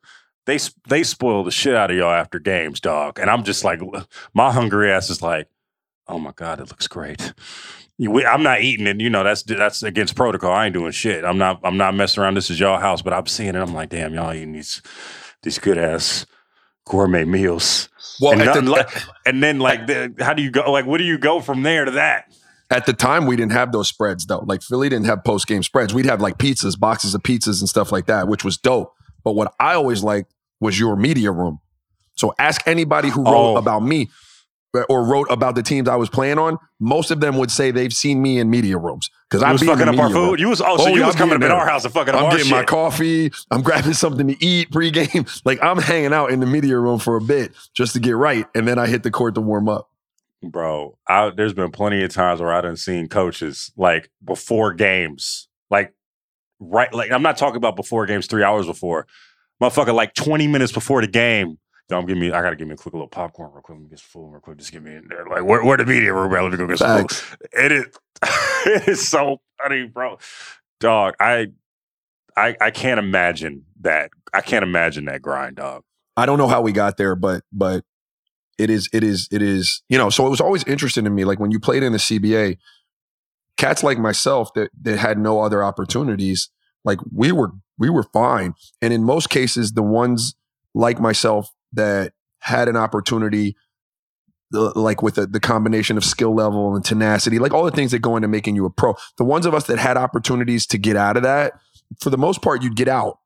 They 0.45 0.57
they 0.87 1.03
spoil 1.03 1.43
the 1.43 1.51
shit 1.51 1.75
out 1.75 1.89
of 1.91 1.97
y'all 1.97 2.11
after 2.11 2.39
games, 2.39 2.79
dog. 2.79 3.19
And 3.19 3.29
I'm 3.29 3.43
just 3.43 3.63
like, 3.63 3.81
my 4.33 4.51
hungry 4.51 4.91
ass 4.91 5.09
is 5.09 5.21
like, 5.21 5.47
oh 6.07 6.19
my 6.19 6.31
god, 6.35 6.59
it 6.59 6.69
looks 6.69 6.87
great. 6.87 7.33
We- 7.99 8.25
I'm 8.25 8.43
not 8.43 8.61
eating 8.61 8.87
it. 8.87 8.99
You 9.01 9.09
know, 9.09 9.23
that's 9.23 9.43
that's 9.43 9.83
against 9.83 10.15
protocol. 10.15 10.51
I 10.51 10.65
ain't 10.65 10.73
doing 10.73 10.91
shit. 10.91 11.25
I'm 11.25 11.37
not 11.37 11.59
I'm 11.63 11.77
not 11.77 11.93
messing 11.95 12.23
around. 12.23 12.35
This 12.35 12.49
is 12.49 12.59
y'all 12.59 12.79
house, 12.79 13.01
but 13.01 13.13
I'm 13.13 13.27
seeing 13.27 13.49
it. 13.49 13.55
I'm 13.55 13.73
like, 13.73 13.89
damn, 13.89 14.13
y'all 14.13 14.33
eating 14.33 14.53
these 14.53 14.81
these 15.43 15.59
good 15.59 15.77
ass 15.77 16.25
gourmet 16.85 17.25
meals. 17.25 17.89
Well, 18.21 18.33
and, 18.39 18.41
the- 18.67 18.71
like- 18.71 18.89
and 19.25 19.41
then 19.43 19.59
like, 19.59 19.87
the, 19.87 20.13
how 20.19 20.33
do 20.33 20.41
you 20.41 20.51
go? 20.51 20.71
Like, 20.71 20.85
what 20.85 20.97
do 20.97 21.03
you 21.03 21.17
go 21.17 21.39
from 21.41 21.63
there 21.63 21.85
to 21.85 21.91
that? 21.91 22.25
At 22.71 22.85
the 22.85 22.93
time, 22.93 23.25
we 23.25 23.35
didn't 23.35 23.53
have 23.53 23.71
those 23.71 23.87
spreads 23.89 24.25
though. 24.27 24.43
Like 24.45 24.61
Philly 24.61 24.89
didn't 24.89 25.07
have 25.07 25.23
post 25.23 25.47
game 25.47 25.63
spreads. 25.63 25.93
We'd 25.93 26.05
have 26.05 26.21
like 26.21 26.37
pizzas, 26.37 26.79
boxes 26.79 27.15
of 27.15 27.23
pizzas 27.23 27.59
and 27.61 27.67
stuff 27.67 27.91
like 27.91 28.05
that, 28.05 28.27
which 28.27 28.43
was 28.43 28.57
dope. 28.57 28.93
But 29.23 29.33
what 29.33 29.53
I 29.59 29.73
always 29.73 30.03
liked 30.03 30.31
was 30.61 30.79
your 30.79 30.95
media 30.95 31.31
room. 31.31 31.59
So 32.15 32.33
ask 32.37 32.61
anybody 32.67 33.09
who 33.09 33.23
wrote 33.23 33.53
Oh. 33.53 33.57
about 33.57 33.79
me 33.81 34.09
or 34.89 35.03
wrote 35.03 35.27
about 35.31 35.55
the 35.55 35.63
teams 35.63 35.87
I 35.89 35.95
was 35.95 36.09
playing 36.09 36.37
on. 36.37 36.57
Most 36.79 37.11
of 37.11 37.19
them 37.19 37.37
would 37.37 37.49
say 37.51 37.71
they've 37.71 37.91
seen 37.93 38.21
me 38.21 38.37
in 38.39 38.49
media 38.49 38.77
rooms 38.77 39.09
because 39.29 39.43
I 39.43 39.51
was 39.51 39.63
fucking 39.63 39.87
up 39.87 39.97
our 39.97 40.09
food. 40.09 40.39
You 40.39 40.49
was 40.49 40.61
oh, 40.61 40.77
so 40.77 40.83
Oh, 40.83 40.87
you 40.89 40.99
yeah, 41.01 41.07
was 41.07 41.15
I'm 41.15 41.19
coming 41.19 41.35
up 41.37 41.41
in 41.43 41.51
our 41.51 41.67
house 41.67 41.85
and 41.85 41.93
fucking 41.93 42.13
up 42.13 42.19
I'm 42.19 42.25
our 42.25 42.31
getting 42.31 42.45
shit. 42.47 42.55
my 42.55 42.63
coffee. 42.63 43.31
I'm 43.51 43.61
grabbing 43.63 43.93
something 43.93 44.27
to 44.27 44.45
eat 44.45 44.69
pregame. 44.71 45.27
Like 45.45 45.59
I'm 45.63 45.77
hanging 45.79 46.13
out 46.13 46.31
in 46.31 46.39
the 46.39 46.45
media 46.45 46.77
room 46.77 46.99
for 46.99 47.15
a 47.15 47.21
bit 47.21 47.53
just 47.73 47.93
to 47.93 47.99
get 47.99 48.15
right, 48.15 48.45
and 48.53 48.67
then 48.67 48.77
I 48.77 48.87
hit 48.87 49.03
the 49.03 49.11
court 49.11 49.35
to 49.35 49.41
warm 49.41 49.67
up. 49.69 49.89
bro. 50.43 50.97
I, 51.07 51.31
there's 51.31 51.53
been 51.53 51.71
plenty 51.71 52.03
of 52.03 52.11
times 52.13 52.39
where 52.39 52.53
I 52.53 52.61
done 52.61 52.77
seen 52.77 53.07
coaches 53.07 53.71
like 53.75 54.09
before 54.23 54.73
games, 54.73 55.47
like 55.69 55.93
right, 56.59 56.93
like 56.93 57.11
I'm 57.11 57.23
not 57.23 57.37
talking 57.37 57.57
about 57.57 57.75
before 57.75 58.05
games, 58.05 58.27
three 58.27 58.43
hours 58.43 58.65
before, 58.67 59.07
motherfucker, 59.61 59.93
like 59.93 60.13
20 60.13 60.47
minutes 60.47 60.71
before 60.71 61.01
the 61.01 61.07
game. 61.07 61.57
I'm 61.91 62.05
giving 62.05 62.21
me, 62.21 62.31
I 62.31 62.41
gotta 62.41 62.55
give 62.55 62.67
me 62.67 62.73
a 62.73 62.77
quick 62.77 62.93
little 62.93 63.07
popcorn 63.07 63.51
real 63.51 63.61
quick. 63.61 63.77
Let 63.77 63.83
me 63.83 63.89
get 63.89 63.99
some 63.99 64.09
food 64.09 64.31
real 64.31 64.41
quick. 64.41 64.57
Just 64.57 64.71
get 64.71 64.83
me 64.83 64.95
in 64.95 65.07
there. 65.07 65.25
Like, 65.25 65.43
where, 65.43 65.63
where 65.63 65.77
the 65.77 65.85
media 65.85 66.13
room? 66.13 66.31
Let 66.31 66.51
me 66.51 66.57
go 66.57 66.67
get 66.67 66.77
some. 66.77 67.07
It 67.51 67.71
is, 67.71 67.85
it 68.65 68.87
is 68.87 69.07
so 69.07 69.41
funny, 69.61 69.87
bro. 69.87 70.17
Dog, 70.79 71.15
I, 71.19 71.47
I, 72.37 72.55
I 72.61 72.71
can't 72.71 72.99
imagine 72.99 73.65
that. 73.81 74.11
I 74.33 74.41
can't 74.41 74.63
imagine 74.63 75.05
that 75.05 75.21
grind, 75.21 75.55
dog. 75.55 75.83
I 76.15 76.25
don't 76.25 76.37
know 76.37 76.47
how 76.47 76.61
we 76.61 76.71
got 76.71 76.97
there, 76.97 77.15
but 77.15 77.43
but 77.51 77.83
it 78.57 78.69
is 78.69 78.89
it 78.91 79.03
is 79.03 79.27
it 79.31 79.41
is 79.41 79.81
you 79.89 79.97
know. 79.97 80.09
So 80.09 80.27
it 80.27 80.29
was 80.29 80.41
always 80.41 80.63
interesting 80.65 81.05
to 81.05 81.09
me, 81.09 81.23
like 81.23 81.39
when 81.39 81.49
you 81.49 81.59
played 81.59 81.81
in 81.81 81.93
the 81.93 81.97
CBA, 81.97 82.57
cats 83.57 83.83
like 83.83 83.97
myself 83.97 84.53
that 84.53 84.69
that 84.81 84.99
had 84.99 85.17
no 85.17 85.41
other 85.41 85.63
opportunities, 85.63 86.49
like 86.83 86.99
we 87.11 87.31
were 87.31 87.51
we 87.77 87.89
were 87.89 88.03
fine, 88.03 88.53
and 88.81 88.93
in 88.93 89.03
most 89.03 89.29
cases, 89.29 89.71
the 89.71 89.81
ones 89.81 90.35
like 90.73 90.99
myself 90.99 91.51
that 91.73 92.13
had 92.39 92.67
an 92.67 92.75
opportunity. 92.75 93.55
Uh, 94.51 94.71
like 94.75 95.03
with 95.03 95.13
the, 95.13 95.27
the 95.27 95.39
combination 95.39 95.95
of 95.95 96.03
skill 96.03 96.33
level 96.33 96.75
and 96.75 96.83
tenacity, 96.83 97.37
like 97.37 97.53
all 97.53 97.63
the 97.63 97.69
things 97.69 97.91
that 97.91 97.99
go 97.99 98.15
into 98.15 98.27
making 98.27 98.55
you 98.55 98.65
a 98.65 98.69
pro. 98.71 98.95
The 99.19 99.23
ones 99.23 99.45
of 99.45 99.53
us 99.53 99.67
that 99.67 99.77
had 99.77 99.95
opportunities 99.95 100.65
to 100.67 100.79
get 100.79 100.95
out 100.95 101.17
of 101.17 101.21
that, 101.21 101.53
for 102.01 102.09
the 102.09 102.17
most 102.17 102.41
part, 102.41 102.63
you'd 102.63 102.75
get 102.75 102.87
out 102.87 103.19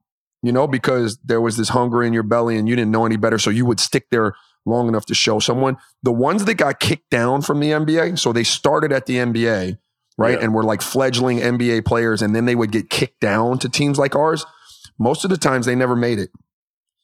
you 0.43 0.51
know, 0.51 0.67
because 0.67 1.17
there 1.23 1.41
was 1.41 1.57
this 1.57 1.69
hunger 1.69 2.03
in 2.03 2.13
your 2.13 2.21
belly 2.21 2.57
and 2.57 2.67
you 2.67 2.75
didn't 2.75 2.91
know 2.91 3.05
any 3.05 3.15
better. 3.15 3.39
So 3.39 3.49
you 3.49 3.65
would 3.65 3.79
stick 3.79 4.07
there 4.11 4.35
long 4.65 4.87
enough 4.89 5.05
to 5.07 5.15
show 5.15 5.39
someone. 5.39 5.77
The 6.03 6.11
ones 6.11 6.45
that 6.45 6.55
got 6.55 6.79
kicked 6.79 7.09
down 7.09 7.41
from 7.41 7.61
the 7.61 7.69
NBA, 7.71 8.19
so 8.19 8.33
they 8.33 8.43
started 8.43 8.91
at 8.91 9.05
the 9.05 9.15
NBA, 9.15 9.77
right? 10.17 10.37
Yeah. 10.37 10.43
And 10.43 10.53
were 10.53 10.63
like 10.63 10.81
fledgling 10.81 11.39
NBA 11.39 11.85
players, 11.85 12.21
and 12.21 12.35
then 12.35 12.45
they 12.45 12.55
would 12.55 12.71
get 12.71 12.89
kicked 12.89 13.21
down 13.21 13.57
to 13.59 13.69
teams 13.69 13.97
like 13.97 14.15
ours. 14.15 14.45
Most 14.99 15.23
of 15.23 15.29
the 15.29 15.37
times 15.37 15.65
they 15.65 15.75
never 15.75 15.95
made 15.95 16.19
it. 16.19 16.29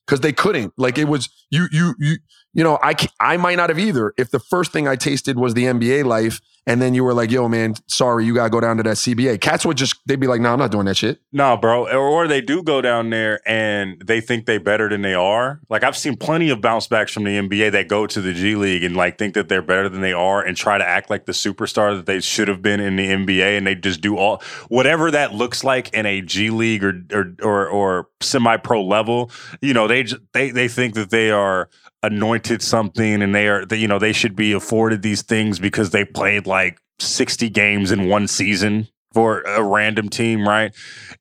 Because 0.10 0.22
they 0.22 0.34
couldn't. 0.34 0.74
Like 0.76 0.98
it 0.98 1.06
was 1.06 1.30
you, 1.52 1.68
you, 1.72 1.94
you, 2.00 2.16
you 2.52 2.64
know, 2.64 2.80
I 2.82 2.96
I 3.20 3.38
might 3.38 3.58
not 3.58 3.70
have 3.70 3.78
either. 3.78 4.12
If 4.18 4.32
the 4.32 4.40
first 4.40 4.72
thing 4.72 4.88
I 4.88 4.96
tasted 4.96 5.38
was 5.38 5.54
the 5.54 5.66
NBA 5.66 6.04
life, 6.04 6.42
and 6.68 6.82
then 6.82 6.94
you 6.94 7.04
were 7.04 7.14
like, 7.14 7.32
"Yo, 7.32 7.48
man, 7.48 7.76
sorry, 7.88 8.26
you 8.26 8.34
gotta 8.34 8.50
go 8.50 8.60
down 8.60 8.78
to 8.78 8.84
that 8.84 8.98
CBA." 8.98 9.40
Cats 9.40 9.66
would 9.66 9.78
just 9.78 9.96
they'd 10.06 10.20
be 10.20 10.28
like, 10.28 10.42
"No, 10.42 10.54
I'm 10.54 10.60
not 10.60 10.72
doing 10.72 10.86
that 10.86 10.98
shit." 10.98 11.20
No, 11.32 11.58
bro. 11.58 11.88
Or, 11.90 12.28
they 12.28 12.42
do 12.42 12.62
go 12.62 12.82
down 12.82 13.10
there 13.10 13.40
and 13.48 14.02
they 14.06 14.22
think 14.22 14.46
they 14.46 14.58
better 14.58 14.90
than 14.90 15.02
they 15.02 15.14
are. 15.14 15.62
Like 15.70 15.84
I've 15.84 15.98
seen 15.98 16.16
plenty 16.16 16.50
of 16.50 16.62
bounce 16.62 16.88
backs 16.88 17.12
from 17.12 17.24
the 17.24 17.38
NBA 17.38 17.72
that 17.72 17.88
go 17.88 18.06
to 18.06 18.22
the 18.22 18.34
G 18.34 18.56
League 18.56 18.84
and 18.84 18.96
like 18.96 19.18
think 19.18 19.34
that 19.34 19.50
they're 19.50 19.62
better 19.62 19.90
than 19.90 20.02
they 20.02 20.14
are 20.14 20.44
and 20.44 20.56
try 20.56 20.78
to 20.78 20.86
act 20.86 21.10
like 21.10 21.26
the 21.26 21.32
superstar 21.32 21.96
that 21.96 22.06
they 22.06 22.20
should 22.20 22.48
have 22.48 22.62
been 22.62 22.80
in 22.80 22.98
the 22.98 23.08
NBA 23.08 23.58
and 23.58 23.66
they 23.66 23.76
just 23.76 24.02
do 24.02 24.18
all 24.18 24.44
whatever 24.68 25.10
that 25.12 25.34
looks 25.34 25.64
like 25.64 25.92
in 25.94 26.06
a 26.06 26.22
G 26.22 26.50
League 26.50 26.84
or 26.84 27.02
or 27.12 27.36
or, 27.42 27.68
or 27.68 28.10
semi 28.22 28.58
pro 28.58 28.84
level. 28.84 29.32
You 29.62 29.74
know, 29.74 29.88
they 29.88 30.06
they 30.34 30.52
they 30.52 30.68
think 30.68 30.94
that 30.96 31.10
they 31.10 31.32
are 31.32 31.70
anointed 32.02 32.62
something 32.62 33.22
and 33.22 33.36
they 33.36 33.48
are 33.48 33.66
they, 33.66 33.78
you 33.78 33.88
know 33.88 34.00
they 34.00 34.14
should 34.14 34.36
be 34.36 34.54
afforded 34.54 35.02
these 35.02 35.22
things 35.22 35.60
because 35.60 35.90
they 35.90 36.06
played 36.06 36.48
like 36.48 36.80
60 37.00 37.50
games 37.50 37.92
in 37.92 38.08
one 38.08 38.28
season 38.28 38.88
for 39.14 39.42
a 39.42 39.64
random 39.64 40.10
team, 40.10 40.48
right? 40.48 40.76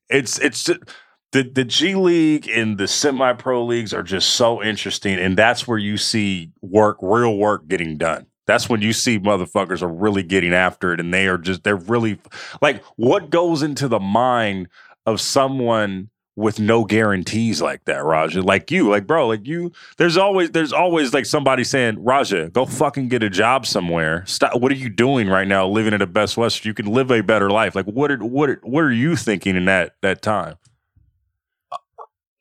It's 0.08 0.38
it's 0.38 0.64
the 0.64 1.42
the 1.42 1.64
G 1.64 1.94
League 1.94 2.48
and 2.48 2.78
the 2.78 2.88
semi 2.88 3.32
pro 3.34 3.64
leagues 3.64 3.92
are 3.92 4.02
just 4.02 4.30
so 4.30 4.62
interesting, 4.62 5.18
and 5.18 5.36
that's 5.36 5.66
where 5.66 5.78
you 5.78 5.96
see 5.96 6.52
work, 6.62 6.98
real 7.00 7.36
work 7.36 7.68
getting 7.68 7.96
done. 7.96 8.26
That's 8.46 8.68
when 8.68 8.80
you 8.80 8.94
see 8.94 9.18
motherfuckers 9.18 9.82
are 9.82 9.88
really 9.88 10.22
getting 10.22 10.54
after 10.54 10.92
it, 10.92 11.00
and 11.00 11.12
they 11.12 11.26
are 11.28 11.38
just 11.38 11.64
they're 11.64 11.76
really 11.76 12.18
like 12.62 12.82
what 12.96 13.30
goes 13.30 13.62
into 13.62 13.88
the 13.88 14.00
mind 14.00 14.68
of 15.06 15.20
someone 15.20 16.10
with 16.38 16.60
no 16.60 16.84
guarantees 16.84 17.60
like 17.60 17.84
that, 17.86 18.04
Raja. 18.04 18.40
Like 18.40 18.70
you, 18.70 18.88
like 18.88 19.06
bro, 19.06 19.26
like 19.26 19.46
you. 19.46 19.72
There's 19.96 20.16
always 20.16 20.52
there's 20.52 20.72
always 20.72 21.12
like 21.12 21.26
somebody 21.26 21.64
saying, 21.64 22.02
Raja, 22.02 22.48
go 22.50 22.64
fucking 22.64 23.08
get 23.08 23.22
a 23.22 23.28
job 23.28 23.66
somewhere. 23.66 24.24
Stop. 24.26 24.60
What 24.60 24.70
are 24.70 24.76
you 24.76 24.88
doing 24.88 25.28
right 25.28 25.48
now? 25.48 25.66
Living 25.66 25.92
in 25.92 26.00
a 26.00 26.06
Best 26.06 26.36
West, 26.36 26.64
you 26.64 26.74
can 26.74 26.86
live 26.86 27.10
a 27.10 27.22
better 27.22 27.50
life. 27.50 27.74
Like 27.74 27.86
what 27.86 28.12
are 28.12 28.18
what 28.18 28.48
are, 28.48 28.60
what 28.62 28.84
are 28.84 28.92
you 28.92 29.16
thinking 29.16 29.56
in 29.56 29.64
that 29.64 29.96
that 30.02 30.22
time? 30.22 30.54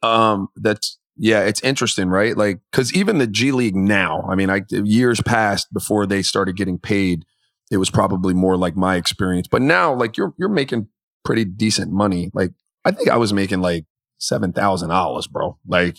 Um, 0.04 0.50
that's 0.56 1.00
yeah, 1.18 1.42
it's 1.42 1.62
interesting, 1.62 2.10
right? 2.10 2.38
Like, 2.38 2.60
because 2.72 2.94
even 2.94 3.18
the 3.18 3.26
G 3.26 3.52
League 3.52 3.76
now, 3.76 4.22
I 4.30 4.36
mean, 4.36 4.52
I 4.52 4.62
years 4.70 5.20
passed 5.22 5.74
before 5.74 6.06
they 6.06 6.22
started 6.22 6.56
getting 6.56 6.78
paid, 6.78 7.26
it 7.72 7.78
was 7.78 7.90
probably 7.90 8.36
more 8.36 8.56
like 8.56 8.76
my 8.76 8.96
experience. 8.96 9.48
But 9.48 9.64
now, 9.64 9.94
like, 9.94 10.18
you're 10.18 10.34
you're 10.38 10.50
making 10.50 10.88
pretty 11.26 11.46
decent 11.46 11.92
money. 11.92 12.30
Like, 12.34 12.52
I 12.88 12.92
think 12.92 13.10
I 13.10 13.18
was 13.18 13.34
making 13.34 13.60
like 13.62 13.86
seven 14.20 14.54
thousand 14.54 14.90
dollars, 14.90 15.28
bro. 15.28 15.58
Like, 15.68 15.98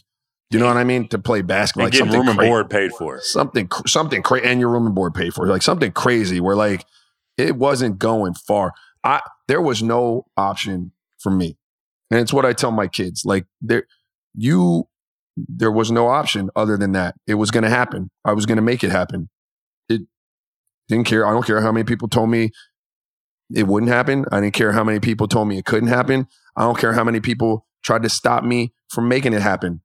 you 0.51 0.59
know 0.59 0.67
what 0.67 0.77
I 0.79 0.85
mean? 0.85 1.07
To 1.09 1.19
play 1.19 1.43
basketball, 1.43 1.87
And 1.87 1.95
like 1.95 2.03
getting 2.03 2.19
room 2.19 2.29
and 2.29 2.39
cra- 2.39 2.47
board 2.49 2.71
paid 2.71 2.93
for. 2.93 3.21
something 3.21 3.69
cr- 3.69 3.87
something 3.87 4.23
crazy, 4.23 4.47
and 4.47 4.59
your 4.61 4.71
room 4.71 4.87
and 4.87 4.95
board 4.95 5.15
paid 5.15 5.35
for, 5.35 5.47
like 5.47 5.63
something 5.63 5.93
crazy. 5.93 6.41
Where 6.41 6.57
like 6.57 6.87
it 7.37 7.57
wasn't 7.57 7.99
going 7.99 8.35
far. 8.35 8.73
I 9.05 9.21
there 9.49 9.61
was 9.61 9.83
no 9.83 10.27
option 10.37 10.93
for 11.19 11.31
me, 11.31 11.59
and 12.11 12.19
it's 12.21 12.33
what 12.33 12.47
I 12.47 12.53
tell 12.55 12.71
my 12.73 12.87
kids. 12.89 13.25
Like 13.27 13.45
there, 13.61 13.85
you, 14.35 14.89
there 15.37 15.71
was 15.71 15.91
no 15.91 16.09
option 16.09 16.49
other 16.57 16.77
than 16.79 16.93
that. 16.93 17.15
It 17.27 17.35
was 17.35 17.51
going 17.51 17.65
to 17.65 17.71
happen. 17.71 18.11
I 18.25 18.33
was 18.33 18.47
going 18.47 18.57
to 18.57 18.63
make 18.63 18.83
it 18.83 18.91
happen. 18.91 19.29
It 19.91 20.03
didn't 20.89 21.07
care. 21.07 21.27
I 21.27 21.33
don't 21.33 21.47
care 21.47 21.61
how 21.61 21.71
many 21.73 21.85
people 21.85 22.09
told 22.09 22.31
me 22.31 22.51
it 23.55 23.67
wouldn't 23.67 23.91
happen. 23.91 24.25
I 24.33 24.41
didn't 24.41 24.55
care 24.55 24.73
how 24.73 24.85
many 24.85 25.01
people 25.01 25.29
told 25.29 25.49
me 25.49 25.59
it 25.59 25.65
couldn't 25.65 25.89
happen. 25.89 26.27
I 26.57 26.63
don't 26.63 26.79
care 26.79 26.93
how 26.93 27.05
many 27.05 27.21
people 27.21 27.67
tried 27.83 28.03
to 28.03 28.09
stop 28.09 28.45
me 28.45 28.75
from 28.91 29.09
making 29.09 29.33
it 29.33 29.43
happen. 29.43 29.81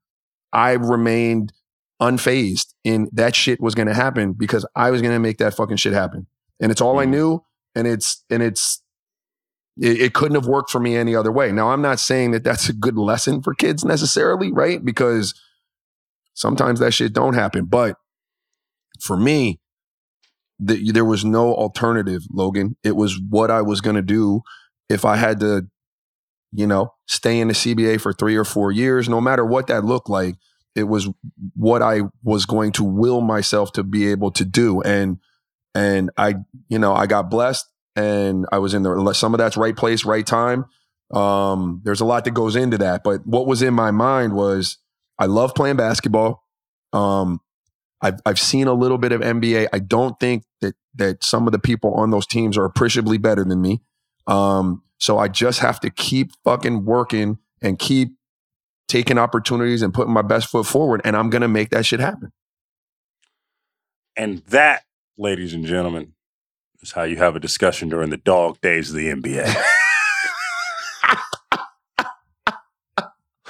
I 0.52 0.72
remained 0.74 1.54
unfazed 2.02 2.74
in 2.84 3.10
that 3.14 3.36
shit 3.36 3.62
was 3.62 3.76
going 3.76 3.88
to 3.88 3.94
happen 3.94 4.34
because 4.34 4.66
I 4.76 4.92
was 4.92 5.02
going 5.02 5.14
to 5.14 5.20
make 5.20 5.38
that 5.38 5.54
fucking 5.56 5.78
shit 5.78 5.94
happen. 5.94 6.28
And 6.60 6.72
it's 6.72 6.82
all 6.82 7.00
I 7.00 7.06
Mhm. 7.06 7.10
knew. 7.10 7.44
And 7.76 7.88
it's, 7.88 8.24
and 8.30 8.44
it's, 8.44 8.82
it, 9.80 10.00
it 10.02 10.14
couldn't 10.14 10.36
have 10.36 10.48
worked 10.48 10.70
for 10.70 10.80
me 10.80 10.96
any 10.96 11.16
other 11.16 11.32
way. 11.32 11.52
Now, 11.52 11.72
I'm 11.72 11.82
not 11.82 12.00
saying 12.00 12.32
that 12.32 12.44
that's 12.44 12.70
a 12.70 12.74
good 12.74 12.98
lesson 12.98 13.42
for 13.42 13.54
kids 13.56 13.84
necessarily, 13.86 14.52
right? 14.52 14.84
Because 14.84 15.34
sometimes 16.34 16.80
that 16.80 16.94
shit 16.94 17.14
don't 17.14 17.34
happen. 17.34 17.66
But 17.66 17.98
for 19.00 19.18
me, 19.18 19.60
the, 20.66 20.92
there 20.92 21.06
was 21.06 21.26
no 21.26 21.54
alternative, 21.54 22.24
Logan. 22.32 22.76
It 22.84 22.96
was 22.96 23.20
what 23.30 23.52
I 23.52 23.62
was 23.62 23.82
going 23.82 23.96
to 23.96 24.02
do 24.02 24.42
if 24.90 25.06
I 25.06 25.16
had 25.16 25.40
to, 25.42 25.68
you 26.52 26.68
know, 26.68 26.94
stay 27.08 27.40
in 27.40 27.48
the 27.48 27.54
CBA 27.54 28.00
for 28.00 28.14
three 28.14 28.36
or 28.36 28.46
four 28.46 28.72
years, 28.72 29.10
no 29.10 29.20
matter 29.20 29.46
what 29.46 29.68
that 29.68 29.84
looked 29.84 30.10
like. 30.10 30.36
It 30.76 30.84
was 30.84 31.08
what 31.56 31.82
I 31.82 32.02
was 32.24 32.46
going 32.46 32.72
to 32.74 32.84
will 32.84 33.22
myself 33.22 33.74
to 33.74 33.84
be 33.84 34.10
able 34.10 34.32
to 34.32 34.46
do. 34.46 34.82
And, 34.82 35.20
and 35.76 36.10
I, 36.18 36.36
you 36.68 36.80
know, 36.80 36.94
I 36.94 37.06
got 37.06 37.30
blessed 37.30 37.66
and 37.96 38.48
I 38.52 38.58
was 38.58 38.74
in 38.74 38.84
the, 38.84 39.14
some 39.14 39.34
of 39.34 39.38
that's 39.38 39.58
right 39.58 39.76
place, 39.76 40.04
right 40.04 40.26
time. 40.26 40.66
Um, 41.14 41.82
there's 41.84 42.02
a 42.02 42.06
lot 42.06 42.26
that 42.26 42.32
goes 42.32 42.56
into 42.56 42.80
that. 42.80 43.04
But 43.04 43.26
what 43.28 43.46
was 43.46 43.62
in 43.62 43.74
my 43.76 43.92
mind 43.92 44.34
was 44.34 44.78
I 45.20 45.28
love 45.28 45.54
playing 45.54 45.76
basketball. 45.76 46.44
Um, 46.92 47.40
I've 48.04 48.20
I've 48.26 48.40
seen 48.40 48.68
a 48.68 48.74
little 48.74 48.98
bit 49.00 49.12
of 49.12 49.22
NBA. 49.22 49.68
I 49.74 49.80
don't 49.80 50.20
think 50.20 50.44
that 50.62 50.76
that 50.96 51.24
some 51.24 51.48
of 51.48 51.54
the 51.54 51.60
people 51.60 51.94
on 51.96 52.12
those 52.12 52.28
teams 52.28 52.58
are 52.58 52.66
appreciably 52.66 53.18
better 53.18 53.44
than 53.44 53.62
me. 53.62 53.82
Um, 54.28 54.84
so 55.00 55.18
I 55.18 55.28
just 55.30 55.60
have 55.60 55.80
to 55.80 55.90
keep 55.90 56.32
fucking 56.44 56.86
working 56.86 57.40
and 57.62 57.80
keep 57.80 58.10
taking 58.88 59.18
opportunities 59.18 59.82
and 59.82 59.94
putting 59.94 60.14
my 60.14 60.22
best 60.22 60.50
foot 60.50 60.66
forward, 60.68 61.02
and 61.04 61.16
I'm 61.16 61.30
gonna 61.30 61.48
make 61.48 61.70
that 61.70 61.86
shit 61.86 62.00
happen. 62.00 62.32
And 64.16 64.40
that, 64.50 64.84
ladies 65.18 65.54
and 65.54 65.66
gentlemen, 65.66 66.14
is 66.82 66.92
how 66.92 67.04
you 67.04 67.16
have 67.18 67.36
a 67.36 67.40
discussion 67.40 67.90
during 67.90 68.10
the 68.12 68.18
dog 68.18 68.60
days 68.62 68.90
of 68.90 68.96
the 68.98 69.08
NBA. 69.08 69.56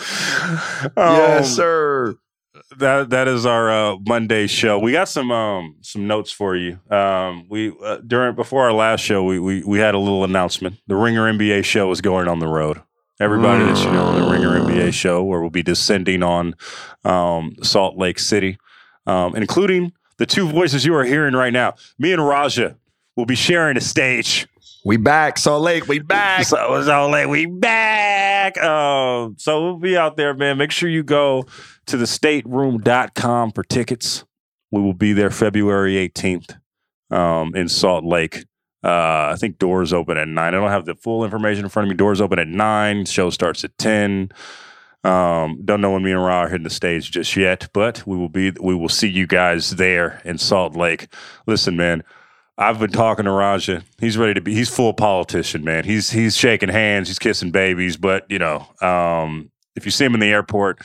yes, 0.97 1.45
Um, 1.49 1.56
sir. 1.56 2.16
That 2.80 3.09
that 3.11 3.28
is 3.28 3.45
our 3.45 3.71
uh, 3.71 3.97
Monday 4.07 4.47
show. 4.47 4.80
We 4.80 4.91
got 4.91 5.09
some 5.09 5.32
um 5.32 5.78
some 5.82 6.07
notes 6.07 6.32
for 6.32 6.55
you. 6.55 6.80
Um, 6.89 7.47
we 7.49 7.74
uh, 7.84 7.97
during 8.05 8.36
before 8.36 8.63
our 8.63 8.74
last 8.74 9.01
show, 9.01 9.24
we, 9.24 9.39
we 9.39 9.63
we 9.63 9.80
had 9.80 9.95
a 9.95 9.99
little 9.99 10.24
announcement. 10.24 10.78
The 10.88 10.95
Ringer 10.95 11.32
NBA 11.32 11.65
show 11.65 11.91
is 11.91 12.01
going 12.01 12.28
on 12.28 12.39
the 12.39 12.47
road. 12.47 12.82
Everybody 13.19 13.63
that 13.63 13.78
you 13.78 13.91
know, 13.91 14.19
the 14.19 14.30
Ringer 14.30 14.59
NBA 14.59 14.93
show, 14.93 15.24
where 15.24 15.39
we'll 15.39 15.49
be 15.49 15.63
descending 15.63 16.24
on 16.24 16.55
um, 17.05 17.55
Salt 17.61 17.97
Lake 17.97 18.19
City, 18.19 18.57
um, 19.05 19.36
including 19.36 19.93
the 20.17 20.26
two 20.26 20.47
voices 20.47 20.86
you 20.86 20.95
are 20.95 21.03
hearing 21.03 21.34
right 21.34 21.53
now. 21.53 21.76
Me 21.99 22.11
and 22.11 22.26
Raja 22.26 22.76
will 23.15 23.26
be 23.26 23.36
sharing 23.36 23.78
a 23.78 23.82
stage. 23.82 24.47
We 24.86 24.97
back, 24.97 25.38
Salt 25.38 25.61
Lake. 25.61 25.88
We 25.88 25.99
back. 25.99 26.51
All 26.51 27.09
like 27.09 27.28
we 27.28 27.45
back. 27.45 28.12
Um, 28.58 29.36
so 29.38 29.64
we'll 29.64 29.78
be 29.78 29.97
out 29.97 30.18
there, 30.18 30.34
man. 30.34 30.58
Make 30.58 30.72
sure 30.72 30.89
you 30.89 31.04
go 31.04 31.45
to 31.88 31.97
the 31.97 32.08
stateroom.com 32.08 33.51
for 33.51 33.64
tickets. 33.64 34.26
We 34.72 34.82
will 34.82 34.93
be 34.93 35.14
there 35.14 35.30
February 35.30 35.95
18th 35.95 36.58
um, 37.12 37.56
in 37.56 37.70
Salt 37.70 38.04
Lake. 38.04 38.45
Uh, 38.84 39.32
I 39.32 39.36
think 39.38 39.60
doors 39.60 39.93
open 39.93 40.18
at 40.18 40.28
nine. 40.28 40.54
I 40.54 40.58
don't 40.58 40.70
have 40.70 40.86
the 40.86 40.95
full 40.95 41.24
information 41.24 41.64
in 41.64 41.70
front 41.70 41.88
of 41.88 41.89
me. 41.89 41.95
Doors 41.95 42.20
open 42.20 42.39
at 42.39 42.47
nine. 42.47 43.06
Show 43.06 43.30
starts 43.30 43.64
at 43.64 43.78
10. 43.78 44.32
Um, 45.06 45.62
don't 45.64 45.82
know 45.82 45.91
when 45.91 46.04
me 46.04 46.12
and 46.12 46.24
Ra 46.24 46.41
are 46.41 46.49
hitting 46.49 46.64
the 46.64 46.70
stage 46.70 47.12
just 47.12 47.36
yet, 47.36 47.68
but 47.74 48.06
we 48.08 48.18
will 48.18 48.30
be 48.30 48.51
we 48.62 48.74
will 48.74 48.89
see 48.89 49.10
you 49.10 49.28
guys 49.28 49.72
there 49.72 50.22
in 50.24 50.38
Salt 50.38 50.76
Lake. 50.76 51.08
Listen, 51.45 51.76
man, 51.76 52.04
I've 52.58 52.80
been 52.80 52.91
talking 52.91 53.26
to 53.26 53.32
Raja. 53.32 53.84
He's 53.99 54.18
ready 54.18 54.36
to 54.36 54.41
be. 54.41 54.54
He's 54.54 54.70
full 54.70 54.93
politician, 54.93 55.64
man. 55.64 55.86
He's 55.86 56.12
he's 56.12 56.38
shaking 56.38 56.70
hands. 56.70 57.08
He's 57.08 57.20
kissing 57.20 57.51
babies. 57.51 57.97
But 57.97 58.26
you 58.30 58.39
know, 58.39 58.68
um, 58.82 59.51
if 59.76 59.86
you 59.86 59.91
see 59.91 60.06
him 60.06 60.14
in 60.14 60.20
the 60.20 60.28
airport, 60.28 60.80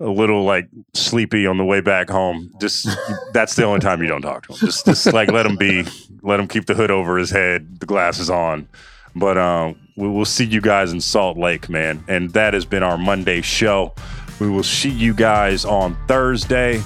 a 0.00 0.08
little 0.08 0.44
like 0.44 0.68
sleepy 0.92 1.46
on 1.46 1.58
the 1.58 1.64
way 1.64 1.80
back 1.80 2.10
home, 2.10 2.52
just 2.60 2.88
that's 3.32 3.54
the 3.54 3.64
only 3.64 3.80
time 3.80 4.02
you 4.02 4.08
don't 4.08 4.22
talk 4.22 4.46
to 4.46 4.52
him. 4.52 4.58
Just 4.58 4.84
just 4.84 5.12
like 5.12 5.30
let 5.30 5.46
him 5.46 5.56
be. 5.56 5.84
Let 6.22 6.40
him 6.40 6.48
keep 6.48 6.66
the 6.66 6.74
hood 6.74 6.90
over 6.90 7.18
his 7.18 7.30
head, 7.30 7.80
the 7.80 7.86
glasses 7.86 8.28
on. 8.30 8.66
But 9.14 9.38
um, 9.38 9.76
we 9.96 10.08
will 10.08 10.24
see 10.24 10.44
you 10.44 10.60
guys 10.60 10.92
in 10.92 11.00
Salt 11.00 11.38
Lake, 11.38 11.68
man. 11.68 12.02
And 12.08 12.32
that 12.32 12.54
has 12.54 12.64
been 12.64 12.82
our 12.82 12.98
Monday 12.98 13.42
show. 13.42 13.94
We 14.40 14.48
will 14.48 14.64
see 14.64 14.90
you 14.90 15.14
guys 15.14 15.64
on 15.64 15.96
Thursday. 16.08 16.82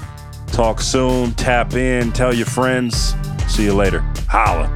Talk 0.53 0.81
soon. 0.81 1.33
Tap 1.33 1.75
in. 1.75 2.13
Tell 2.13 2.35
your 2.35 2.47
friends. 2.47 3.15
See 3.49 3.65
you 3.65 3.75
later. 3.75 4.01
Holla. 4.29 4.73